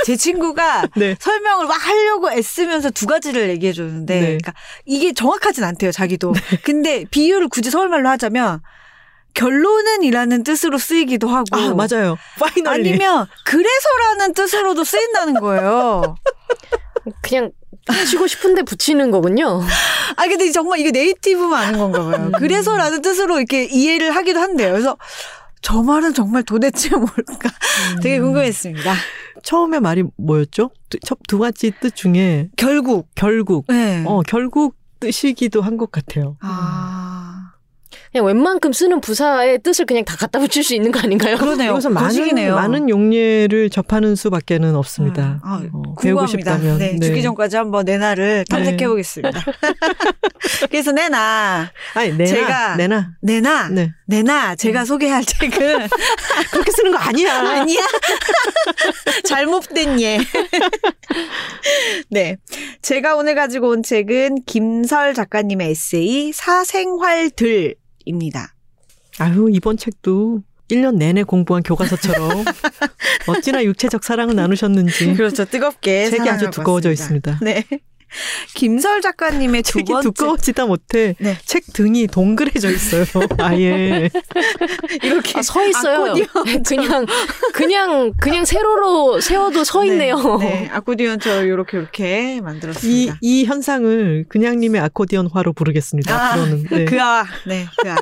제 0.05 0.17
친구가 0.17 0.89
네. 0.97 1.17
설명을 1.21 1.67
막 1.67 1.75
하려고 1.87 2.33
애쓰면서 2.33 2.91
두 2.91 3.07
가지를 3.07 3.51
얘기해 3.51 3.75
줬는데, 3.75 4.15
네. 4.15 4.27
그러니까 4.27 4.55
이게 4.87 5.13
정확하진 5.13 5.65
않대요, 5.65 5.93
자기도. 5.93 6.33
근데 6.65 7.05
비유를 7.11 7.49
굳이 7.49 7.71
서울말로 7.71 8.09
하자면, 8.09 8.63
결론은이라는 9.35 10.43
뜻으로 10.45 10.79
쓰이기도 10.79 11.29
하고. 11.29 11.45
아 11.53 11.75
맞아요. 11.75 12.17
파이널리. 12.39 12.91
아니면, 12.91 13.27
그래서라는 13.45 14.35
뜻으로도 14.35 14.85
쓰인다는 14.85 15.35
거예요. 15.41 16.17
그냥 17.23 17.51
붙이고 17.87 18.27
싶은데 18.27 18.63
붙이는 18.63 19.11
거군요. 19.11 19.63
아 20.17 20.27
근데 20.27 20.51
정말 20.51 20.81
이게 20.81 20.91
네이티브만 20.91 21.63
아는 21.69 21.79
건가 21.79 22.05
봐요. 22.05 22.27
음. 22.27 22.33
그래서라는 22.33 23.01
뜻으로 23.03 23.39
이렇게 23.39 23.65
이해를 23.65 24.15
하기도 24.15 24.41
한대요. 24.41 24.73
그래서 24.73 24.97
저 25.63 25.83
말은 25.83 26.15
정말 26.15 26.43
도대체 26.43 26.91
뭘까 26.91 27.49
되게 28.03 28.21
궁금했습니다. 28.21 28.95
처음에 29.43 29.81
말이 29.81 30.05
뭐였죠? 30.17 30.71
두, 30.91 30.99
첫- 31.01 31.19
두 31.29 31.39
가지 31.39 31.73
뜻 31.81 31.95
중에 31.95 32.49
결국 32.57 33.09
결국. 33.15 33.65
네. 33.69 34.03
어, 34.07 34.21
결국 34.27 34.75
뜻이기도 35.01 35.63
한 35.63 35.77
것 35.79 35.91
같아요. 35.93 36.37
아 36.41 37.08
그냥 38.13 38.25
웬만큼 38.27 38.73
쓰는 38.73 39.01
부사의 39.01 39.59
뜻을 39.63 39.85
그냥 39.85 40.05
다 40.05 40.17
갖다 40.17 40.39
붙일 40.39 40.65
수 40.65 40.75
있는 40.75 40.91
거 40.91 40.99
아닌가요? 41.01 41.37
그러네요. 41.37 41.73
이것은 41.73 41.93
많은. 41.93 42.55
많은 42.55 42.89
용례를 42.89 43.69
접하는 43.71 44.17
수밖에는 44.17 44.75
없습니다. 44.77 45.41
아, 45.45 45.63
어, 45.73 45.95
배우고. 46.01 46.27
싶다면. 46.27 46.79
네, 46.79 46.99
죽기 46.99 47.23
전까지 47.23 47.57
한번 47.57 47.85
내 47.85 47.99
나를 47.99 48.45
탐색해 48.49 48.89
보겠습니다. 48.89 49.45
그래서 50.71 50.93
내나 50.93 51.71
아니, 51.95 52.13
내나. 52.13 52.33
제가- 52.33 52.77
내나. 52.77 53.11
내나 53.21 53.69
네. 53.69 53.93
내나 54.07 54.57
제가 54.57 54.85
소개할 54.85 55.25
책은 55.25 55.89
그렇게 56.53 56.73
쓰는 56.73 56.93
거 56.93 56.99
아니야. 56.99 57.41
아니야. 57.61 57.81
잘못된 59.25 60.01
예. 60.01 60.19
네. 62.11 62.37
제가 62.83 63.17
오늘 63.17 63.35
가지고 63.35 63.69
온 63.69 63.83
책은 63.83 64.45
김설 64.47 65.13
작가님의 65.15 65.71
에세이 65.71 66.33
사생활들 66.33 67.75
입니다. 68.09 68.55
아유, 69.19 69.49
이번 69.53 69.77
책도 69.77 70.43
1년 70.69 70.97
내내 70.97 71.23
공부한 71.23 71.63
교과서처럼 71.63 72.45
어찌나 73.29 73.65
육체적 73.65 74.05
사랑을 74.05 74.35
나누셨는지 74.35 75.15
그렇죠. 75.15 75.45
뜨겁게 75.45 76.11
책이 76.11 76.29
아주 76.29 76.51
두꺼워져 76.51 76.91
받습니다. 76.91 77.33
있습니다. 77.33 77.45
네. 77.45 77.81
김설 78.55 79.01
작가님의 79.01 79.63
두 79.63 79.73
책이 79.79 79.93
번째 79.93 80.09
두꺼워지다 80.11 80.67
못해 80.67 81.15
네. 81.19 81.37
책 81.45 81.65
등이 81.73 82.07
동그래져 82.07 82.71
있어요. 82.71 83.05
아예. 83.39 84.11
이렇게 85.03 85.39
아, 85.39 85.43
서 85.43 85.67
있어요. 85.67 86.13
아코디언 86.13 86.63
그냥 86.65 87.07
그냥 87.53 88.13
그냥 88.21 88.45
세로로 88.45 89.21
세워도 89.21 89.65
서 89.65 89.85
있네요. 89.87 90.39
네, 90.39 90.47
네. 90.47 90.69
아코디언처럼 90.73 91.47
이렇게 91.47 91.79
이렇게 91.79 92.37
이, 92.37 92.41
만들었습니다. 92.41 93.19
이 93.21 93.45
현상을 93.45 94.27
그냥님의 94.29 94.81
아코디언화로 94.81 95.53
부르겠습니다. 95.53 96.15
아, 96.15 96.33
앞으로는. 96.33 96.67
네. 96.71 96.85
그아, 96.85 97.25
네, 97.47 97.67
그아. 97.83 97.97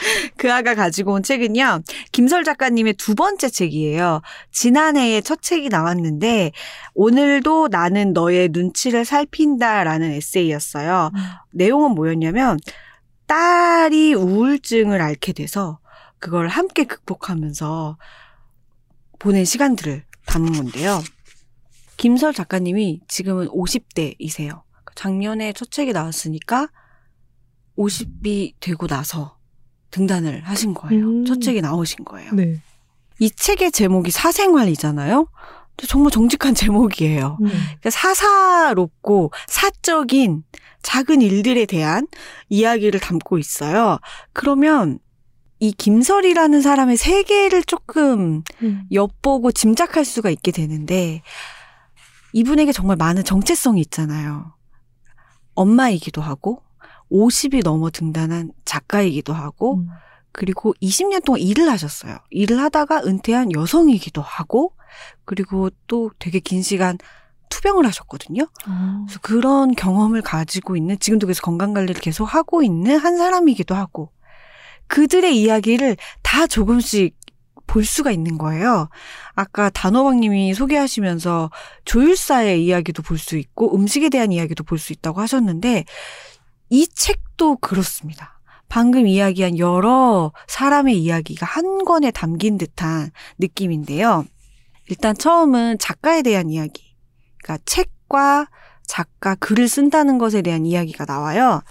그아가 0.36 0.74
가지고 0.74 1.12
온 1.12 1.22
책은요, 1.22 1.82
김설 2.12 2.44
작가님의 2.44 2.94
두 2.94 3.14
번째 3.14 3.48
책이에요. 3.48 4.20
지난해에 4.52 5.20
첫 5.20 5.42
책이 5.42 5.68
나왔는데, 5.68 6.52
오늘도 6.94 7.68
나는 7.68 8.12
너의 8.12 8.48
눈치를 8.50 9.04
살핀다라는 9.04 10.10
에세이였어요. 10.12 11.10
내용은 11.52 11.92
뭐였냐면, 11.92 12.58
딸이 13.26 14.14
우울증을 14.14 15.00
앓게 15.00 15.32
돼서, 15.32 15.78
그걸 16.18 16.48
함께 16.48 16.84
극복하면서 16.84 17.98
보낸 19.18 19.44
시간들을 19.44 20.04
담은 20.26 20.52
건데요. 20.52 21.02
김설 21.96 22.32
작가님이 22.32 23.00
지금은 23.08 23.48
50대이세요. 23.48 24.62
작년에 24.94 25.52
첫 25.52 25.70
책이 25.70 25.92
나왔으니까 25.92 26.68
50이 27.76 28.54
되고 28.60 28.86
나서 28.86 29.36
등단을 29.94 30.42
하신 30.44 30.74
거예요. 30.74 31.06
음. 31.06 31.24
첫 31.24 31.40
책이 31.40 31.60
나오신 31.60 32.04
거예요. 32.04 32.32
네. 32.32 32.60
이 33.20 33.30
책의 33.30 33.70
제목이 33.70 34.10
사생활이잖아요. 34.10 35.28
정말 35.88 36.10
정직한 36.10 36.54
제목이에요. 36.54 37.38
음. 37.40 37.46
그러니까 37.46 37.90
사사롭고 37.90 39.30
사적인 39.46 40.42
작은 40.82 41.22
일들에 41.22 41.64
대한 41.66 42.08
이야기를 42.48 42.98
담고 42.98 43.38
있어요. 43.38 43.98
그러면 44.32 44.98
이 45.60 45.72
김설이라는 45.72 46.60
사람의 46.60 46.96
세계를 46.96 47.62
조금 47.62 48.42
음. 48.62 48.82
엿보고 48.90 49.52
짐작할 49.52 50.04
수가 50.04 50.28
있게 50.28 50.50
되는데 50.50 51.22
이분에게 52.32 52.72
정말 52.72 52.96
많은 52.96 53.22
정체성이 53.22 53.80
있잖아요. 53.82 54.52
엄마이기도 55.54 56.20
하고 56.20 56.62
50이 57.10 57.62
넘어 57.62 57.90
등단한 57.90 58.52
작가이기도 58.64 59.32
하고 59.32 59.76
음. 59.76 59.88
그리고 60.32 60.74
20년 60.82 61.24
동안 61.24 61.40
일을 61.40 61.70
하셨어요. 61.70 62.18
일을 62.30 62.60
하다가 62.60 63.02
은퇴한 63.04 63.52
여성이기도 63.52 64.20
하고 64.20 64.72
그리고 65.24 65.70
또 65.86 66.10
되게 66.18 66.40
긴 66.40 66.62
시간 66.62 66.98
투병을 67.50 67.86
하셨거든요. 67.86 68.42
어. 68.42 69.04
그래서 69.06 69.20
그런 69.22 69.74
경험을 69.74 70.22
가지고 70.22 70.76
있는 70.76 70.98
지금도 70.98 71.26
그래서 71.26 71.40
건강 71.42 71.72
관리를 71.72 72.00
계속 72.00 72.24
하고 72.24 72.62
있는 72.64 72.98
한 72.98 73.16
사람이기도 73.16 73.74
하고 73.76 74.10
그들의 74.88 75.40
이야기를 75.40 75.96
다 76.22 76.46
조금씩 76.48 77.16
볼 77.66 77.84
수가 77.84 78.10
있는 78.10 78.36
거예요. 78.36 78.88
아까 79.34 79.70
단호박님이 79.70 80.52
소개하시면서 80.54 81.50
조율사의 81.84 82.64
이야기도 82.64 83.02
볼 83.02 83.18
수 83.18 83.36
있고 83.38 83.74
음식에 83.74 84.08
대한 84.10 84.32
이야기도 84.32 84.64
볼 84.64 84.78
수 84.78 84.92
있다고 84.92 85.20
하셨는데 85.20 85.84
이 86.70 86.86
책도 86.86 87.56
그렇습니다. 87.56 88.40
방금 88.68 89.06
이야기한 89.06 89.58
여러 89.58 90.32
사람의 90.48 90.98
이야기가 90.98 91.46
한 91.46 91.84
권에 91.84 92.10
담긴 92.10 92.58
듯한 92.58 93.10
느낌인데요. 93.38 94.24
일단 94.88 95.14
처음은 95.14 95.78
작가에 95.78 96.22
대한 96.22 96.50
이야기. 96.50 96.96
그러니까 97.42 97.62
책과 97.66 98.48
작가 98.86 99.34
글을 99.36 99.68
쓴다는 99.68 100.18
것에 100.18 100.42
대한 100.42 100.66
이야기가 100.66 101.04
나와요. 101.04 101.62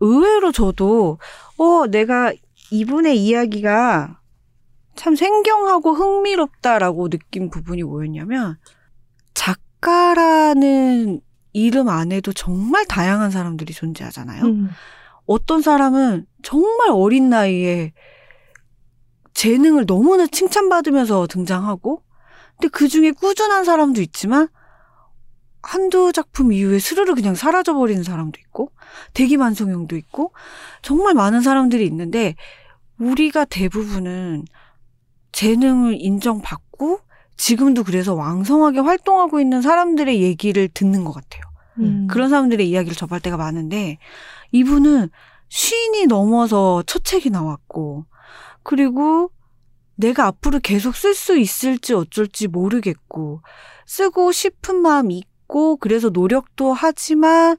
의외로 0.00 0.52
저도 0.52 1.18
어 1.58 1.86
내가 1.86 2.32
이분의 2.70 3.24
이야기가 3.24 4.20
참 4.96 5.14
생경하고 5.14 5.92
흥미롭다라고 5.92 7.08
느낀 7.08 7.50
부분이 7.50 7.82
뭐였냐면 7.84 8.58
작가라는 9.34 11.20
이름 11.56 11.88
안에도 11.88 12.34
정말 12.34 12.84
다양한 12.84 13.30
사람들이 13.30 13.72
존재하잖아요. 13.72 14.44
음. 14.44 14.68
어떤 15.24 15.62
사람은 15.62 16.26
정말 16.42 16.90
어린 16.90 17.30
나이에 17.30 17.94
재능을 19.32 19.86
너무나 19.86 20.26
칭찬받으면서 20.26 21.26
등장하고, 21.28 22.02
근데 22.58 22.68
그 22.68 22.88
중에 22.88 23.10
꾸준한 23.10 23.64
사람도 23.64 24.02
있지만, 24.02 24.48
한두 25.62 26.12
작품 26.12 26.52
이후에 26.52 26.78
스르르 26.78 27.14
그냥 27.14 27.34
사라져버리는 27.34 28.02
사람도 28.02 28.38
있고, 28.38 28.70
대기만성형도 29.14 29.96
있고, 29.96 30.32
정말 30.82 31.14
많은 31.14 31.40
사람들이 31.40 31.86
있는데, 31.86 32.34
우리가 32.98 33.46
대부분은 33.46 34.44
재능을 35.32 35.96
인정받고, 35.98 37.00
지금도 37.36 37.84
그래서 37.84 38.14
왕성하게 38.14 38.80
활동하고 38.80 39.40
있는 39.40 39.62
사람들의 39.62 40.22
얘기를 40.22 40.68
듣는 40.68 41.04
것 41.04 41.12
같아요. 41.12 41.45
음. 41.78 42.06
그런 42.08 42.28
사람들의 42.30 42.68
이야기를 42.68 42.96
접할 42.96 43.20
때가 43.20 43.36
많은데 43.36 43.98
이분은 44.52 45.10
쉰이 45.48 46.06
넘어서 46.06 46.82
첫 46.86 47.04
책이 47.04 47.30
나왔고 47.30 48.06
그리고 48.62 49.30
내가 49.94 50.26
앞으로 50.26 50.60
계속 50.60 50.94
쓸 50.96 51.14
수 51.14 51.38
있을지 51.38 51.94
어쩔지 51.94 52.48
모르겠고 52.48 53.40
쓰고 53.86 54.32
싶은 54.32 54.76
마음 54.76 55.10
있고 55.10 55.76
그래서 55.76 56.10
노력도 56.10 56.72
하지만 56.72 57.56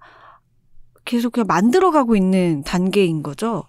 계속 1.05 1.31
그냥 1.31 1.47
만들어가고 1.47 2.15
있는 2.15 2.63
단계인 2.63 3.23
거죠. 3.23 3.63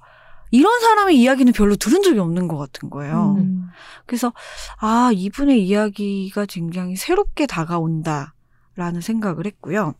이런 0.50 0.80
사람의 0.80 1.18
이야기는 1.18 1.52
별로 1.52 1.76
들은 1.76 2.02
적이 2.02 2.18
없는 2.20 2.48
것 2.48 2.56
같은 2.56 2.90
거예요. 2.90 3.36
음. 3.38 3.68
그래서 4.06 4.32
아 4.78 5.10
이분의 5.14 5.64
이야기가 5.64 6.46
굉장히 6.46 6.96
새롭게 6.96 7.46
다가온다라는 7.46 9.00
생각을 9.00 9.46
했고요. 9.46 9.94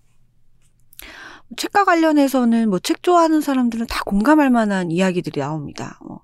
책과 1.56 1.84
관련해서는 1.84 2.68
뭐 2.68 2.78
책 2.80 3.02
좋아하는 3.02 3.40
사람들은 3.40 3.86
다 3.86 4.02
공감할 4.04 4.50
만한 4.50 4.90
이야기들이 4.90 5.40
나옵니다. 5.40 5.98
뭐, 6.06 6.20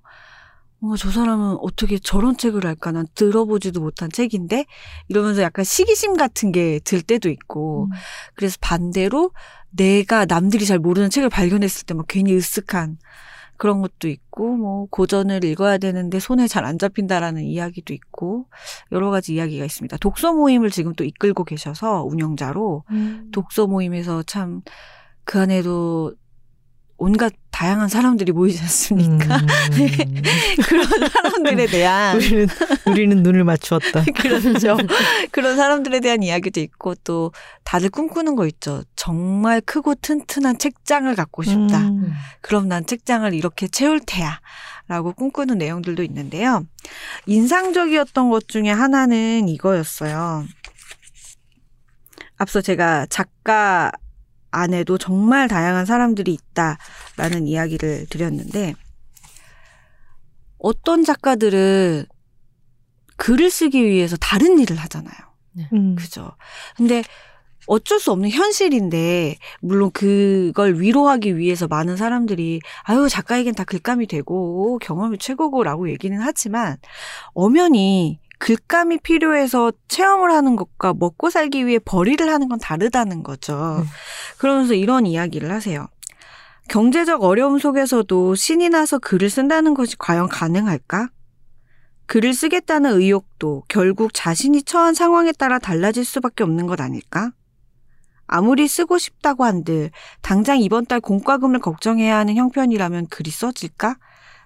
어, 0.81 0.95
저 0.97 1.09
사람은 1.09 1.57
어떻게 1.61 1.97
저런 1.97 2.37
책을 2.37 2.65
할까? 2.65 2.91
난 2.91 3.07
들어보지도 3.15 3.81
못한 3.81 4.09
책인데? 4.11 4.65
이러면서 5.07 5.41
약간 5.41 5.65
시기심 5.65 6.15
같은 6.15 6.51
게 6.51 6.79
들 6.83 7.01
때도 7.01 7.29
있고, 7.29 7.85
음. 7.85 7.91
그래서 8.35 8.57
반대로 8.61 9.31
내가 9.71 10.25
남들이 10.25 10.65
잘 10.65 10.79
모르는 10.79 11.09
책을 11.09 11.29
발견했을 11.29 11.85
때 11.85 11.93
막 11.95 12.05
괜히 12.07 12.33
으쓱한 12.37 12.97
그런 13.57 13.81
것도 13.81 14.07
있고, 14.09 14.55
뭐, 14.57 14.85
고전을 14.91 15.43
읽어야 15.45 15.77
되는데 15.79 16.19
손에 16.19 16.47
잘 16.47 16.65
안 16.65 16.77
잡힌다라는 16.77 17.43
이야기도 17.43 17.93
있고, 17.93 18.45
여러 18.91 19.09
가지 19.09 19.33
이야기가 19.33 19.65
있습니다. 19.65 19.97
독서 19.97 20.33
모임을 20.33 20.69
지금 20.69 20.93
또 20.93 21.03
이끌고 21.03 21.45
계셔서 21.45 22.03
운영자로, 22.03 22.83
음. 22.91 23.29
독서 23.31 23.65
모임에서 23.65 24.23
참 24.23 24.61
그 25.25 25.39
안에도 25.39 26.13
온갖 26.97 27.33
다양한 27.51 27.89
사람들이 27.89 28.31
모이지 28.31 28.61
않습니까? 28.61 29.37
음. 29.37 29.47
그런 30.67 30.87
사람들에 31.09 31.67
대한 31.67 32.15
우리는 32.15 32.47
우리는 32.85 33.23
눈을 33.23 33.43
맞추었다. 33.43 34.05
그렇죠. 34.15 34.77
그런 35.31 35.57
사람들에 35.57 35.99
대한 35.99 36.23
이야기도 36.23 36.61
있고 36.61 36.95
또 37.03 37.33
다들 37.65 37.89
꿈꾸는 37.89 38.35
거 38.35 38.47
있죠. 38.47 38.83
정말 38.95 39.59
크고 39.61 39.95
튼튼한 39.95 40.57
책장을 40.57 41.13
갖고 41.15 41.43
싶다. 41.43 41.79
음. 41.79 42.13
그럼 42.39 42.69
난 42.69 42.85
책장을 42.85 43.33
이렇게 43.33 43.67
채울 43.67 43.99
테야. 43.99 44.39
라고 44.87 45.13
꿈꾸는 45.13 45.57
내용들도 45.57 46.03
있는데요. 46.03 46.63
인상적이었던 47.25 48.29
것 48.29 48.47
중에 48.47 48.69
하나는 48.69 49.49
이거였어요. 49.49 50.45
앞서 52.37 52.61
제가 52.61 53.07
작가 53.09 53.91
안에도 54.55 54.97
정말 54.97 55.47
다양한 55.47 55.85
사람들이 55.85 56.33
있다라는 56.33 57.47
이야기를 57.47 58.07
드렸는데, 58.09 58.73
어떤 60.57 61.03
작가들은 61.03 62.05
글을 63.17 63.49
쓰기 63.49 63.83
위해서 63.85 64.17
다른 64.17 64.59
일을 64.59 64.75
하잖아요. 64.77 65.15
음. 65.73 65.95
그죠. 65.95 66.31
근데 66.75 67.03
어쩔 67.67 67.99
수 67.99 68.11
없는 68.11 68.29
현실인데, 68.29 69.37
물론 69.61 69.91
그걸 69.91 70.79
위로하기 70.79 71.37
위해서 71.37 71.67
많은 71.67 71.97
사람들이, 71.97 72.61
아유, 72.83 73.09
작가에겐 73.09 73.55
다 73.55 73.63
글감이 73.63 74.07
되고, 74.07 74.77
경험이 74.79 75.17
최고고, 75.17 75.63
라고 75.63 75.89
얘기는 75.89 76.15
하지만, 76.21 76.77
엄연히 77.33 78.19
글감이 78.39 78.99
필요해서 78.99 79.71
체험을 79.87 80.31
하는 80.31 80.55
것과 80.55 80.93
먹고 80.93 81.29
살기 81.29 81.65
위해 81.65 81.79
벌이를 81.79 82.29
하는 82.29 82.49
건 82.49 82.59
다르다는 82.59 83.23
거죠. 83.23 83.77
음. 83.79 83.85
그러면서 84.37 84.73
이런 84.73 85.05
이야기를 85.05 85.51
하세요. 85.51 85.87
경제적 86.67 87.23
어려움 87.23 87.59
속에서도 87.59 88.35
신이 88.35 88.69
나서 88.69 88.97
글을 88.97 89.29
쓴다는 89.29 89.73
것이 89.73 89.95
과연 89.97 90.27
가능할까? 90.27 91.09
글을 92.07 92.33
쓰겠다는 92.33 92.99
의욕도 92.99 93.63
결국 93.67 94.13
자신이 94.13 94.63
처한 94.63 94.93
상황에 94.93 95.31
따라 95.31 95.59
달라질 95.59 96.05
수밖에 96.05 96.43
없는 96.43 96.67
것 96.67 96.81
아닐까? 96.81 97.31
아무리 98.27 98.67
쓰고 98.67 98.97
싶다고 98.97 99.43
한들 99.45 99.91
당장 100.21 100.59
이번 100.59 100.85
달 100.85 100.99
공과금을 100.99 101.59
걱정해야 101.59 102.17
하는 102.17 102.35
형편이라면 102.35 103.07
글이 103.07 103.29
써질까? 103.29 103.97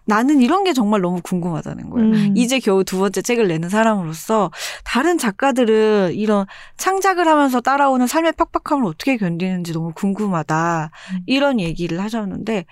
나는 0.09 0.41
이런 0.41 0.63
게 0.63 0.73
정말 0.73 1.01
너무 1.01 1.21
궁금하다는 1.21 1.89
거예요. 1.91 2.09
음. 2.09 2.33
이제 2.35 2.59
겨우 2.59 2.83
두 2.83 2.97
번째 2.97 3.21
책을 3.21 3.47
내는 3.47 3.69
사람으로서 3.69 4.51
다른 4.83 5.17
작가들은 5.17 6.15
이런 6.15 6.47
창작을 6.77 7.27
하면서 7.27 7.61
따라오는 7.61 8.07
삶의 8.07 8.33
팍팍함을 8.33 8.85
어떻게 8.87 9.17
견디는지 9.17 9.71
너무 9.71 9.93
궁금하다. 9.93 10.89
음. 11.13 11.19
이런 11.27 11.59
얘기를 11.59 12.01
하셨는데 12.01 12.65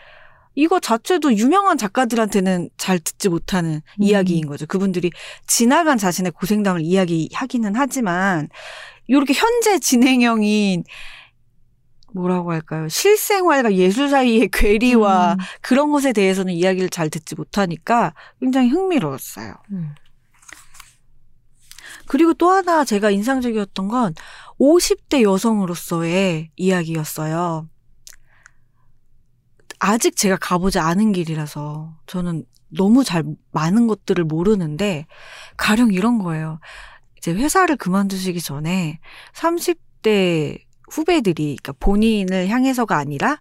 이거 0.55 0.79
자체도 0.79 1.35
유명한 1.35 1.77
작가들한테는 1.77 2.71
잘 2.77 2.97
듣지 2.97 3.29
못하는 3.29 3.75
음. 3.75 3.81
이야기인 4.03 4.47
거죠. 4.47 4.65
그분들이 4.65 5.11
지나간 5.45 5.99
자신의 5.99 6.31
고생담을 6.31 6.81
이야기하기는 6.81 7.73
하지만 7.75 8.49
이렇게 9.05 9.33
현재 9.33 9.77
진행형인 9.77 10.83
뭐라고 12.17 12.51
할까요? 12.51 12.87
실생활과 12.89 13.73
예술 13.73 14.09
사이의 14.09 14.49
괴리와 14.53 15.33
음. 15.33 15.37
그런 15.61 15.91
것에 15.91 16.13
대해서는 16.13 16.53
이야기를 16.53 16.89
잘 16.89 17.09
듣지 17.09 17.35
못하니까 17.35 18.13
굉장히 18.39 18.69
흥미로웠어요. 18.69 19.53
음. 19.71 19.95
그리고 22.07 22.33
또 22.33 22.49
하나 22.49 22.85
제가 22.85 23.09
인상적이었던 23.11 23.87
건 23.87 24.13
50대 24.59 25.21
여성으로서의 25.23 26.51
이야기였어요. 26.55 27.67
아직 29.79 30.15
제가 30.15 30.37
가보지 30.37 30.79
않은 30.79 31.11
길이라서 31.11 31.93
저는 32.07 32.45
너무 32.69 33.03
잘 33.03 33.23
많은 33.51 33.87
것들을 33.87 34.23
모르는데 34.23 35.05
가령 35.55 35.93
이런 35.93 36.17
거예요. 36.17 36.59
이제 37.17 37.33
회사를 37.33 37.75
그만두시기 37.77 38.41
전에 38.41 38.99
30대 39.33 40.66
후배들이 40.89 41.57
그러니까 41.61 41.73
본인을 41.79 42.47
향해서가 42.47 42.97
아니라 42.97 43.39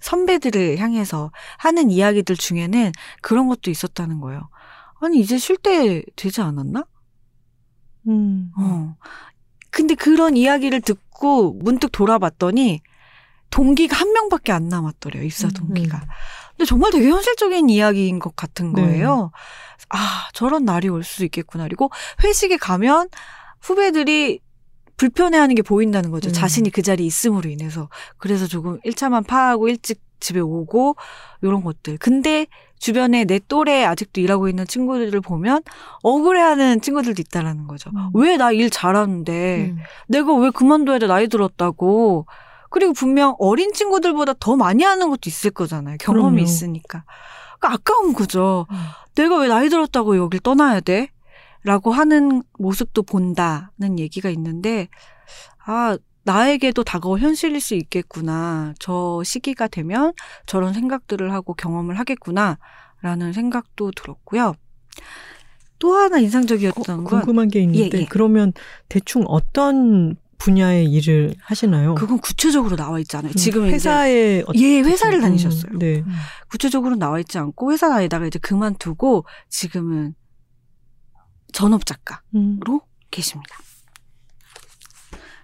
선배들을 0.00 0.78
향해서 0.78 1.32
하는 1.58 1.90
이야기들 1.90 2.36
중에는 2.36 2.92
그런 3.20 3.48
것도 3.48 3.70
있었다는 3.70 4.20
거예요. 4.20 4.48
아니 5.00 5.20
이제 5.20 5.38
쉴 5.38 5.56
때 5.56 6.02
되지 6.16 6.40
않았나? 6.40 6.84
음. 8.08 8.50
어. 8.58 8.96
근데 9.70 9.94
그런 9.94 10.36
이야기를 10.36 10.80
듣고 10.80 11.52
문득 11.54 11.90
돌아봤더니 11.92 12.80
동기가 13.50 13.96
한 13.96 14.12
명밖에 14.12 14.52
안 14.52 14.68
남았더래요. 14.68 15.22
입사 15.24 15.48
음, 15.48 15.52
동기가. 15.52 16.04
근데 16.50 16.64
정말 16.64 16.90
되게 16.90 17.08
현실적인 17.08 17.70
이야기인 17.70 18.18
것 18.18 18.34
같은 18.34 18.72
네. 18.72 18.82
거예요. 18.82 19.30
아, 19.90 20.28
저런 20.32 20.64
날이 20.64 20.88
올수 20.88 21.24
있겠구나. 21.24 21.64
그리고 21.64 21.90
회식에 22.24 22.56
가면 22.56 23.08
후배들이 23.60 24.40
불편해하는 24.98 25.54
게 25.54 25.62
보인다는 25.62 26.10
거죠. 26.10 26.28
음. 26.28 26.32
자신이 26.32 26.70
그 26.70 26.82
자리에 26.82 27.06
있음으로 27.06 27.48
인해서. 27.48 27.88
그래서 28.18 28.46
조금 28.46 28.78
1차만 28.80 29.26
파하고 29.26 29.68
일찍 29.68 30.00
집에 30.20 30.40
오고 30.40 30.96
요런 31.42 31.62
것들. 31.62 31.96
근데 31.98 32.46
주변에 32.78 33.24
내 33.24 33.40
또래 33.48 33.84
아직도 33.84 34.20
일하고 34.20 34.48
있는 34.48 34.66
친구들을 34.66 35.20
보면 35.20 35.62
억울해하는 36.02 36.80
친구들도 36.80 37.22
있다라는 37.22 37.66
거죠. 37.68 37.90
음. 37.94 38.10
왜나 38.14 38.52
일 38.52 38.70
잘하는데 38.70 39.72
음. 39.72 39.78
내가 40.08 40.34
왜 40.34 40.50
그만둬야 40.50 40.98
돼 40.98 41.06
나이 41.06 41.28
들었다고. 41.28 42.26
그리고 42.70 42.92
분명 42.92 43.34
어린 43.38 43.72
친구들보다 43.72 44.34
더 44.38 44.56
많이 44.56 44.82
하는 44.84 45.08
것도 45.08 45.20
있을 45.26 45.50
거잖아요. 45.50 45.96
경험이 46.00 46.22
그럼요. 46.22 46.42
있으니까. 46.42 47.04
그러니까 47.58 47.74
아까운 47.74 48.12
거죠. 48.12 48.66
음. 48.70 48.76
내가 49.14 49.38
왜 49.38 49.48
나이 49.48 49.68
들었다고 49.68 50.16
여길 50.16 50.40
떠나야 50.40 50.80
돼? 50.80 51.08
라고 51.68 51.92
하는 51.92 52.42
모습도 52.58 53.02
본다는 53.02 53.98
얘기가 53.98 54.30
있는데, 54.30 54.88
아, 55.66 55.98
나에게도 56.24 56.82
다가올 56.82 57.18
현실일 57.20 57.60
수 57.60 57.74
있겠구나. 57.74 58.72
저 58.78 59.20
시기가 59.22 59.68
되면 59.68 60.14
저런 60.46 60.72
생각들을 60.72 61.30
하고 61.30 61.52
경험을 61.52 61.98
하겠구나. 61.98 62.58
라는 63.02 63.34
생각도 63.34 63.90
들었고요. 63.90 64.54
또 65.78 65.92
하나 65.94 66.18
인상적이었던 66.18 67.00
어, 67.00 67.04
건, 67.04 67.20
궁금한 67.20 67.48
게 67.48 67.60
있는데 67.60 67.98
예, 67.98 68.00
예. 68.00 68.06
그러면 68.06 68.54
대충 68.88 69.24
어떤 69.26 70.16
분야의 70.38 70.86
일을 70.90 71.34
하시나요? 71.40 71.96
그건 71.96 72.18
구체적으로 72.18 72.76
나와 72.76 72.98
있지 72.98 73.14
않아요. 73.18 73.32
지금 73.34 73.64
음, 73.64 73.68
회사에 73.68 74.40
어- 74.40 74.52
예, 74.54 74.80
회사를 74.80 75.18
음, 75.18 75.20
다니셨어요. 75.20 75.78
네. 75.78 76.02
구체적으로 76.48 76.96
나와 76.96 77.20
있지 77.20 77.36
않고 77.38 77.72
회사 77.72 77.90
다니다가 77.90 78.26
이제 78.26 78.38
그만두고 78.38 79.26
지금은 79.50 80.14
전업 81.52 81.86
작가로 81.86 82.20
음. 82.34 82.60
계십니다. 83.10 83.56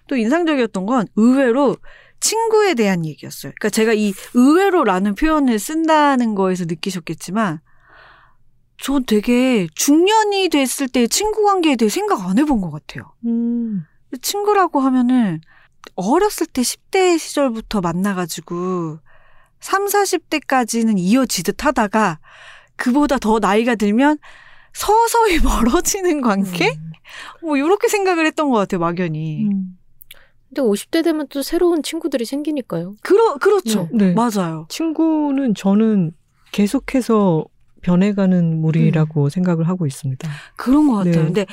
또 0.07 0.15
인상적이었던 0.15 0.85
건 0.85 1.07
의외로 1.15 1.77
친구에 2.19 2.73
대한 2.73 3.05
얘기였어요. 3.05 3.51
그러니까 3.55 3.69
제가 3.69 3.93
이 3.93 4.13
의외로라는 4.33 5.15
표현을 5.15 5.59
쓴다는 5.59 6.35
거에서 6.35 6.65
느끼셨겠지만 6.65 7.59
전 8.77 9.05
되게 9.05 9.67
중년이 9.73 10.49
됐을 10.49 10.87
때 10.87 11.07
친구 11.07 11.43
관계에 11.45 11.75
대해 11.75 11.89
생각 11.89 12.27
안 12.27 12.37
해본 12.37 12.61
것 12.61 12.71
같아요. 12.71 13.13
음. 13.25 13.85
친구라고 14.21 14.79
하면은 14.79 15.41
어렸을 15.95 16.47
때 16.47 16.61
10대 16.61 17.17
시절부터 17.17 17.81
만나가지고 17.81 18.99
3, 19.59 19.85
40대까지는 19.85 20.97
이어지듯 20.97 21.65
하다가 21.65 22.19
그보다 22.75 23.17
더 23.17 23.39
나이가 23.39 23.75
들면 23.75 24.17
서서히 24.75 25.39
멀어지는 25.43 26.21
관계? 26.21 26.69
음. 26.69 26.91
뭐 27.41 27.57
이렇게 27.57 27.87
생각을 27.87 28.25
했던 28.25 28.49
것 28.49 28.57
같아요, 28.57 28.79
막연히. 28.79 29.45
음. 29.45 29.77
근데 30.49 30.61
50대 30.61 31.03
되면 31.03 31.27
또 31.29 31.41
새로운 31.41 31.81
친구들이 31.83 32.25
생기니까요. 32.25 32.95
그러, 33.01 33.35
그렇죠. 33.37 33.89
네. 33.91 34.13
맞아요. 34.13 34.67
친구는 34.69 35.55
저는 35.55 36.11
계속해서 36.51 37.45
변해가는 37.81 38.61
무리라고 38.61 39.29
생각을 39.29 39.67
하고 39.67 39.85
있습니다. 39.85 40.29
그런 40.55 40.87
것 40.87 40.95
같아요. 40.97 41.13
네. 41.15 41.23
근데, 41.23 41.45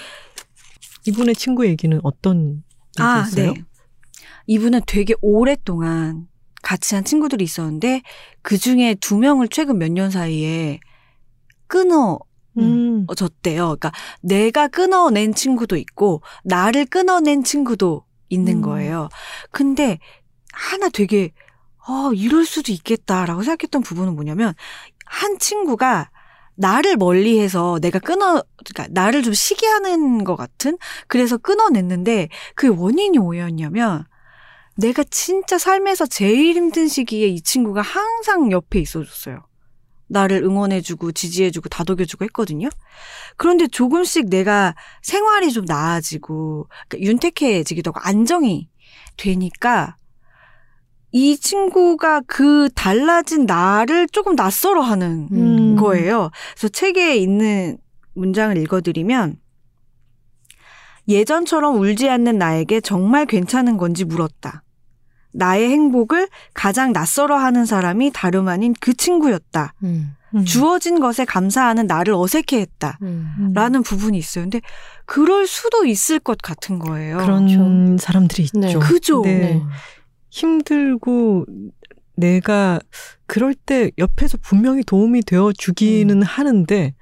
이분의 1.06 1.34
친구 1.34 1.66
얘기는 1.66 1.98
어떤 2.04 2.62
아, 2.98 3.24
얘기였어요? 3.26 3.52
네. 3.54 3.64
이분은 4.46 4.82
되게 4.86 5.14
오랫동안 5.20 6.26
같이 6.62 6.94
한 6.94 7.02
친구들이 7.04 7.42
있었는데 7.44 8.02
그 8.42 8.56
중에 8.56 8.94
두 9.00 9.18
명을 9.18 9.48
최근 9.48 9.78
몇 9.78 9.88
년 9.90 10.10
사이에 10.10 10.78
끊어 11.66 12.18
음. 12.58 13.06
졌대요. 13.16 13.76
그러니까 13.78 13.92
내가 14.20 14.68
끊어낸 14.68 15.34
친구도 15.34 15.76
있고 15.76 16.22
나를 16.44 16.86
끊어낸 16.86 17.44
친구도 17.44 18.04
있는 18.28 18.56
음. 18.56 18.62
거예요. 18.62 19.08
근데 19.50 19.98
하나 20.52 20.88
되게 20.88 21.32
어 21.88 22.12
이럴 22.12 22.44
수도 22.44 22.72
있겠다라고 22.72 23.42
생각했던 23.42 23.82
부분은 23.82 24.14
뭐냐면 24.14 24.54
한 25.04 25.38
친구가 25.38 26.10
나를 26.54 26.96
멀리해서 26.96 27.78
내가 27.80 27.98
끊어 27.98 28.42
그러니까 28.64 28.86
나를 28.90 29.22
좀 29.22 29.34
시기하는 29.34 30.24
것 30.24 30.36
같은 30.36 30.78
그래서 31.08 31.38
끊어냈는데 31.38 32.28
그 32.54 32.68
원인이 32.68 33.18
뭐였냐면 33.18 34.04
내가 34.76 35.02
진짜 35.04 35.58
삶에서 35.58 36.06
제일 36.06 36.56
힘든 36.56 36.88
시기에 36.88 37.28
이 37.28 37.40
친구가 37.42 37.82
항상 37.82 38.50
옆에 38.52 38.78
있어줬어요. 38.80 39.44
나를 40.12 40.42
응원해주고 40.44 41.12
지지해주고 41.12 41.68
다독여주고 41.68 42.24
했거든요. 42.26 42.68
그런데 43.36 43.66
조금씩 43.66 44.28
내가 44.28 44.74
생활이 45.02 45.52
좀 45.52 45.64
나아지고 45.64 46.68
그러니까 46.88 47.10
윤택해지기도 47.10 47.90
하고 47.90 48.00
안정이 48.02 48.68
되니까 49.16 49.96
이 51.12 51.36
친구가 51.36 52.22
그 52.26 52.70
달라진 52.74 53.44
나를 53.44 54.06
조금 54.08 54.34
낯설어하는 54.34 55.28
음. 55.32 55.76
거예요. 55.76 56.30
그래서 56.54 56.68
책에 56.68 57.16
있는 57.16 57.76
문장을 58.14 58.56
읽어드리면 58.56 59.36
예전처럼 61.08 61.78
울지 61.78 62.08
않는 62.08 62.38
나에게 62.38 62.80
정말 62.80 63.26
괜찮은 63.26 63.76
건지 63.76 64.04
물었다. 64.04 64.62
나의 65.32 65.70
행복을 65.70 66.28
가장 66.54 66.92
낯설어하는 66.92 67.64
사람이 67.64 68.12
다름 68.12 68.48
아닌 68.48 68.74
그 68.80 68.94
친구였다. 68.94 69.74
음. 69.84 70.14
음. 70.34 70.44
주어진 70.44 70.98
것에 71.00 71.24
감사하는 71.24 71.86
나를 71.86 72.14
어색해했다. 72.14 72.98
음. 73.02 73.34
음. 73.38 73.52
라는 73.52 73.82
부분이 73.82 74.16
있어요. 74.16 74.44
근데 74.44 74.60
그럴 75.04 75.46
수도 75.46 75.84
있을 75.84 76.18
것 76.18 76.38
같은 76.40 76.78
거예요. 76.78 77.18
그런 77.18 77.46
그렇죠. 77.46 77.96
사람들이 78.04 78.44
있죠. 78.44 78.58
네. 78.60 78.74
그죠? 78.74 79.22
네. 79.22 79.38
네. 79.38 79.62
힘들고 80.30 81.44
내가 82.16 82.80
그럴 83.26 83.54
때 83.54 83.90
옆에서 83.98 84.38
분명히 84.40 84.82
도움이 84.82 85.22
되어 85.22 85.52
주기는 85.52 86.16
음. 86.16 86.22
하는데 86.22 86.94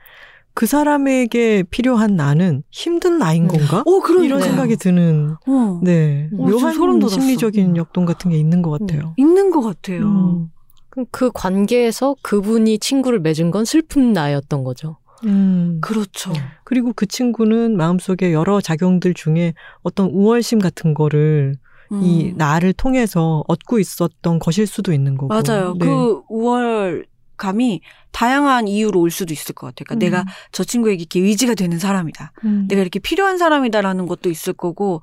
그 0.54 0.66
사람에게 0.66 1.64
필요한 1.70 2.16
나는 2.16 2.62
힘든 2.70 3.18
나인 3.18 3.44
음. 3.44 3.48
건가? 3.48 3.82
어, 3.86 4.00
그러니까. 4.00 4.24
이런 4.24 4.42
생각이 4.42 4.76
드는 4.76 5.36
어, 5.46 5.80
네 5.82 6.28
어, 6.32 6.46
묘한 6.48 6.74
소름. 6.74 7.08
심리적인 7.08 7.76
역동 7.76 8.04
같은 8.04 8.30
게 8.30 8.36
있는 8.36 8.62
것 8.62 8.70
같아요. 8.70 9.14
있는 9.16 9.50
것 9.50 9.62
같아요. 9.62 10.02
음. 10.02 10.50
그럼 10.90 11.06
그 11.10 11.30
관계에서 11.32 12.16
그분이 12.22 12.78
친구를 12.78 13.20
맺은 13.20 13.50
건 13.50 13.64
슬픈 13.64 14.12
나였던 14.12 14.64
거죠. 14.64 14.98
음. 15.24 15.78
그렇죠. 15.80 16.32
그리고 16.64 16.92
그 16.94 17.06
친구는 17.06 17.76
마음속에 17.76 18.32
여러 18.32 18.60
작용들 18.60 19.14
중에 19.14 19.54
어떤 19.82 20.10
우월심 20.10 20.58
같은 20.58 20.94
거를 20.94 21.54
음. 21.92 22.02
이 22.02 22.32
나를 22.36 22.72
통해서 22.72 23.44
얻고 23.46 23.78
있었던 23.78 24.38
것일 24.38 24.66
수도 24.66 24.92
있는 24.92 25.16
거고. 25.16 25.28
맞아요. 25.28 25.74
네. 25.78 25.86
그 25.86 26.22
우월 26.28 27.06
감이 27.40 27.80
다양한 28.12 28.68
이유로 28.68 29.00
올 29.00 29.10
수도 29.10 29.32
있을 29.32 29.54
것 29.54 29.66
같아요. 29.66 29.84
그러니까 29.88 29.94
내가 30.04 30.24
저 30.52 30.62
친구에게 30.62 31.00
이렇게 31.02 31.20
의지가 31.20 31.54
되는 31.54 31.78
사람이다. 31.78 32.32
음. 32.44 32.66
내가 32.68 32.82
이렇게 32.82 32.98
필요한 32.98 33.38
사람이다라는 33.38 34.06
것도 34.06 34.28
있을 34.30 34.52
거고, 34.52 35.00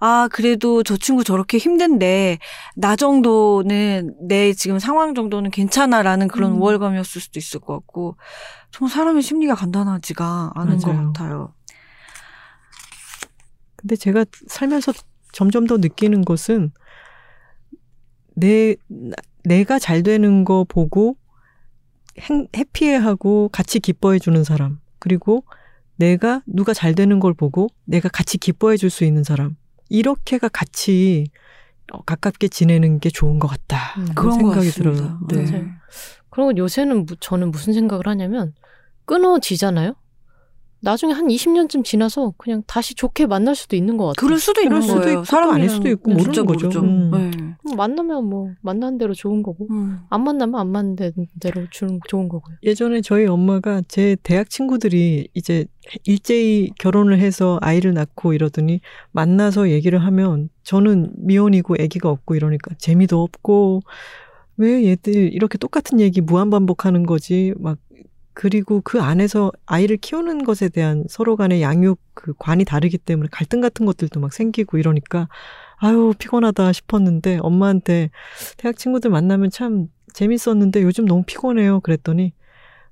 아, 0.00 0.28
그래도 0.32 0.82
저 0.82 0.96
친구 0.96 1.22
저렇게 1.24 1.58
힘든데, 1.58 2.38
나 2.76 2.96
정도는, 2.96 4.14
내 4.26 4.52
지금 4.52 4.78
상황 4.78 5.14
정도는 5.14 5.50
괜찮아라는 5.50 6.28
그런 6.28 6.52
음. 6.52 6.60
우월감이었을 6.62 7.20
수도 7.20 7.38
있을 7.38 7.60
것 7.60 7.74
같고, 7.74 8.16
정말 8.72 8.90
사람의 8.92 9.22
심리가 9.22 9.54
간단하지가 9.54 10.52
않은 10.54 10.78
것 10.78 10.92
맞아요. 10.92 11.12
같아요. 11.12 11.54
근데 13.76 13.96
제가 13.96 14.24
살면서 14.48 14.92
점점 15.32 15.66
더 15.66 15.76
느끼는 15.78 16.24
것은 16.24 16.72
내 18.34 18.76
나- 18.88 19.14
내가 19.44 19.78
잘 19.78 20.02
되는 20.02 20.44
거 20.44 20.64
보고 20.68 21.16
행, 21.16 21.21
해피해하고 22.56 23.48
같이 23.52 23.80
기뻐해 23.80 24.18
주는 24.18 24.44
사람 24.44 24.80
그리고 24.98 25.44
내가 25.96 26.42
누가 26.46 26.74
잘 26.74 26.94
되는 26.94 27.20
걸 27.20 27.34
보고 27.34 27.68
내가 27.84 28.08
같이 28.08 28.38
기뻐해 28.38 28.76
줄 28.76 28.90
수 28.90 29.04
있는 29.04 29.24
사람 29.24 29.56
이렇게가 29.88 30.48
같이 30.48 31.26
어, 31.92 32.02
가깝게 32.02 32.48
지내는 32.48 33.00
게 33.00 33.10
좋은 33.10 33.38
것 33.38 33.48
같다 33.48 33.94
음. 33.98 34.06
그런 34.14 34.32
생각이. 34.34 34.70
들어요. 34.70 35.18
네. 35.28 35.44
맞아요. 35.44 35.64
그리고 36.30 36.56
요새는 36.56 37.06
무- 37.06 37.16
저는 37.20 37.50
무슨 37.50 37.72
생각을 37.74 38.06
하냐면 38.06 38.54
끊어지잖아요. 39.04 39.94
나중에 40.84 41.12
한 41.12 41.28
20년쯤 41.28 41.84
지나서 41.84 42.34
그냥 42.36 42.62
다시 42.66 42.94
좋게 42.96 43.26
만날 43.26 43.54
수도 43.54 43.76
있는 43.76 43.96
것 43.96 44.06
같아요. 44.06 44.26
그럴 44.26 44.38
수도 44.40 44.60
있는 44.60 44.70
그럴 44.70 44.82
수도 44.82 45.00
거예요. 45.00 45.18
있고 45.20 45.24
또 45.30 45.36
아닐 45.52 45.68
수도 45.70 45.88
있고 45.88 46.10
사람이라는 46.10 46.44
모르는 46.44 46.46
거죠. 46.46 46.80
모르죠. 46.80 46.80
음. 46.80 47.10
네. 47.12 47.54
뭐 47.62 47.76
만나면 47.76 48.24
뭐 48.28 48.50
만나는 48.62 48.98
대로 48.98 49.14
좋은 49.14 49.44
거고 49.44 49.68
음. 49.70 50.00
안 50.10 50.24
만나면 50.24 50.76
안 50.76 50.96
대- 50.96 51.12
대로 51.40 51.66
주- 51.70 52.00
좋은 52.08 52.28
거고요. 52.28 52.56
예전에 52.64 53.00
저희 53.00 53.26
엄마가 53.26 53.82
제 53.86 54.16
대학 54.24 54.50
친구들이 54.50 55.28
이제 55.34 55.66
일제히 56.04 56.70
결혼을 56.80 57.18
해서 57.20 57.58
아이를 57.62 57.94
낳고 57.94 58.32
이러더니 58.32 58.80
만나서 59.12 59.70
얘기를 59.70 60.00
하면 60.04 60.48
저는 60.64 61.12
미혼이고 61.16 61.76
아기가 61.78 62.08
없고 62.10 62.34
이러니까 62.34 62.74
재미도 62.78 63.22
없고 63.22 63.82
왜 64.56 64.84
얘들 64.84 65.32
이렇게 65.32 65.58
똑같은 65.58 66.00
얘기 66.00 66.20
무한 66.20 66.50
반복하는 66.50 67.06
거지 67.06 67.54
막 67.58 67.78
그리고 68.34 68.80
그 68.82 69.00
안에서 69.00 69.52
아이를 69.66 69.96
키우는 69.98 70.44
것에 70.44 70.68
대한 70.68 71.04
서로 71.08 71.36
간의 71.36 71.62
양육 71.62 72.00
그 72.14 72.32
관이 72.38 72.64
다르기 72.64 72.98
때문에 72.98 73.28
갈등 73.30 73.60
같은 73.60 73.84
것들도 73.86 74.20
막 74.20 74.32
생기고 74.32 74.78
이러니까 74.78 75.28
아유 75.76 76.14
피곤하다 76.18 76.72
싶었는데 76.72 77.38
엄마한테 77.40 78.10
대학 78.56 78.76
친구들 78.76 79.10
만나면 79.10 79.50
참 79.50 79.88
재밌었는데 80.14 80.82
요즘 80.82 81.04
너무 81.04 81.24
피곤해요 81.26 81.80
그랬더니 81.80 82.32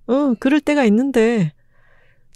어 0.07 0.35
그럴 0.41 0.61
때가 0.61 0.85
있는데 0.85 1.53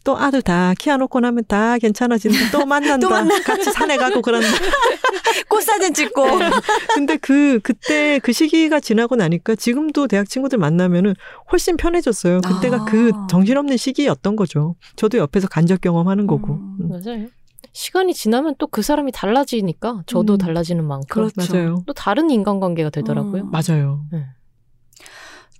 또 0.04 0.16
아들 0.18 0.42
다 0.42 0.74
키워놓고 0.78 1.18
나면 1.20 1.44
다 1.48 1.78
괜찮아지는데 1.78 2.50
또 2.52 2.64
만난다 2.66 3.06
또 3.08 3.10
만나. 3.10 3.40
같이 3.42 3.72
산에 3.72 3.96
가고 3.96 4.20
그런다 4.22 4.46
꽃사진 5.48 5.94
찍고. 5.94 6.24
근데 6.94 7.16
그 7.16 7.58
그때 7.62 8.20
그 8.22 8.32
시기가 8.32 8.80
지나고 8.80 9.16
나니까 9.16 9.54
지금도 9.56 10.06
대학 10.06 10.28
친구들 10.28 10.58
만나면은 10.58 11.14
훨씬 11.50 11.76
편해졌어요. 11.76 12.40
그때가 12.42 12.76
아. 12.82 12.84
그 12.84 13.12
정신없는 13.30 13.76
시기였던 13.76 14.36
거죠. 14.36 14.76
저도 14.96 15.18
옆에서 15.18 15.48
간접 15.48 15.80
경험하는 15.80 16.26
거고. 16.26 16.54
음. 16.54 16.76
음. 16.80 16.88
맞아요. 16.88 17.26
시간이 17.72 18.14
지나면 18.14 18.54
또 18.58 18.66
그 18.68 18.82
사람이 18.82 19.10
달라지니까 19.12 20.02
저도 20.06 20.34
음. 20.34 20.38
달라지는 20.38 20.84
만큼 20.84 21.06
그렇죠. 21.08 21.52
맞아요. 21.54 21.82
또 21.86 21.92
다른 21.92 22.30
인간관계가 22.30 22.90
되더라고요. 22.90 23.44
음. 23.44 23.50
맞아요. 23.50 24.04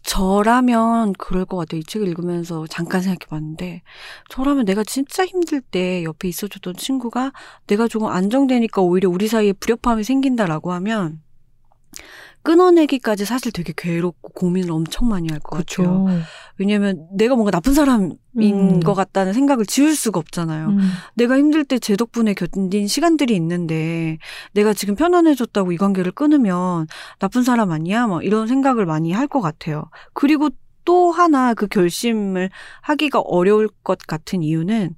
저라면 0.04 1.14
그럴 1.14 1.44
것 1.46 1.56
같아요. 1.56 1.80
이 1.80 1.84
책을 1.84 2.06
읽으면서 2.06 2.66
잠깐 2.66 3.00
생각해 3.00 3.26
봤는데, 3.28 3.82
저라면 4.28 4.66
내가 4.66 4.84
진짜 4.84 5.24
힘들 5.24 5.60
때 5.60 6.04
옆에 6.04 6.28
있어줬던 6.28 6.76
친구가 6.76 7.32
내가 7.66 7.88
조금 7.88 8.08
안정되니까 8.08 8.82
오히려 8.82 9.08
우리 9.08 9.28
사이에 9.28 9.54
불협화음이 9.54 10.04
생긴다라고 10.04 10.72
하면, 10.72 11.22
끊어내기까지 12.44 13.24
사실 13.24 13.50
되게 13.52 13.72
괴롭고 13.76 14.28
고민을 14.34 14.70
엄청 14.70 15.08
많이 15.08 15.28
할 15.30 15.40
것 15.40 15.66
같아요. 15.66 16.06
왜냐면 16.58 17.06
내가 17.12 17.34
뭔가 17.34 17.50
나쁜 17.50 17.74
사람인 17.74 18.18
음. 18.38 18.80
것 18.80 18.94
같다는 18.94 19.32
생각을 19.32 19.66
지울 19.66 19.96
수가 19.96 20.20
없잖아요. 20.20 20.68
음. 20.68 20.78
내가 21.16 21.36
힘들 21.36 21.64
때 21.64 21.78
제 21.80 21.96
덕분에 21.96 22.34
견딘 22.34 22.86
시간들이 22.86 23.34
있는데 23.34 24.18
내가 24.52 24.72
지금 24.74 24.94
편안해졌다고 24.94 25.72
이 25.72 25.76
관계를 25.76 26.12
끊으면 26.12 26.86
나쁜 27.18 27.42
사람 27.42 27.72
아니야? 27.72 28.06
뭐 28.06 28.22
이런 28.22 28.46
생각을 28.46 28.86
많이 28.86 29.10
할 29.12 29.26
것 29.26 29.40
같아요. 29.40 29.84
그리고 30.12 30.50
또 30.84 31.10
하나 31.10 31.54
그 31.54 31.66
결심을 31.66 32.50
하기가 32.82 33.20
어려울 33.20 33.68
것 33.82 33.98
같은 34.06 34.42
이유는 34.42 34.94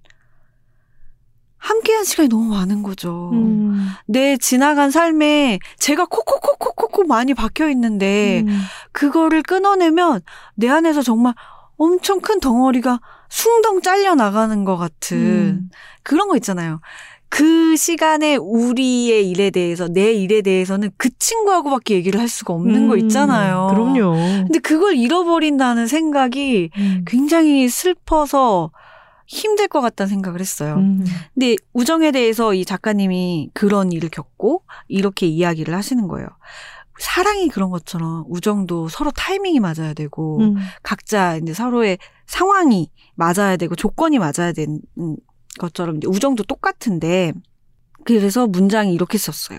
함께한 1.66 2.04
시간이 2.04 2.28
너무 2.28 2.54
많은 2.54 2.84
거죠. 2.84 3.30
음. 3.32 3.88
내 4.06 4.36
지나간 4.36 4.92
삶에 4.92 5.58
제가 5.78 6.06
콕콕콕콕콕콕 6.06 7.08
많이 7.08 7.34
박혀 7.34 7.68
있는데 7.70 8.44
음. 8.46 8.60
그거를 8.92 9.42
끊어내면 9.42 10.20
내 10.54 10.68
안에서 10.68 11.02
정말 11.02 11.34
엄청 11.76 12.20
큰 12.20 12.38
덩어리가 12.38 13.00
숭덩 13.28 13.82
잘려 13.82 14.14
나가는 14.14 14.64
것 14.64 14.76
같은 14.76 15.16
음. 15.18 15.70
그런 16.04 16.28
거 16.28 16.36
있잖아요. 16.36 16.80
그 17.28 17.74
시간에 17.76 18.36
우리의 18.36 19.28
일에 19.28 19.50
대해서 19.50 19.88
내 19.88 20.12
일에 20.12 20.42
대해서는 20.42 20.90
그 20.96 21.10
친구하고밖에 21.18 21.94
얘기를 21.94 22.20
할 22.20 22.28
수가 22.28 22.54
없는 22.54 22.86
거 22.86 22.94
음. 22.94 22.98
있잖아요. 23.00 23.66
그럼요. 23.72 24.12
근데 24.44 24.60
그걸 24.60 24.94
잃어버린다는 24.94 25.88
생각이 25.88 26.70
음. 26.76 27.04
굉장히 27.08 27.68
슬퍼서 27.68 28.70
힘들 29.26 29.68
것 29.68 29.80
같다는 29.80 30.08
생각을 30.08 30.40
했어요. 30.40 30.76
음. 30.76 31.04
근데 31.34 31.56
우정에 31.72 32.12
대해서 32.12 32.54
이 32.54 32.64
작가님이 32.64 33.50
그런 33.54 33.92
일을 33.92 34.08
겪고 34.08 34.62
이렇게 34.88 35.26
이야기를 35.26 35.74
하시는 35.74 36.06
거예요. 36.08 36.28
사랑이 36.98 37.48
그런 37.48 37.70
것처럼 37.70 38.24
우정도 38.28 38.88
서로 38.88 39.10
타이밍이 39.10 39.60
맞아야 39.60 39.92
되고 39.94 40.40
음. 40.40 40.56
각자 40.82 41.36
이제 41.36 41.52
서로의 41.52 41.98
상황이 42.26 42.90
맞아야 43.14 43.56
되고 43.56 43.74
조건이 43.74 44.18
맞아야 44.18 44.52
되는 44.54 44.80
것처럼 45.58 45.98
이제 45.98 46.06
우정도 46.06 46.44
똑같은데 46.44 47.32
그래서 48.04 48.46
문장이 48.46 48.94
이렇게 48.94 49.18
썼어요. 49.18 49.58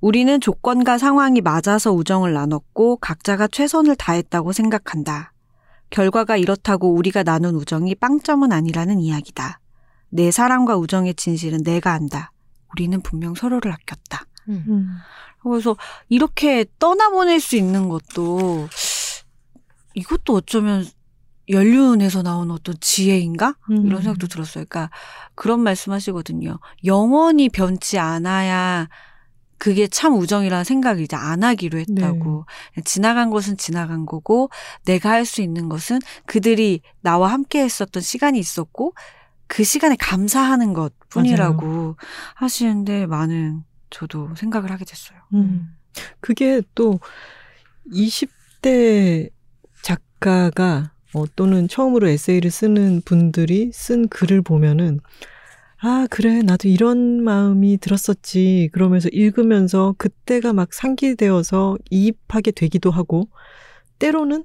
우리는 0.00 0.40
조건과 0.40 0.98
상황이 0.98 1.40
맞아서 1.40 1.92
우정을 1.92 2.32
나눴고 2.32 2.96
각자가 2.96 3.46
최선을 3.46 3.94
다했다고 3.94 4.52
생각한다. 4.52 5.31
결과가 5.92 6.36
이렇다고 6.36 6.92
우리가 6.94 7.22
나눈 7.22 7.54
우정이 7.54 7.94
빵점은 7.94 8.50
아니라는 8.50 8.98
이야기다. 8.98 9.60
내 10.08 10.30
사랑과 10.30 10.76
우정의 10.76 11.14
진실은 11.14 11.62
내가 11.62 11.92
안다. 11.92 12.32
우리는 12.72 13.00
분명 13.02 13.34
서로를 13.34 13.70
아꼈다. 13.72 14.24
음. 14.48 14.64
음. 14.68 14.88
그래서 15.42 15.76
이렇게 16.08 16.64
떠나보낼 16.78 17.40
수 17.40 17.56
있는 17.56 17.88
것도 17.88 18.68
이것도 19.94 20.34
어쩌면 20.34 20.86
연륜에서 21.48 22.22
나온 22.22 22.50
어떤 22.50 22.74
지혜인가? 22.80 23.56
음. 23.70 23.86
이런 23.86 24.00
생각도 24.02 24.28
들었어요. 24.28 24.64
그러니까 24.68 24.90
그런 25.34 25.60
말씀 25.60 25.92
하시거든요. 25.92 26.58
영원히 26.84 27.48
변치 27.48 27.98
않아야 27.98 28.88
그게 29.62 29.86
참 29.86 30.14
우정이라는 30.14 30.64
생각을 30.64 31.02
이제 31.02 31.14
안 31.14 31.44
하기로 31.44 31.78
했다고. 31.78 32.46
지나간 32.84 33.30
것은 33.30 33.56
지나간 33.56 34.06
거고, 34.06 34.50
내가 34.86 35.10
할 35.10 35.24
수 35.24 35.40
있는 35.40 35.68
것은 35.68 36.00
그들이 36.26 36.80
나와 37.00 37.30
함께 37.30 37.62
했었던 37.62 38.02
시간이 38.02 38.40
있었고, 38.40 38.92
그 39.46 39.62
시간에 39.62 39.94
감사하는 39.94 40.72
것 40.72 40.92
뿐이라고 41.10 41.94
하시는데 42.34 43.06
많은 43.06 43.62
저도 43.90 44.34
생각을 44.34 44.72
하게 44.72 44.84
됐어요. 44.84 45.18
음. 45.34 45.76
그게 46.18 46.60
또 46.74 46.98
20대 47.92 49.30
작가가 49.80 50.90
어, 51.14 51.24
또는 51.36 51.68
처음으로 51.68 52.08
에세이를 52.08 52.50
쓰는 52.50 53.00
분들이 53.04 53.70
쓴 53.72 54.08
글을 54.08 54.42
보면은 54.42 54.98
아, 55.84 56.06
그래, 56.10 56.42
나도 56.42 56.68
이런 56.68 57.24
마음이 57.24 57.78
들었었지. 57.78 58.70
그러면서 58.72 59.08
읽으면서 59.10 59.96
그때가 59.98 60.52
막 60.52 60.72
상기되어서 60.72 61.76
이입하게 61.90 62.52
되기도 62.52 62.92
하고, 62.92 63.28
때로는, 63.98 64.44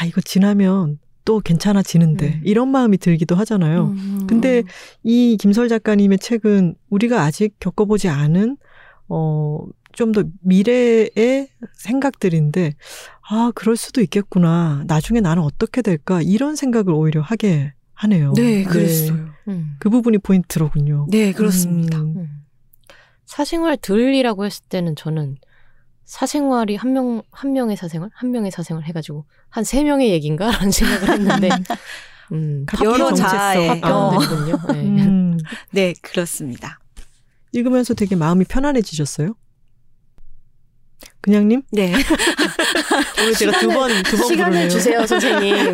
아, 0.00 0.06
이거 0.06 0.22
지나면 0.22 0.98
또 1.26 1.40
괜찮아지는데, 1.40 2.26
음. 2.36 2.40
이런 2.42 2.70
마음이 2.70 2.96
들기도 2.96 3.34
하잖아요. 3.36 3.88
음. 3.88 4.26
근데 4.26 4.62
이 5.02 5.36
김설 5.38 5.68
작가님의 5.68 6.20
책은 6.20 6.74
우리가 6.88 7.20
아직 7.22 7.54
겪어보지 7.60 8.08
않은 8.08 8.56
어, 9.10 9.66
좀 9.92 10.12
더 10.12 10.22
미래의 10.40 11.48
생각들인데, 11.74 12.74
아, 13.28 13.52
그럴 13.54 13.76
수도 13.76 14.00
있겠구나. 14.00 14.84
나중에 14.86 15.20
나는 15.20 15.42
어떻게 15.42 15.82
될까? 15.82 16.22
이런 16.22 16.56
생각을 16.56 16.94
오히려 16.94 17.20
하게 17.20 17.74
하네요. 18.00 18.32
네, 18.36 18.62
그랬어요. 18.64 19.28
음. 19.48 19.76
그 19.80 19.90
부분이 19.90 20.18
포인트로군요. 20.18 21.06
네, 21.10 21.32
그렇습니다. 21.32 21.98
음, 21.98 22.14
음. 22.16 22.44
사생활 23.26 23.76
들이라고 23.76 24.44
했을 24.46 24.62
때는 24.68 24.94
저는 24.96 25.36
사생활이 26.04 26.76
한 26.76 26.92
명, 26.92 27.22
한 27.32 27.52
명의 27.52 27.76
사생활? 27.76 28.08
한 28.14 28.30
명의 28.30 28.50
사생활 28.50 28.84
해가지고 28.84 29.26
한 29.50 29.64
세 29.64 29.82
명의 29.84 30.10
얘기인가? 30.10 30.50
라는 30.50 30.70
생각을 30.72 31.08
했는데, 31.10 31.48
음, 32.32 32.64
여러 32.84 33.12
자의. 33.12 33.68
합병들이군요. 33.68 34.56
네. 34.72 34.80
음, 35.06 35.38
네, 35.72 35.92
그렇습니다. 36.02 36.78
읽으면서 37.52 37.94
되게 37.94 38.14
마음이 38.16 38.44
편안해지셨어요? 38.44 39.34
그냥님? 41.20 41.62
네. 41.72 41.92
오늘 43.20 43.32
제가 43.34 43.58
두 43.58 43.68
번, 43.68 43.90
두 44.02 44.16
번 44.16 44.26
시간을 44.28 44.50
부르네요. 44.50 44.68
주세요, 44.68 45.06
선생님. 45.06 45.72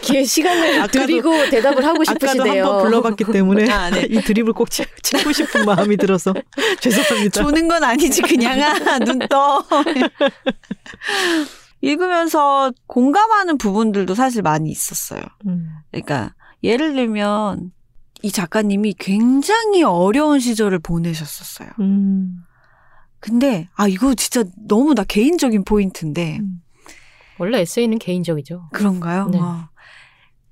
기 0.00 0.24
시간을 0.24 0.82
아까도- 0.82 0.92
드리고 0.92 1.50
대답을 1.50 1.84
하고 1.84 2.02
아까도 2.02 2.04
싶으시대요. 2.26 2.64
한번 2.64 2.82
불러봤기 2.84 3.24
때문에 3.24 3.70
아, 3.70 3.90
네. 3.90 4.06
이 4.10 4.20
드립을 4.20 4.52
꼭 4.52 4.70
치, 4.70 4.84
치고 5.02 5.32
싶은 5.32 5.64
마음이 5.64 5.96
들어서 5.96 6.34
죄송합니다. 6.80 7.42
조는 7.42 7.68
건 7.68 7.84
아니지, 7.84 8.22
그냥, 8.22 8.60
아, 8.62 8.98
눈 8.98 9.18
떠. 9.28 9.64
읽으면서 11.80 12.72
공감하는 12.86 13.58
부분들도 13.58 14.14
사실 14.14 14.42
많이 14.42 14.70
있었어요. 14.70 15.20
음. 15.46 15.68
그러니까, 15.90 16.34
예를 16.62 16.94
들면, 16.94 17.70
이 18.22 18.32
작가님이 18.32 18.94
굉장히 18.98 19.82
어려운 19.82 20.40
시절을 20.40 20.78
보내셨었어요. 20.80 21.68
음. 21.80 22.38
근데, 23.20 23.68
아, 23.74 23.86
이거 23.88 24.14
진짜 24.14 24.44
너무 24.66 24.94
나 24.94 25.04
개인적인 25.04 25.64
포인트인데, 25.64 26.38
음. 26.40 26.62
원래 27.38 27.60
에세이는 27.60 27.98
개인적이죠. 27.98 28.68
그런가요? 28.72 29.28
네. 29.28 29.38
어. 29.40 29.68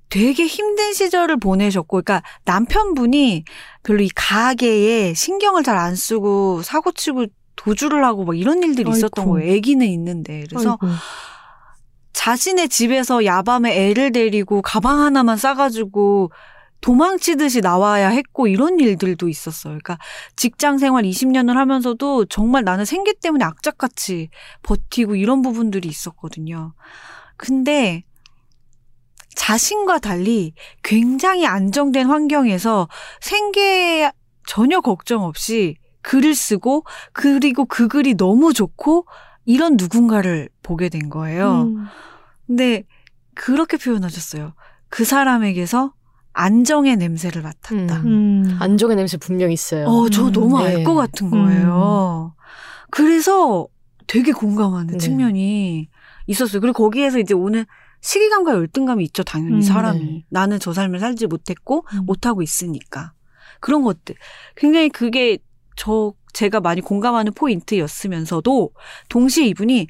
되게 0.09 0.45
힘든 0.45 0.93
시절을 0.93 1.37
보내셨고, 1.37 2.01
그러니까 2.03 2.21
남편분이 2.45 3.43
별로 3.83 4.01
이 4.03 4.09
가게에 4.15 5.13
신경을 5.13 5.63
잘 5.63 5.77
안 5.77 5.95
쓰고 5.95 6.61
사고치고 6.61 7.25
도주를 7.55 8.03
하고 8.05 8.23
막 8.25 8.37
이런 8.37 8.61
일들이 8.63 8.89
있었던 8.91 9.23
아이고. 9.23 9.31
거예요. 9.33 9.57
아기는 9.57 9.85
있는데. 9.87 10.43
그래서 10.49 10.77
아이고. 10.81 10.95
자신의 12.13 12.69
집에서 12.69 13.25
야밤에 13.25 13.89
애를 13.89 14.11
데리고 14.11 14.61
가방 14.61 14.99
하나만 15.01 15.37
싸가지고 15.37 16.31
도망치듯이 16.85 17.61
나와야 17.61 18.09
했고 18.09 18.45
이런 18.45 18.79
일들도 18.79 19.27
있었어요. 19.27 19.71
그러니까 19.71 19.97
직장 20.35 20.77
생활 20.77 21.03
20년을 21.03 21.55
하면서도 21.55 22.25
정말 22.25 22.63
나는 22.63 22.85
생계 22.85 23.13
때문에 23.13 23.43
악착같이 23.43 24.29
버티고 24.61 25.15
이런 25.15 25.41
부분들이 25.41 25.87
있었거든요. 25.87 26.75
근데 27.37 28.03
자신과 29.33 29.97
달리 29.97 30.53
굉장히 30.83 31.47
안정된 31.47 32.05
환경에서 32.05 32.87
생계에 33.19 34.11
전혀 34.45 34.79
걱정 34.79 35.23
없이 35.23 35.77
글을 36.03 36.35
쓰고 36.35 36.83
그리고 37.13 37.65
그 37.65 37.87
글이 37.87 38.13
너무 38.13 38.53
좋고 38.53 39.07
이런 39.45 39.75
누군가를 39.75 40.49
보게 40.61 40.89
된 40.89 41.09
거예요. 41.09 41.63
음. 41.63 41.87
근데 42.45 42.83
그렇게 43.33 43.77
표현하셨어요. 43.77 44.53
그 44.89 45.03
사람에게서 45.03 45.95
안정의 46.35 46.97
냄새를 46.97 47.41
맡았다. 47.41 48.01
음. 48.01 48.43
음. 48.45 48.57
안정의 48.59 48.97
냄새 48.97 49.17
분명 49.17 49.51
있어요. 49.51 49.87
어, 49.87 50.09
저 50.09 50.27
음, 50.27 50.31
너무 50.33 50.59
알 50.59 50.75
네. 50.75 50.83
것 50.83 50.93
같은 50.93 51.29
거예요. 51.29 52.35
그래서 52.91 53.67
되게 54.05 54.33
공감하는 54.33 54.93
네. 54.93 54.97
측면이 54.97 55.89
있었어요. 56.27 56.59
그리고 56.59 56.83
거기에서 56.83 57.19
이제 57.19 57.33
오는 57.33 57.65
시기감과 58.01 58.51
열등감이 58.53 59.03
있죠, 59.05 59.23
당연히 59.23 59.55
음, 59.55 59.61
사람이. 59.61 59.99
네. 59.99 60.25
나는 60.29 60.59
저 60.59 60.73
삶을 60.73 60.99
살지 60.99 61.27
못했고, 61.27 61.85
음. 61.93 62.05
못하고 62.05 62.41
있으니까. 62.41 63.13
그런 63.61 63.81
것들. 63.81 64.15
굉장히 64.55 64.89
그게 64.89 65.39
저, 65.75 66.13
제가 66.33 66.59
많이 66.59 66.81
공감하는 66.81 67.31
포인트였으면서도, 67.33 68.71
동시에 69.09 69.47
이분이 69.47 69.87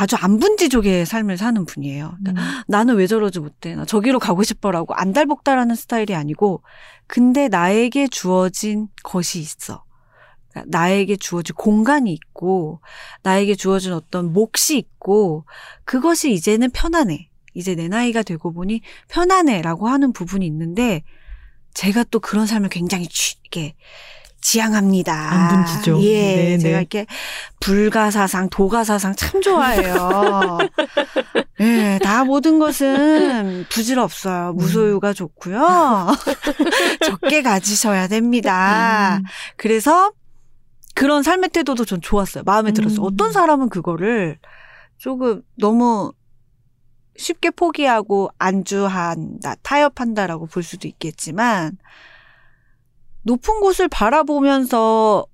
아주 0.00 0.16
안분지족의 0.16 1.04
삶을 1.04 1.36
사는 1.36 1.62
분이에요. 1.66 2.14
그러니까 2.22 2.42
음. 2.42 2.62
나는 2.68 2.96
왜 2.96 3.06
저러지 3.06 3.38
못해? 3.38 3.74
나 3.74 3.84
저기로 3.84 4.18
가고 4.18 4.42
싶어라고 4.42 4.94
안달복달하는 4.94 5.74
스타일이 5.74 6.14
아니고, 6.14 6.62
근데 7.06 7.48
나에게 7.48 8.08
주어진 8.08 8.88
것이 9.02 9.40
있어. 9.40 9.84
그러니까 10.48 10.78
나에게 10.78 11.16
주어진 11.16 11.54
공간이 11.54 12.14
있고, 12.14 12.80
나에게 13.24 13.54
주어진 13.56 13.92
어떤 13.92 14.32
몫이 14.32 14.78
있고, 14.78 15.44
그것이 15.84 16.32
이제는 16.32 16.70
편안해. 16.70 17.28
이제 17.52 17.74
내 17.74 17.88
나이가 17.88 18.22
되고 18.22 18.54
보니 18.54 18.80
편안해라고 19.08 19.88
하는 19.88 20.14
부분이 20.14 20.46
있는데, 20.46 21.02
제가 21.74 22.04
또 22.04 22.20
그런 22.20 22.46
삶을 22.46 22.70
굉장히 22.70 23.06
취, 23.06 23.36
이게, 23.44 23.74
지향합니다. 24.40 25.12
안 25.12 25.64
분지죠. 25.64 26.02
예. 26.02 26.36
네, 26.36 26.58
제가 26.58 26.76
네. 26.76 26.80
이렇게 26.80 27.06
불가사상, 27.60 28.48
도가사상 28.50 29.14
참 29.16 29.42
좋아해요. 29.42 30.58
예, 31.60 31.98
다 32.02 32.24
모든 32.24 32.58
것은 32.58 33.66
부질없어요. 33.68 34.54
무소유가 34.54 35.12
좋고요. 35.12 36.08
적게 37.04 37.42
가지셔야 37.42 38.08
됩니다. 38.08 39.18
음. 39.18 39.24
그래서 39.56 40.12
그런 40.94 41.22
삶의 41.22 41.50
태도도 41.50 41.84
전 41.84 42.00
좋았어요. 42.00 42.44
마음에 42.44 42.72
들었어요. 42.72 43.02
음. 43.02 43.06
어떤 43.06 43.32
사람은 43.32 43.68
그거를 43.68 44.38
조금 44.98 45.42
너무 45.58 46.12
쉽게 47.16 47.50
포기하고 47.50 48.30
안주한다, 48.38 49.56
타협한다라고 49.62 50.46
볼 50.46 50.62
수도 50.62 50.88
있겠지만 50.88 51.76
높은 53.22 53.60
곳을 53.60 53.88
바라보면서 53.88 55.26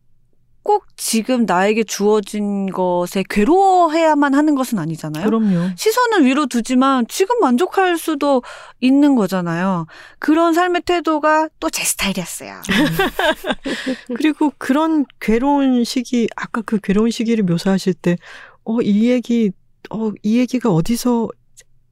꼭 0.63 0.85
지금 0.97 1.45
나에게 1.47 1.85
주어진 1.85 2.67
것에 2.73 3.23
괴로워해야만 3.31 4.35
하는 4.35 4.57
것은 4.57 4.81
아니잖아요. 4.81 5.25
그럼요. 5.25 5.71
시선을 5.77 6.25
위로 6.25 6.47
두지만 6.47 7.07
지금 7.09 7.39
만족할 7.39 7.97
수도 7.99 8.43
있는 8.81 9.15
거잖아요. 9.15 9.87
그런 10.19 10.55
삶의 10.55 10.83
태도가 10.83 11.51
또 11.61 11.71
제 11.71 11.85
스타일이었어요. 11.85 12.61
그리고 14.17 14.53
그런 14.59 15.05
괴로운 15.21 15.85
시기, 15.85 16.27
아까 16.35 16.63
그 16.63 16.79
괴로운 16.83 17.11
시기를 17.13 17.45
묘사하실 17.45 17.95
때, 17.95 18.17
어, 18.65 18.81
이 18.83 19.09
얘기, 19.09 19.53
어, 19.91 20.11
이 20.25 20.39
얘기가 20.39 20.71
어디서 20.71 21.29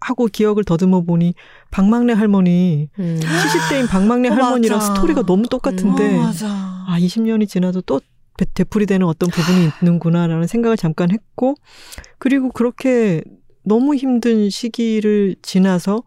하고 0.05 0.27
기억을 0.27 0.65
더듬어 0.65 1.01
보니, 1.01 1.33
박막내 1.71 2.13
할머니, 2.13 2.91
음. 2.99 3.19
70대인 3.23 3.89
박막내 3.89 4.29
어, 4.29 4.33
할머니랑 4.33 4.79
맞아. 4.79 4.95
스토리가 4.95 5.23
너무 5.23 5.49
똑같은데, 5.49 6.19
어. 6.19 6.31
아, 6.87 6.97
20년이 6.99 7.49
지나도 7.49 7.81
또 7.83 8.01
되- 8.37 8.45
되풀이 8.53 8.85
되는 8.85 9.07
어떤 9.07 9.31
부분이 9.31 9.71
있는구나라는 9.81 10.47
생각을 10.47 10.77
잠깐 10.77 11.11
했고, 11.11 11.55
그리고 12.19 12.51
그렇게 12.51 13.23
너무 13.63 13.95
힘든 13.95 14.51
시기를 14.51 15.37
지나서 15.41 16.03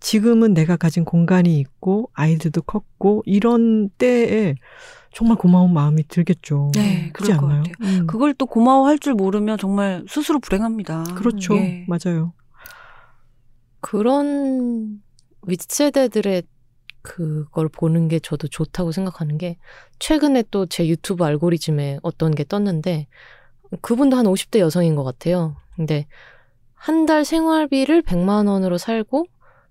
지금은 0.00 0.52
내가 0.52 0.76
가진 0.76 1.06
공간이 1.06 1.58
있고 1.58 2.10
아이들도 2.12 2.60
컸고 2.62 3.22
이런 3.24 3.88
때에 3.96 4.56
정말 5.12 5.38
고마운 5.38 5.72
마음이 5.72 6.06
들겠죠. 6.06 6.70
네, 6.74 7.10
그렇지 7.14 7.32
않나요? 7.32 7.62
음. 7.80 8.06
그걸 8.06 8.34
또 8.34 8.44
고마워할 8.44 8.98
줄 8.98 9.14
모르면 9.14 9.56
정말 9.56 10.04
스스로 10.06 10.38
불행합니다. 10.38 11.04
그렇죠. 11.16 11.54
예. 11.56 11.86
맞아요. 11.88 12.34
그런 13.80 15.02
윗세대들의 15.46 16.42
그걸 17.02 17.68
보는 17.68 18.08
게 18.08 18.18
저도 18.18 18.48
좋다고 18.48 18.92
생각하는 18.92 19.38
게 19.38 19.56
최근에 19.98 20.44
또 20.50 20.66
제 20.66 20.86
유튜브 20.88 21.24
알고리즘에 21.24 21.98
어떤 22.02 22.34
게 22.34 22.44
떴는데 22.44 23.06
그분도 23.80 24.16
한 24.16 24.26
50대 24.26 24.58
여성인 24.58 24.94
것 24.96 25.04
같아요. 25.04 25.56
근데 25.76 26.06
한 26.74 27.06
달 27.06 27.24
생활비를 27.24 28.02
100만 28.02 28.48
원으로 28.48 28.78
살고 28.78 29.26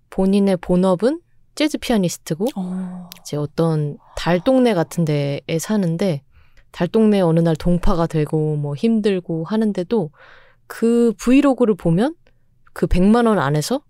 본인의 0.09 0.57
본업은 0.57 1.21
재즈 1.55 1.77
피아니스트고 1.79 2.47
어. 2.55 3.09
이제 3.21 3.37
어떤 3.37 3.97
달 4.15 4.39
동네 4.43 4.73
같은 4.73 5.05
데에 5.05 5.41
사는데 5.59 6.21
달 6.71 6.87
동네 6.87 7.21
어느 7.21 7.39
날 7.39 7.55
동파가 7.55 8.07
되고 8.07 8.55
뭐 8.55 8.75
힘들고 8.75 9.45
하는데도 9.45 10.11
그 10.67 11.13
브이로그를 11.17 11.75
보면 11.75 12.15
그 12.73 12.87
100만 12.87 13.25
원 13.27 13.39
안에서 13.39 13.81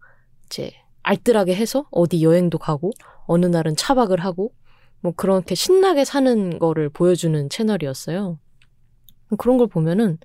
이제 0.48 0.72
알뜰하게 1.04 1.56
해서 1.56 1.86
어디 1.92 2.24
여행도 2.24 2.58
가고 2.58 2.92
어느 3.26 3.46
날은 3.46 3.76
차박을 3.76 4.20
하고 4.20 4.54
뭐 5.00 5.14
그렇게 5.16 5.56
신나게 5.56 6.06
사는 6.06 6.60
거를 6.60 6.90
보여주는 6.90 7.50
채널이었어요. 7.50 8.40
그런 9.38 9.58
걸 9.58 9.68
보면은 9.68 10.18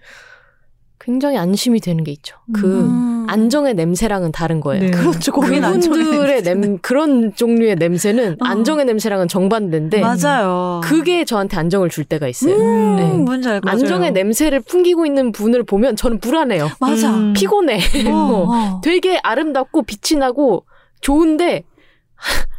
굉장히 1.05 1.37
안심이 1.37 1.81
되는 1.81 2.05
게 2.05 2.12
있죠. 2.12 2.37
그 2.53 2.81
음. 2.83 3.27
안정의 3.29 3.74
냄새랑은 3.74 4.31
다른 4.31 4.61
거예요. 4.61 4.85
네. 4.85 4.91
그렇죠. 4.93 5.33
거긴 5.33 5.65
안정의 5.65 6.05
그분들의. 6.05 6.43
냄 6.45 6.79
그런 6.79 7.35
종류의 7.35 7.74
냄새는 7.74 8.35
어. 8.35 8.45
안정의 8.45 8.85
냄새랑은 8.85 9.27
정반대인데 9.27 10.01
맞아요. 10.01 10.81
그게 10.85 11.24
저한테 11.24 11.57
안정을 11.57 11.89
줄 11.91 12.05
때가 12.05 12.29
있어요. 12.29 12.55
음, 12.55 12.97
네. 12.97 13.09
뭔지 13.15 13.49
알것 13.49 13.65
같아요. 13.65 13.81
안정의 13.83 14.12
냄새를 14.12 14.61
풍기고 14.61 15.05
있는 15.05 15.33
분을 15.33 15.65
보면 15.65 15.97
저는 15.97 16.20
불안해요. 16.20 16.69
맞아. 16.79 17.11
음. 17.11 17.33
피곤해. 17.33 17.81
어, 18.07 18.11
뭐 18.12 18.47
어. 18.49 18.81
되게 18.85 19.19
아름답고 19.24 19.83
빛이 19.83 20.20
나고 20.20 20.66
좋은데 21.01 21.65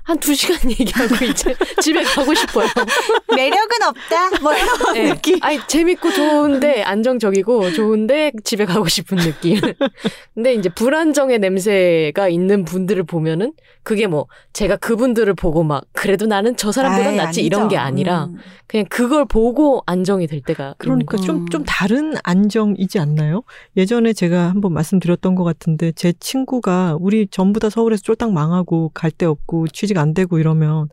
한 0.04 0.18
두 0.20 0.34
시간 0.36 0.58
얘기하고 0.70 1.26
이제 1.26 1.56
집에 1.82 2.04
가고 2.04 2.34
싶어요. 2.34 2.68
매력은 3.36 3.84
없다. 3.84 4.40
뭐 4.42 4.54
이런 4.54 4.94
네. 4.94 5.10
느낌. 5.14 5.40
아니 5.42 5.60
재밌고 5.68 6.12
좋은데 6.12 6.84
안정적이고 6.84 7.72
좋은데 7.74 8.32
집에 8.44 8.66
가고 8.66 8.88
싶은 8.88 9.18
느낌. 9.18 9.60
근데 10.36 10.54
이제 10.54 10.70
불안정의 10.70 11.40
냄새가 11.40 12.28
있는 12.30 12.66
분들을 12.66 13.04
보면은 13.04 13.54
그게 13.84 14.08
뭐 14.08 14.28
제가 14.54 14.78
그분들을 14.78 15.34
보고 15.34 15.64
막 15.64 15.84
그래도 15.92 16.26
나는 16.26 16.56
저 16.56 16.72
사람보다 16.72 17.10
아이, 17.10 17.16
낫지 17.18 17.42
아니죠. 17.42 17.42
이런 17.42 17.68
게 17.68 17.78
아니라 17.78 18.26
음. 18.26 18.38
그냥 18.66 18.86
그걸 18.90 19.26
보고 19.26 19.84
안정이 19.86 20.28
될 20.28 20.42
때가 20.42 20.76
그러니까 20.78 21.18
있는 21.18 21.26
좀, 21.28 21.36
음. 21.38 21.50
좀 21.50 21.64
다른 21.66 22.14
안정이지 22.24 22.98
않나요? 23.00 23.44
예전에 23.78 24.14
제가 24.14 24.50
한번 24.50 24.74
말씀드렸던 24.74 25.36
것 25.36 25.44
같은데, 25.44 25.92
제 25.92 26.14
친구가 26.20 26.98
우리 27.00 27.28
전부 27.28 27.60
다 27.60 27.70
서울에서 27.70 28.02
쫄딱 28.04 28.32
망하고 28.34 28.92
갈 28.94 29.12
데 29.12 29.26
없고 29.28 29.68
취직 29.68 29.98
안 30.00 30.14
되고 30.16 30.40
이러면 30.40 30.90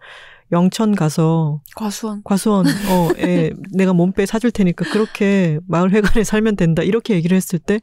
영천 0.53 0.95
가서 0.97 1.61
과수원. 1.77 2.23
과수원, 2.25 2.67
어, 2.67 3.09
에, 3.19 3.51
내가 3.73 3.93
몸빼 3.93 4.27
사줄 4.27 4.51
테니까 4.51 4.85
그렇게 4.91 5.59
마을 5.69 5.91
회관에 5.93 6.25
살면 6.25 6.57
된다. 6.57 6.83
이렇게 6.83 7.15
얘기를 7.15 7.37
했을 7.37 7.59
때, 7.61 7.79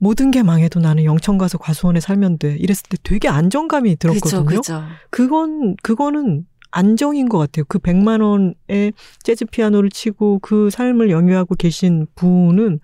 모든 0.00 0.30
게 0.30 0.42
망해도 0.42 0.80
나는 0.80 1.04
영천 1.04 1.36
가서 1.36 1.58
과수원에 1.58 2.00
살면 2.00 2.38
돼. 2.38 2.56
이랬을 2.56 2.82
때 2.88 2.96
되게 3.02 3.28
안정감이 3.28 3.96
들었거든요. 3.96 4.44
그죠. 4.46 4.82
그건 5.10 5.76
그거는 5.82 6.46
안정인 6.70 7.28
것 7.28 7.36
같아요. 7.38 7.64
그 7.68 7.78
100만 7.78 8.22
원의 8.22 8.94
재즈 9.22 9.44
피아노를 9.44 9.90
치고 9.90 10.38
그 10.40 10.70
삶을 10.70 11.10
영유하고 11.10 11.54
계신 11.54 12.06
분은 12.14 12.80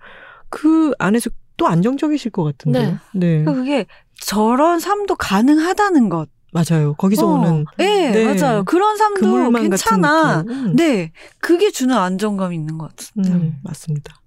그 0.49 0.93
안에서 0.99 1.31
또 1.57 1.67
안정적이실 1.67 2.29
것 2.31 2.43
같은데요. 2.43 2.99
네, 3.15 3.43
그러니까 3.43 3.53
그게 3.53 3.85
저런 4.21 4.79
삶도 4.79 5.15
가능하다는 5.15 6.09
것. 6.09 6.29
맞아요. 6.53 6.93
거기서 6.93 7.27
어, 7.27 7.39
오는 7.39 7.65
네, 7.77 8.11
네. 8.11 8.25
맞아요. 8.25 8.63
그런 8.63 8.95
삶도 8.95 9.21
그물만 9.21 9.63
괜찮아. 9.63 10.41
음, 10.47 10.75
네, 10.75 11.11
그게 11.39 11.71
주는 11.71 11.95
안정감이 11.95 12.55
있는 12.55 12.77
것 12.77 12.95
같습니다. 12.95 13.35
음, 13.35 13.57
맞습니다. 13.63 14.21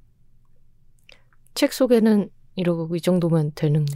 책 1.55 1.73
소개는 1.73 2.31
이러고 2.57 2.97
이 2.97 3.01
정도면 3.01 3.53
되는 3.55 3.87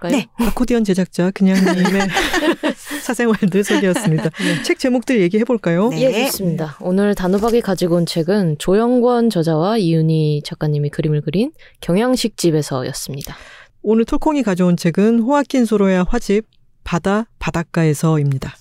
걸까요? 0.00 0.16
네. 0.16 0.26
아코디언 0.36 0.84
제작자 0.84 1.30
그냥님의 1.30 2.08
사생활 3.02 3.36
늘 3.50 3.64
소개였습니다. 3.64 4.30
책 4.64 4.78
제목들 4.78 5.20
얘기해 5.20 5.44
볼까요? 5.44 5.90
네. 5.90 6.02
예, 6.02 6.24
좋습니다. 6.26 6.76
오늘 6.80 7.14
단호박이 7.14 7.60
가지고 7.60 7.96
온 7.96 8.06
책은 8.06 8.56
조영권 8.58 9.28
저자와 9.30 9.78
이윤희 9.78 10.42
작가님이 10.44 10.90
그림을 10.90 11.20
그린 11.20 11.52
경양식 11.80 12.36
집에서였습니다. 12.36 13.36
오늘 13.82 14.04
톨콩이 14.04 14.42
가져온 14.42 14.76
책은 14.76 15.20
호아킨 15.20 15.64
소로야 15.64 16.04
화집 16.08 16.46
바다 16.84 17.26
바닷가에서입니다. 17.38 18.54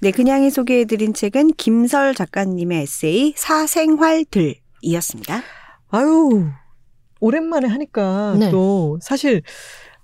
네, 0.00 0.10
그냥이 0.10 0.50
소개해드린 0.50 1.14
책은 1.14 1.52
김설 1.56 2.14
작가님의 2.14 2.82
에세이 2.82 3.34
사생활들이었습니다. 3.36 5.42
아유, 5.90 6.50
오랜만에 7.20 7.66
하니까 7.68 8.36
네. 8.38 8.50
또 8.50 8.98
사실, 9.02 9.42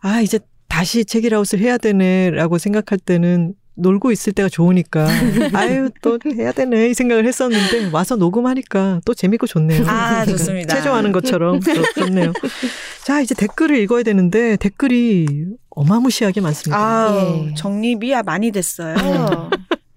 아, 0.00 0.20
이제 0.20 0.38
다시 0.68 1.04
책이라웃을 1.04 1.60
해야 1.60 1.78
되네라고 1.78 2.58
생각할 2.58 2.98
때는 2.98 3.54
놀고 3.76 4.12
있을 4.12 4.32
때가 4.32 4.48
좋으니까, 4.48 5.06
아유, 5.54 5.90
또 6.02 6.18
해야 6.36 6.52
되네 6.52 6.90
이 6.90 6.94
생각을 6.94 7.26
했었는데, 7.26 7.90
와서 7.92 8.14
녹음하니까 8.16 9.00
또 9.04 9.14
재밌고 9.14 9.46
좋네요. 9.48 9.84
아, 9.88 10.24
좋습니다. 10.26 10.76
체조하는 10.76 11.10
것처럼 11.12 11.60
좋- 11.60 11.94
좋네요. 11.94 12.32
자, 13.04 13.20
이제 13.20 13.34
댓글을 13.34 13.76
읽어야 13.78 14.02
되는데, 14.04 14.56
댓글이 14.56 15.46
어마무시하게 15.70 16.40
많습니다. 16.40 16.78
아, 16.78 17.16
예. 17.50 17.54
정립이 17.54 18.14
많이 18.24 18.52
됐어요. 18.52 18.94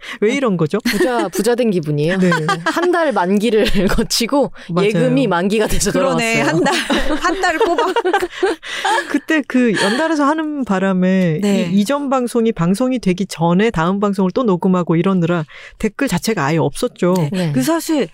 왜 0.22 0.36
이런 0.36 0.58
거죠? 0.58 0.80
부자 0.86 1.28
부자 1.30 1.56
된 1.56 1.70
기분이에요. 1.72 2.18
네. 2.20 2.30
한 2.66 2.92
달 2.92 3.12
만기를 3.12 3.66
거치고 3.90 4.52
맞아요. 4.70 4.88
예금이 4.88 5.28
만기가 5.28 5.68
돼서 5.68 5.92
그러네. 5.92 6.44
돌아왔어요. 6.44 6.56
한 6.56 6.64
달, 6.64 7.18
한달 7.18 7.58
뽑아. 7.60 7.84
그때 9.10 9.42
그 9.48 9.74
연달아서 9.82 10.24
하는 10.26 10.64
바람에 10.66 11.40
네. 11.42 11.70
이 11.72 11.80
이전 11.82 12.10
방송이 12.10 12.52
방송이 12.52 13.00
되기 13.00 13.26
전에 13.26 13.72
다음 13.72 14.00
방송을 14.00 14.32
또 14.34 14.44
녹음하고 14.44 14.96
이러느라 14.96 15.46
댓글 15.80 16.08
자체가 16.08 16.44
아예 16.46 16.58
없었죠. 16.58 17.14
네. 17.18 17.30
네. 17.32 17.52
그 17.54 17.62
사실 17.62 18.08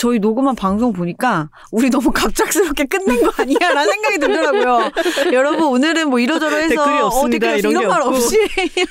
저희 0.00 0.18
녹음한 0.18 0.54
방송 0.54 0.94
보니까 0.94 1.50
우리 1.70 1.90
너무 1.90 2.10
갑작스럽게 2.10 2.86
끝낸 2.86 3.22
거 3.22 3.30
아니야라는 3.36 3.92
생각이 3.92 4.18
들더라고요. 4.18 4.90
여러분 5.34 5.64
오늘은 5.64 6.08
뭐 6.08 6.18
이러저러 6.18 6.56
해서 6.56 6.68
댓글이 6.70 7.00
없습니다. 7.00 7.18
어, 7.18 7.28
댓글이 7.28 7.58
이런 7.58 7.72
이런 7.72 7.82
게말 7.82 8.00
없고. 8.00 8.16
없이 8.16 8.38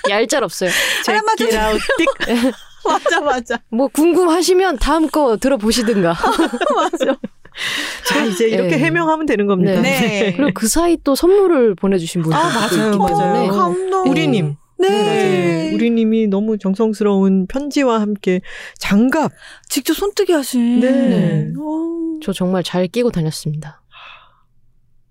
얄짤 0.07 0.43
없어요. 0.43 0.69
하나만 1.07 1.35
좀-. 1.35 1.49
맞아 2.85 3.21
맞아 3.21 3.57
뭐 3.69 3.87
궁금하시면 3.87 4.77
다음 4.77 5.09
거 5.09 5.37
들어보시든가. 5.37 6.15
자 8.05 8.25
이제 8.25 8.47
이렇게 8.47 8.77
네. 8.77 8.77
해명하면 8.77 9.25
되는 9.25 9.47
겁니다. 9.47 9.81
네. 9.81 10.35
그리고 10.37 10.51
그 10.53 10.67
사이 10.67 10.95
또 11.03 11.15
선물을 11.15 11.73
보내주신 11.73 12.21
분도 12.21 12.37
아, 12.37 12.67
있기 12.67 12.77
맞아요, 12.77 12.91
때문에 12.91 13.13
맞아요. 13.13 13.51
어, 13.51 13.55
감동. 13.55 14.09
우리님. 14.11 14.55
네. 14.79 14.89
맞아요. 15.67 15.75
우리님이 15.75 16.27
너무 16.27 16.57
정성스러운 16.57 17.47
편지와 17.47 17.99
함께 18.01 18.41
장갑. 18.77 19.31
직접 19.67 19.93
손뜨기 19.93 20.31
하신. 20.33 20.79
네. 20.79 21.51
어. 21.59 22.19
저 22.23 22.33
정말 22.33 22.63
잘 22.63 22.87
끼고 22.87 23.11
다녔습니다. 23.11 23.81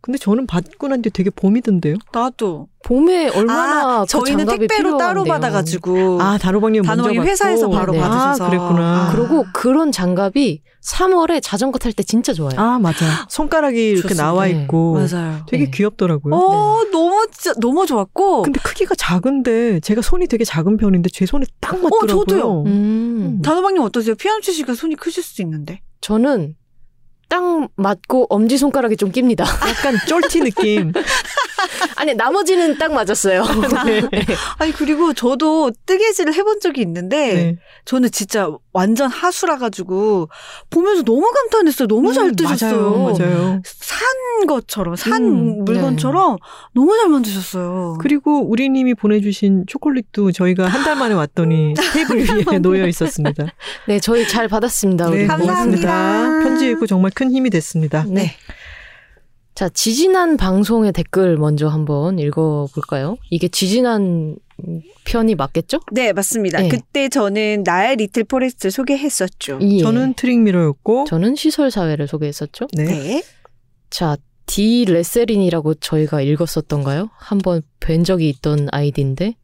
근데 0.08 0.16
저는 0.16 0.46
받고 0.46 0.88
난 0.88 1.02
뒤에 1.02 1.10
되게 1.12 1.28
봄이 1.28 1.60
든대요. 1.60 1.96
나도. 2.14 2.68
봄에 2.82 3.28
얼마나 3.28 3.98
아, 3.98 4.00
그 4.00 4.06
저희는 4.06 4.46
택배로 4.46 4.96
따로 4.96 5.22
필요한데요. 5.24 5.24
받아가지고. 5.34 6.22
아 6.22 6.38
다로방님 6.38 6.82
받고. 6.82 7.10
회사에서 7.12 7.68
바로 7.68 7.92
네. 7.92 7.98
받으셔서. 8.00 8.44
아 8.46 8.48
그랬구나. 8.48 8.80
아. 8.80 9.12
그리고 9.14 9.44
그런 9.52 9.92
장갑이 9.92 10.62
3월에 10.82 11.42
자전거 11.42 11.78
탈 11.78 11.92
때 11.92 12.02
진짜 12.02 12.32
좋아요. 12.32 12.52
아 12.56 12.78
맞아. 12.78 13.04
손가락이 13.28 13.76
이렇게 13.88 14.00
좋습니다. 14.00 14.22
나와 14.24 14.46
네. 14.46 14.52
있고 14.52 14.94
맞아요. 14.94 15.40
되게 15.46 15.66
네. 15.66 15.70
귀엽더라고요. 15.70 16.34
어, 16.34 16.84
너무 16.90 17.26
진짜 17.30 17.52
너무 17.60 17.84
좋았고. 17.84 18.44
근데 18.44 18.58
크기가 18.64 18.94
작은데 18.94 19.80
제가 19.80 20.00
손이 20.00 20.26
되게 20.28 20.44
작은 20.44 20.78
편인데 20.78 21.10
제 21.12 21.26
손에 21.26 21.44
딱 21.60 21.74
맞더라고요. 21.82 22.06
저도요. 22.24 22.62
음, 22.64 23.42
단호박님 23.44 23.82
어떠세요? 23.82 24.14
피아노 24.14 24.40
치시니까 24.40 24.72
손이 24.72 24.94
크실 24.94 25.22
수도 25.22 25.42
있는데. 25.42 25.82
저는 26.00 26.54
딱 27.28 27.68
맞고 27.76 28.26
엄지 28.30 28.56
손가락이 28.56 28.96
좀 28.96 29.12
낍니다. 29.12 29.44
약간 29.68 29.96
쫄티 30.06 30.40
느낌. 30.40 30.92
아니 31.96 32.14
나머지는 32.14 32.78
딱 32.78 32.92
맞았어요. 32.92 33.44
네. 33.86 34.02
아니 34.58 34.72
그리고 34.72 35.12
저도 35.12 35.70
뜨개질을 35.86 36.34
해본 36.34 36.60
적이 36.60 36.82
있는데 36.82 37.34
네. 37.34 37.56
저는 37.84 38.10
진짜 38.10 38.50
완전 38.72 39.10
하수라 39.10 39.58
가지고 39.58 40.28
보면서 40.70 41.02
너무 41.02 41.30
감탄했어요. 41.30 41.86
너무 41.88 42.12
잘 42.12 42.26
음, 42.26 42.34
뜨셨어요. 42.36 42.90
맞아요. 42.90 43.18
맞아요. 43.18 43.62
산 43.64 44.46
것처럼 44.46 44.96
산 44.96 45.22
음, 45.24 45.64
물건처럼 45.64 46.36
너무 46.74 46.96
잘 46.96 47.08
만드셨어요. 47.08 47.98
그리고 48.00 48.40
우리님이 48.48 48.94
보내주신 48.94 49.64
초콜릿도 49.66 50.32
저희가 50.32 50.66
한 50.66 50.78
달 50.88 50.94
만에 50.96 51.12
왔더니 51.14 51.74
테이블 51.92 52.24
위에 52.48 52.58
놓여 52.60 52.86
있었습니다. 52.86 53.46
네, 53.88 53.98
저희 54.00 54.26
잘 54.28 54.48
받았습니다. 54.48 55.10
네, 55.10 55.26
감사합니다. 55.26 55.88
고맙습니다. 55.88 56.40
편지 56.48 56.70
읽고 56.70 56.86
정말 56.86 57.10
큰 57.14 57.30
힘이 57.32 57.50
됐습니다. 57.50 58.04
네. 58.08 58.32
자, 59.58 59.68
지지난 59.68 60.36
방송의 60.36 60.92
댓글 60.92 61.36
먼저 61.36 61.66
한번 61.66 62.20
읽어볼까요? 62.20 63.16
이게 63.28 63.48
지지난 63.48 64.36
편이 65.04 65.34
맞겠죠? 65.34 65.80
네, 65.90 66.12
맞습니다. 66.12 66.60
네. 66.60 66.68
그때 66.68 67.08
저는 67.08 67.64
나의 67.64 67.96
Little 67.96 68.22
Forest 68.22 68.70
소개했었죠. 68.70 69.58
예. 69.62 69.78
저는 69.80 70.14
Trick 70.14 70.39
Mirror였고, 70.39 71.06
저는 71.08 71.34
시설사회를 71.34 72.06
소개했었죠. 72.06 72.68
네. 72.72 72.84
네. 72.84 73.22
자, 73.90 74.16
디 74.46 74.84
레세린이라고 74.84 75.74
저희가 75.74 76.20
읽었었던가요? 76.20 77.10
한번 77.16 77.62
뵌 77.80 78.04
적이 78.04 78.28
있던 78.28 78.68
아이디인데, 78.70 79.34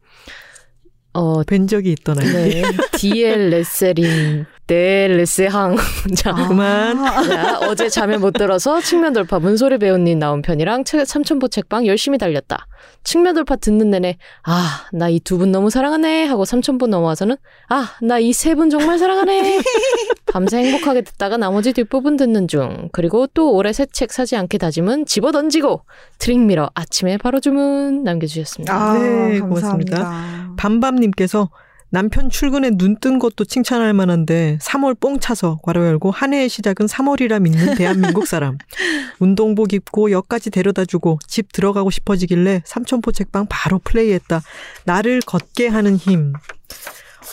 어, 1.15 1.43
뵌 1.43 1.67
적이 1.67 1.91
있던 1.91 2.21
아이. 2.21 2.33
네. 2.33 2.63
디엘 2.93 3.51
레세린, 3.51 4.47
데 4.67 5.09
레세항. 5.09 5.77
자, 6.17 6.33
그만. 6.33 6.97
자, 7.27 7.59
어제 7.69 7.89
잠에 7.91 8.17
못 8.17 8.33
들어서 8.33 8.81
측면 8.81 9.13
돌파 9.13 9.39
문소리 9.39 9.77
배우님 9.79 10.19
나온 10.19 10.41
편이랑 10.41 10.85
책- 10.85 11.07
삼천포 11.07 11.49
책방 11.49 11.87
열심히 11.87 12.17
달렸다. 12.17 12.67
측면 13.03 13.35
돌파 13.35 13.57
듣는 13.57 13.91
내내 13.91 14.17
아, 14.45 14.87
나 14.93 15.09
이 15.11 15.21
두 15.21 15.37
분 15.39 15.53
너무 15.53 15.69
사랑하네 15.69 16.25
하고 16.25 16.45
삼천포 16.47 16.87
넘어와서는 16.87 17.37
아, 17.69 17.91
나 18.03 18.19
이 18.21 18.31
세 18.33 18.55
분 18.55 18.71
정말 18.71 18.99
사랑하네. 18.99 19.61
밤새 20.33 20.59
행복하게 20.59 21.03
듣다가 21.03 21.37
나머지 21.37 21.73
뒷부분 21.75 22.17
듣는 22.17 22.49
중. 22.49 22.89
그리고 22.93 23.27
또 23.27 23.53
올해 23.53 23.73
새 23.75 23.85
책 23.87 24.13
사지 24.13 24.35
않게 24.37 24.57
다짐은 24.59 25.05
집어 25.07 25.31
던지고 25.31 25.83
Trick 26.19 26.42
Mirror 26.42 26.71
아침에 26.75 27.19
바로 27.19 27.39
주문 27.41 28.03
남겨주셨습니다. 28.03 28.75
아, 28.75 28.95
네, 28.99 29.41
감사합니다. 29.41 30.55
밤밤님께서 30.57 31.51
남편 31.95 32.29
출근에 32.29 32.71
눈 32.71 32.97
뜬 32.97 33.21
것도 33.21 33.45
칭찬할 33.45 33.93
만한데 33.93 34.59
3월 34.61 34.99
뽕 34.99 35.21
차서 35.21 35.61
괄호 35.63 35.87
열고 35.87 36.11
한 36.11 36.35
해의 36.35 36.49
시작은 36.49 36.87
3월이라 36.87 37.41
믿는 37.41 37.77
대한민국 37.77 38.27
사람. 38.27 38.59
운동복 39.21 39.73
입고 39.73 40.11
역까지 40.11 40.51
데려다주고 40.51 41.21
집 41.29 41.53
들어가고 41.53 41.91
싶어지길래 41.91 42.63
삼천포 42.65 43.13
책방 43.13 43.47
바로 43.49 43.79
플레이했다. 43.79 44.43
나를 44.87 45.21
걷게 45.25 45.69
하는 45.69 45.95
힘. 45.95 46.33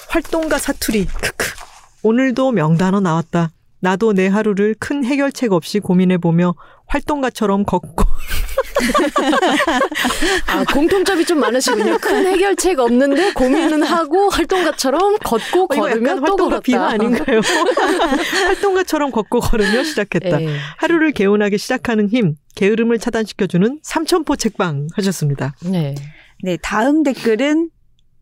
활동가 0.10 0.60
사투리. 0.60 1.08
크크. 1.08 1.48
오늘도 2.04 2.52
명단어 2.52 3.00
나왔다. 3.00 3.50
나도 3.80 4.14
내 4.14 4.28
하루를 4.28 4.76
큰 4.78 5.04
해결책 5.04 5.54
없이 5.54 5.80
고민해보며 5.80 6.54
활동가처럼 6.92 7.64
걷고 7.64 8.04
아, 10.48 10.64
공통점이 10.74 11.26
좀 11.26 11.40
많으시군요. 11.40 11.98
큰 12.00 12.28
해결책 12.28 12.80
없는데 12.80 13.32
고민은 13.34 13.84
하고 13.84 14.30
활동가처럼 14.30 15.18
걷고 15.20 15.64
어, 15.64 15.68
걸으며 15.68 16.16
또 16.16 16.22
활동가 16.22 16.44
걸었다. 16.44 16.60
비하 16.62 16.88
아닌가요? 16.90 17.40
활동가처럼 18.48 19.12
걷고 19.12 19.40
걸으며 19.40 19.84
시작했다. 19.84 20.38
네. 20.38 20.58
하루를 20.78 21.12
개운하게 21.14 21.58
시작하는 21.58 22.10
힘, 22.10 22.36
게으름을 22.56 23.00
차단시켜주는 23.00 23.80
삼천포 23.84 24.36
책방 24.36 24.88
하셨습니다. 24.94 25.56
네. 25.64 25.96
네, 26.44 26.58
다음 26.62 27.04
댓글은 27.04 27.70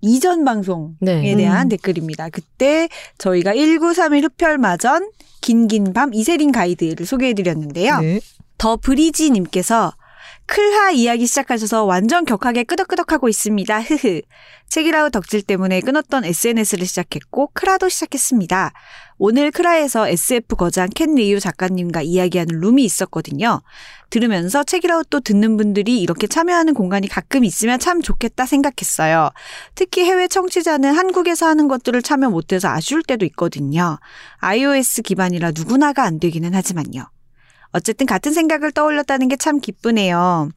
이전 0.02 0.46
방송에 0.46 0.92
네. 1.02 1.36
대한 1.36 1.68
음. 1.68 1.70
댓글입니다. 1.70 2.30
그때 2.30 2.88
저희가 3.18 3.54
1931 3.54 4.26
흡혈마전 4.26 5.10
긴긴 5.42 5.94
밤 5.94 6.14
이세린 6.14 6.52
가이드를 6.52 7.06
소개해드렸는데요. 7.06 8.00
네. 8.00 8.20
더 8.60 8.76
브리지 8.76 9.32
님께서 9.32 9.94
클하 10.46 10.92
이야기 10.92 11.28
시작하셔서 11.28 11.86
완전 11.86 12.26
격하게 12.26 12.64
끄덕끄덕하고 12.66 13.30
있습니다. 13.30 13.82
흐흐. 13.82 14.22
책이라우 14.68 15.12
덕질 15.12 15.44
때문에 15.44 15.80
끊었던 15.80 16.26
SNS를 16.26 16.86
시작했고 16.86 17.52
크라도 17.54 17.88
시작했습니다. 17.88 18.74
오늘 19.18 19.52
크라에서 19.52 20.10
SF 20.10 20.58
거장 20.58 20.90
켄 20.94 21.16
리유 21.16 21.40
작가님과 21.40 22.02
이야기하는 22.02 22.60
룸이 22.60 22.84
있었거든요. 22.84 23.62
들으면서 24.10 24.64
책이라우 24.64 25.04
또 25.10 25.22
듣는 25.22 25.56
분들이 25.56 26.02
이렇게 26.02 26.28
참여하는 26.28 26.74
공간이 26.74 27.08
가끔 27.08 27.46
있으면 27.46 27.80
참 27.80 28.02
좋겠다 28.02 28.46
생각했어요. 28.46 29.30
특히 29.76 30.04
해외 30.04 30.28
청취자는 30.28 30.94
한국에서 30.96 31.48
하는 31.48 31.70
것들을 31.70 32.02
참여 32.02 32.30
못해서 32.30 32.68
아쉬울 32.68 33.04
때도 33.04 33.24
있거든요. 33.28 34.00
iOS 34.40 35.04
기반이라 35.04 35.52
누구나가 35.52 36.04
안 36.04 36.20
되기는 36.20 36.54
하지만요. 36.54 37.10
어쨌든 37.72 38.06
같은 38.06 38.34
생각을 38.34 38.72
떠올렸다는 38.72 39.28
게 39.28 39.36
참 39.38 39.60
기쁘네요. 39.60 40.50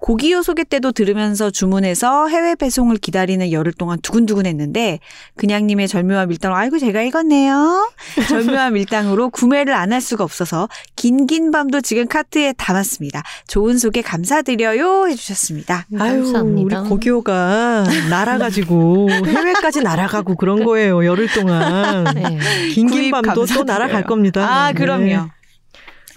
고기요 0.00 0.42
소개 0.44 0.62
때도 0.62 0.92
들으면서 0.92 1.50
주문해서 1.50 2.28
해외 2.28 2.54
배송을 2.54 2.98
기다리는 2.98 3.50
열흘 3.50 3.72
동안 3.72 3.98
두근두근 4.00 4.46
했는데 4.46 5.00
그냥님의 5.36 5.88
절묘와 5.88 6.26
밀당 6.26 6.54
아이고 6.54 6.78
제가 6.78 7.02
읽었네요. 7.02 7.90
절묘와 8.28 8.70
밀당으로 8.70 9.30
구매를 9.30 9.74
안 9.74 9.92
할 9.92 10.00
수가 10.00 10.22
없어서 10.22 10.68
긴긴 10.94 11.50
밤도 11.50 11.80
지금 11.80 12.06
카트에 12.06 12.52
담았습니다. 12.52 13.24
좋은 13.48 13.76
소개 13.78 14.00
감사드려요 14.02 15.08
해주셨습니다. 15.08 15.86
아유, 15.98 16.22
감사합니다. 16.22 16.80
우리 16.82 16.88
고기호가 16.88 17.84
날아가지고 18.10 19.08
해외까지 19.10 19.80
날아가고 19.80 20.36
그런 20.36 20.62
거예요. 20.62 21.04
열흘 21.04 21.26
동안. 21.28 22.04
네. 22.14 22.38
긴긴 22.72 23.10
구입 23.10 23.10
밤도 23.10 23.46
또. 23.46 23.64
날아갈 23.64 24.04
겁니다. 24.04 24.46
아 24.48 24.68
네. 24.72 24.74
그럼요. 24.78 25.30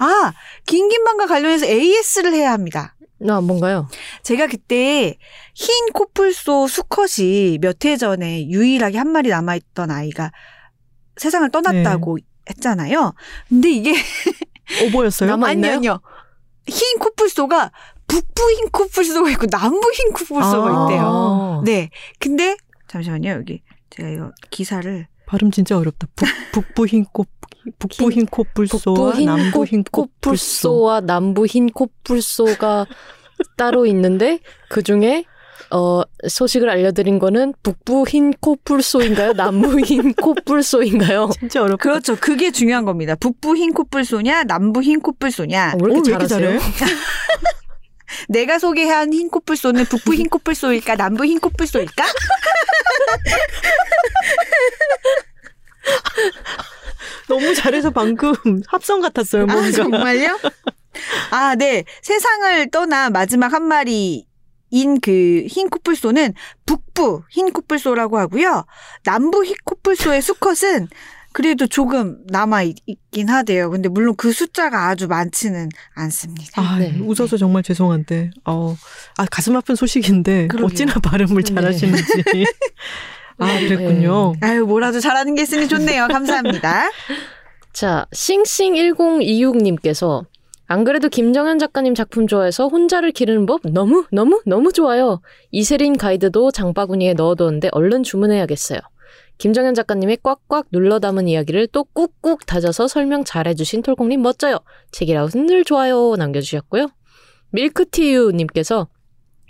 아 0.04 0.34
긴긴 0.66 1.04
밤과 1.04 1.28
관련해서 1.28 1.66
AS를 1.66 2.34
해야 2.34 2.52
합니다. 2.54 2.96
아, 3.30 3.40
뭔가요? 3.40 3.88
제가 4.24 4.48
그때 4.48 5.16
흰 5.54 5.86
코뿔소 5.94 6.68
수컷이 6.68 7.60
몇 7.62 7.86
해 7.86 7.96
전에 7.98 8.48
유일하게 8.50 8.98
한 8.98 9.10
마리 9.12 9.30
남아있던 9.30 9.92
아이가 9.92 10.32
세상을 11.18 11.50
떠났다고 11.52 12.18
했잖아요. 12.50 13.14
근데 13.48 13.70
이게 13.70 13.94
오보였어요? 14.88 15.32
남아- 15.36 15.46
아니요? 15.50 15.72
아니요. 15.74 16.00
흰 16.68 16.98
코뿔소가 17.00 17.72
북부 18.08 18.52
흰 18.52 18.70
코뿔소가 18.72 19.30
있고 19.32 19.46
남부 19.48 19.92
흰 19.94 20.12
코뿔소가 20.14 20.68
아. 20.68 20.86
있대요. 20.86 21.04
어. 21.06 21.62
네. 21.64 21.90
근데 22.20 22.58
잠시만요. 22.88 23.30
여기 23.30 23.62
제가 23.92 24.10
이거 24.10 24.32
기사를 24.50 25.08
발음 25.28 25.52
진짜 25.52 25.78
어렵다. 25.78 26.08
북, 26.16 26.28
북부 26.52 26.88
흰 26.88 27.06
꽃, 27.06 27.30
북부 27.80 28.12
흰 28.12 28.26
코뿔소와 28.26 28.82
북부 28.84 29.14
흰 29.14 29.26
남부 29.26 29.66
흰 29.66 29.84
코뿔소. 29.84 30.12
코뿔소와 30.22 31.02
남부 31.02 31.46
흰 31.46 31.68
코뿔소가 31.68 32.86
따로 33.58 33.86
있는데 33.88 34.40
그 34.70 34.84
중에 34.84 35.26
어 35.74 36.02
소식을 36.28 36.70
알려드린 36.70 37.18
거는 37.20 37.54
북부 37.64 38.06
흰 38.08 38.32
코뿔소인가요? 38.32 39.34
남부 39.34 39.80
흰 39.80 40.14
코뿔소인가요? 40.14 41.30
진짜 41.40 41.62
어렵다. 41.64 41.82
그렇죠. 41.82 42.16
그게 42.18 42.52
중요한 42.52 42.84
겁니다. 42.84 43.16
북부 43.16 43.56
흰 43.56 43.72
코뿔소냐, 43.74 44.44
남부 44.46 44.82
흰 44.82 45.00
코뿔소냐. 45.00 45.72
아, 45.72 45.76
왜 45.82 45.94
이렇게 45.94 46.14
어, 46.14 46.14
왜 46.18 46.26
이렇게 46.26 46.28
잘하세요? 46.28 46.60
내가 48.28 48.60
소개한 48.60 49.14
흰 49.14 49.30
코뿔소는 49.30 49.86
북부 49.86 50.14
흰 50.14 50.28
코뿔소일까, 50.30 50.96
남부 50.98 51.24
흰 51.26 51.40
코뿔소일까? 51.40 52.04
너무 57.28 57.54
잘해서 57.56 57.90
방금 57.92 58.34
합성 58.68 59.02
같았어요. 59.02 59.46
뭔가. 59.46 59.68
아, 59.68 59.72
정말요? 59.72 60.40
아, 61.32 61.56
네. 61.56 61.84
세상을 62.02 62.70
떠나 62.72 63.10
마지막 63.10 63.54
한 63.54 63.64
마리 63.64 64.26
인그 64.70 65.46
흰 65.50 65.70
코뿔소는 65.70 66.34
북부 66.66 67.24
흰 67.30 67.52
코뿔소라고 67.52 68.18
하고요. 68.20 68.66
남부 69.04 69.44
흰 69.44 69.56
코뿔소의 69.66 70.22
수컷은 70.22 70.88
그래도 71.34 71.66
조금 71.68 72.18
남아 72.28 72.64
있- 72.64 72.76
있긴 72.86 73.30
하대요. 73.30 73.70
근데 73.70 73.88
물론 73.88 74.16
그 74.18 74.34
숫자가 74.34 74.88
아주 74.90 75.08
많지는 75.08 75.70
않습니다. 75.96 76.62
아, 76.62 76.78
네. 76.78 76.98
웃어서 77.00 77.38
정말 77.38 77.64
죄송한데, 77.64 78.32
어, 78.44 78.76
아, 79.18 79.26
가슴 79.32 79.56
아픈 79.56 79.76
소식인데, 79.76 80.48
그러게요. 80.48 80.66
어찌나 80.68 80.94
발음을 80.96 81.42
네. 81.42 81.54
잘하시는지. 81.54 82.04
아, 83.42 83.60
그랬군요. 83.60 84.34
아유, 84.42 84.66
뭐라도 84.66 85.00
잘하는 85.00 85.36
게 85.36 85.44
있으니 85.44 85.68
좋네요. 85.68 86.08
감사합니다. 86.08 86.90
자, 87.74 88.08
싱싱1026님께서 88.14 90.26
안 90.68 90.84
그래도 90.86 91.10
김정현 91.10 91.60
작가님 91.60 91.96
작품 91.96 92.28
좋아해서 92.28 92.68
혼자를 92.68 93.12
기르는 93.12 93.46
법 93.46 93.62
너무 93.64 94.06
너무 94.12 94.42
너무 94.46 94.72
좋아요. 94.72 95.22
이세린 95.52 95.98
가이드도 95.98 96.52
장바구니에 96.52 97.14
넣어뒀는데 97.16 97.70
얼른 97.74 98.04
주문해야겠어요. 98.04 98.80
김정현 99.38 99.74
작가님의 99.74 100.20
꽉꽉 100.24 100.68
눌러 100.72 101.00
담은 101.00 101.28
이야기를 101.28 101.68
또 101.74 101.84
꾹꾹 101.84 102.38
다져서 102.46 102.88
설명 102.88 103.24
잘해주신 103.24 103.82
톨콩님 103.82 104.22
멋져요. 104.22 104.58
책이라웃은 104.92 105.48
늘 105.48 105.66
좋아요 105.66 106.16
남겨주셨고요. 106.16 106.88
밀크티유님께서 107.50 108.88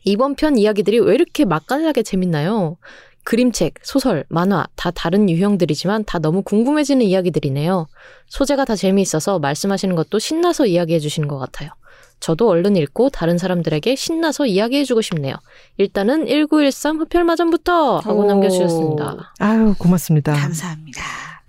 이번 0.04 0.36
편 0.36 0.58
이야기들이 0.58 1.00
왜 1.02 1.14
이렇게 1.14 1.46
맛깔나게 1.46 2.04
재밌나요? 2.04 2.78
그림책, 3.24 3.76
소설, 3.84 4.26
만화 4.30 4.66
다 4.76 4.92
다른 4.92 5.30
유형들이지만 5.30 6.06
다 6.06 6.20
너무 6.20 6.42
궁금해지는 6.42 7.06
이야기들이네요. 7.06 7.88
소재가 8.28 8.66
다 8.66 8.76
재미있어서 8.76 9.40
말씀하시는 9.40 9.96
것도 9.96 10.20
신나서 10.20 10.66
이야기해 10.66 11.00
주시는 11.00 11.28
것 11.28 11.38
같아요. 11.38 11.70
저도 12.20 12.48
얼른 12.50 12.76
읽고 12.76 13.10
다른 13.10 13.38
사람들에게 13.38 13.96
신나서 13.96 14.46
이야기해주고 14.46 15.02
싶네요. 15.02 15.36
일단은 15.78 16.28
1913 16.28 17.02
흡혈마전부터 17.02 17.98
하고 18.00 18.22
오. 18.22 18.26
남겨주셨습니다. 18.26 19.34
아유, 19.40 19.76
고맙습니다. 19.78 20.34
감사합니다. 20.34 21.02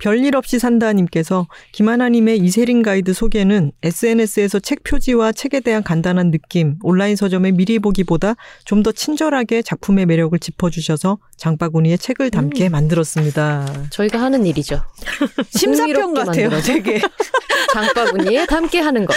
별일 0.03 0.35
없이 0.35 0.59
산다님께서 0.59 1.47
김하나님의 1.71 2.37
이세린 2.39 2.83
가이드 2.83 3.13
소개는 3.13 3.71
SNS에서 3.83 4.59
책 4.59 4.83
표지와 4.83 5.31
책에 5.31 5.61
대한 5.61 5.81
간단한 5.81 6.29
느낌, 6.29 6.75
온라인 6.83 7.15
서점에 7.15 7.51
미리 7.51 7.79
보기보다 7.79 8.35
좀 8.65 8.83
더 8.83 8.91
친절하게 8.91 9.61
작품의 9.61 10.05
매력을 10.07 10.37
짚어주셔서 10.37 11.19
장바구니에 11.37 11.95
책을 11.95 12.31
담게 12.31 12.67
만들었습니다. 12.67 13.65
저희가 13.91 14.19
하는 14.19 14.45
일이죠. 14.45 14.83
심사평 15.55 16.13
같아요. 16.13 16.49
되게. 16.59 16.99
장바구니에 17.71 18.45
담게 18.47 18.81
하는 18.81 19.05
것. 19.05 19.15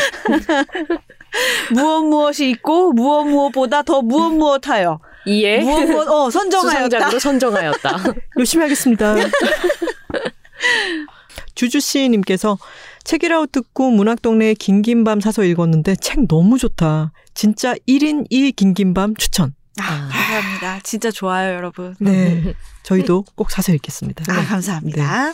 무엇 1.74 2.02
무엇이 2.02 2.48
있고 2.50 2.92
무엇 2.92 3.24
무엇보다 3.24 3.82
더 3.82 4.02
무엇 4.02 4.30
무엇하여. 4.30 5.00
이에 5.26 5.58
무엇 5.58 5.84
무엇 5.86 6.08
어 6.08 6.30
선정하였다. 6.30 6.84
수상작으로 6.84 7.18
선정하였다. 7.18 8.04
열심히 8.38 8.62
하겠습니다. 8.62 9.16
주주 11.54 11.80
씨님께서 11.80 12.58
책이라웃 13.04 13.52
듣고 13.52 13.90
문학동네에 13.90 14.54
긴긴밤 14.54 15.20
사서 15.20 15.44
읽었는데 15.44 15.96
책 15.96 16.26
너무 16.28 16.58
좋다. 16.58 17.12
진짜 17.34 17.74
1인 17.88 18.26
1 18.30 18.52
긴긴밤 18.52 19.14
추천. 19.16 19.54
아, 19.78 20.08
감사합니다. 20.10 20.80
진짜 20.82 21.10
좋아요, 21.10 21.54
여러분. 21.54 21.94
네. 22.00 22.54
저희도 22.82 23.24
꼭 23.34 23.50
사서 23.50 23.72
읽겠습니다. 23.74 24.24
아, 24.32 24.44
감사합니다. 24.44 25.32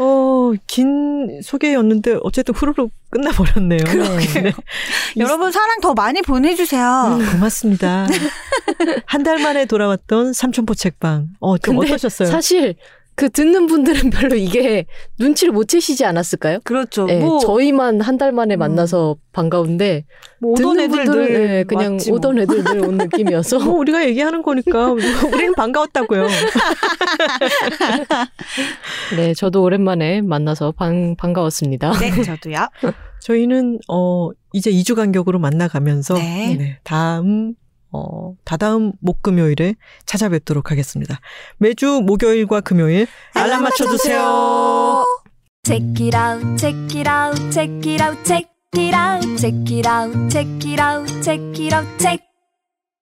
어, 0.00 0.52
긴 0.68 1.40
소개였는데 1.42 2.18
어쨌든 2.22 2.54
후루룩 2.54 2.92
끝나버렸네요. 3.10 3.80
네. 3.84 4.52
여러분 5.18 5.50
사랑 5.50 5.80
더 5.80 5.92
많이 5.92 6.22
보내주세요. 6.22 7.18
음, 7.20 7.32
고맙습니다. 7.32 8.06
한 9.06 9.24
달 9.24 9.38
만에 9.40 9.64
돌아왔던 9.66 10.32
삼천포 10.32 10.74
책방. 10.74 11.28
어, 11.40 11.58
좀 11.58 11.78
어떠셨어요? 11.78 12.28
사실 12.30 12.76
그 13.18 13.28
듣는 13.28 13.66
분들은 13.66 14.10
별로 14.30 14.36
이게 14.36 14.86
눈치를 15.18 15.52
못 15.52 15.66
채시지 15.66 16.04
않았을까요? 16.04 16.60
그렇죠. 16.62 17.06
네, 17.06 17.18
뭐, 17.18 17.40
저희만 17.40 18.00
한 18.00 18.16
달 18.16 18.30
만에 18.32 18.56
음. 18.56 18.58
만나서 18.60 19.16
반가운데 19.32 20.04
뭐 20.40 20.52
오던 20.52 20.76
듣는 20.76 20.84
애들 20.84 21.04
분들은 21.04 21.26
늘 21.26 21.48
네, 21.48 21.64
그냥 21.64 21.98
뭐. 22.08 22.16
오던 22.16 22.38
애들 22.38 22.62
늘 22.64 22.84
온 22.84 22.96
느낌이어서 22.96 23.58
뭐 23.64 23.74
우리가 23.78 24.04
얘기하는 24.06 24.42
거니까 24.42 24.92
우리는 24.92 25.52
반가웠다고요. 25.56 26.26
네 29.16 29.34
저도 29.34 29.62
오랜만에 29.62 30.20
만나서 30.22 30.72
반, 30.72 31.16
반가웠습니다. 31.16 31.92
네, 31.98 32.22
저도요. 32.22 32.68
저희는 33.20 33.78
어 33.88 34.30
이제 34.52 34.70
2주 34.70 34.94
간격으로 34.94 35.38
만나가면서 35.38 36.14
네. 36.14 36.56
네, 36.58 36.78
다음 36.84 37.54
어 37.92 38.34
다다음 38.44 38.92
목금요일에 39.00 39.74
찾아뵙도록 40.06 40.70
하겠습니다. 40.70 41.20
매주 41.58 42.02
목요일과 42.04 42.60
금요일 42.60 43.06
알람 43.34 43.62
맞춰주세요. 43.62 45.04
Check 45.64 46.06
it 46.06 46.16
out, 46.16 46.56
check 46.56 46.98
it 46.98 47.08
out, 47.08 47.50
check 47.50 47.90
it 47.90 48.02
out, 48.02 48.24
check 48.24 48.48
it 48.76 48.94
out, 48.94 49.36
check 49.36 49.70
it 49.70 49.88
out, 49.88 50.30
check 50.30 50.46
it 50.64 50.80
out, 50.80 51.22
check 51.22 51.60
it 51.60 51.74
out, 51.74 51.98
check. 51.98 52.28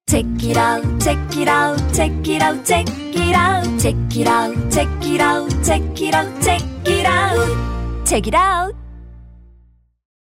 Check 0.08 0.24
it 0.44 0.56
out, 0.56 0.84
check 1.00 1.18
it 1.36 1.48
out, 1.48 1.76
check 1.92 2.12
it 2.28 2.40
out, 2.40 2.64
check 2.64 2.86
it 2.86 3.34
out, 3.34 3.66
check 3.80 3.96
it 4.14 4.28
out, 4.28 4.70
check 4.70 4.86
it 5.04 5.20
out, 5.20 5.62
check 5.64 6.00
it 6.00 6.14
out, 6.14 6.42
check 6.44 6.62
it 6.86 7.04
out, 7.04 8.06
check 8.06 8.26
it 8.28 8.34
out. 8.34 8.85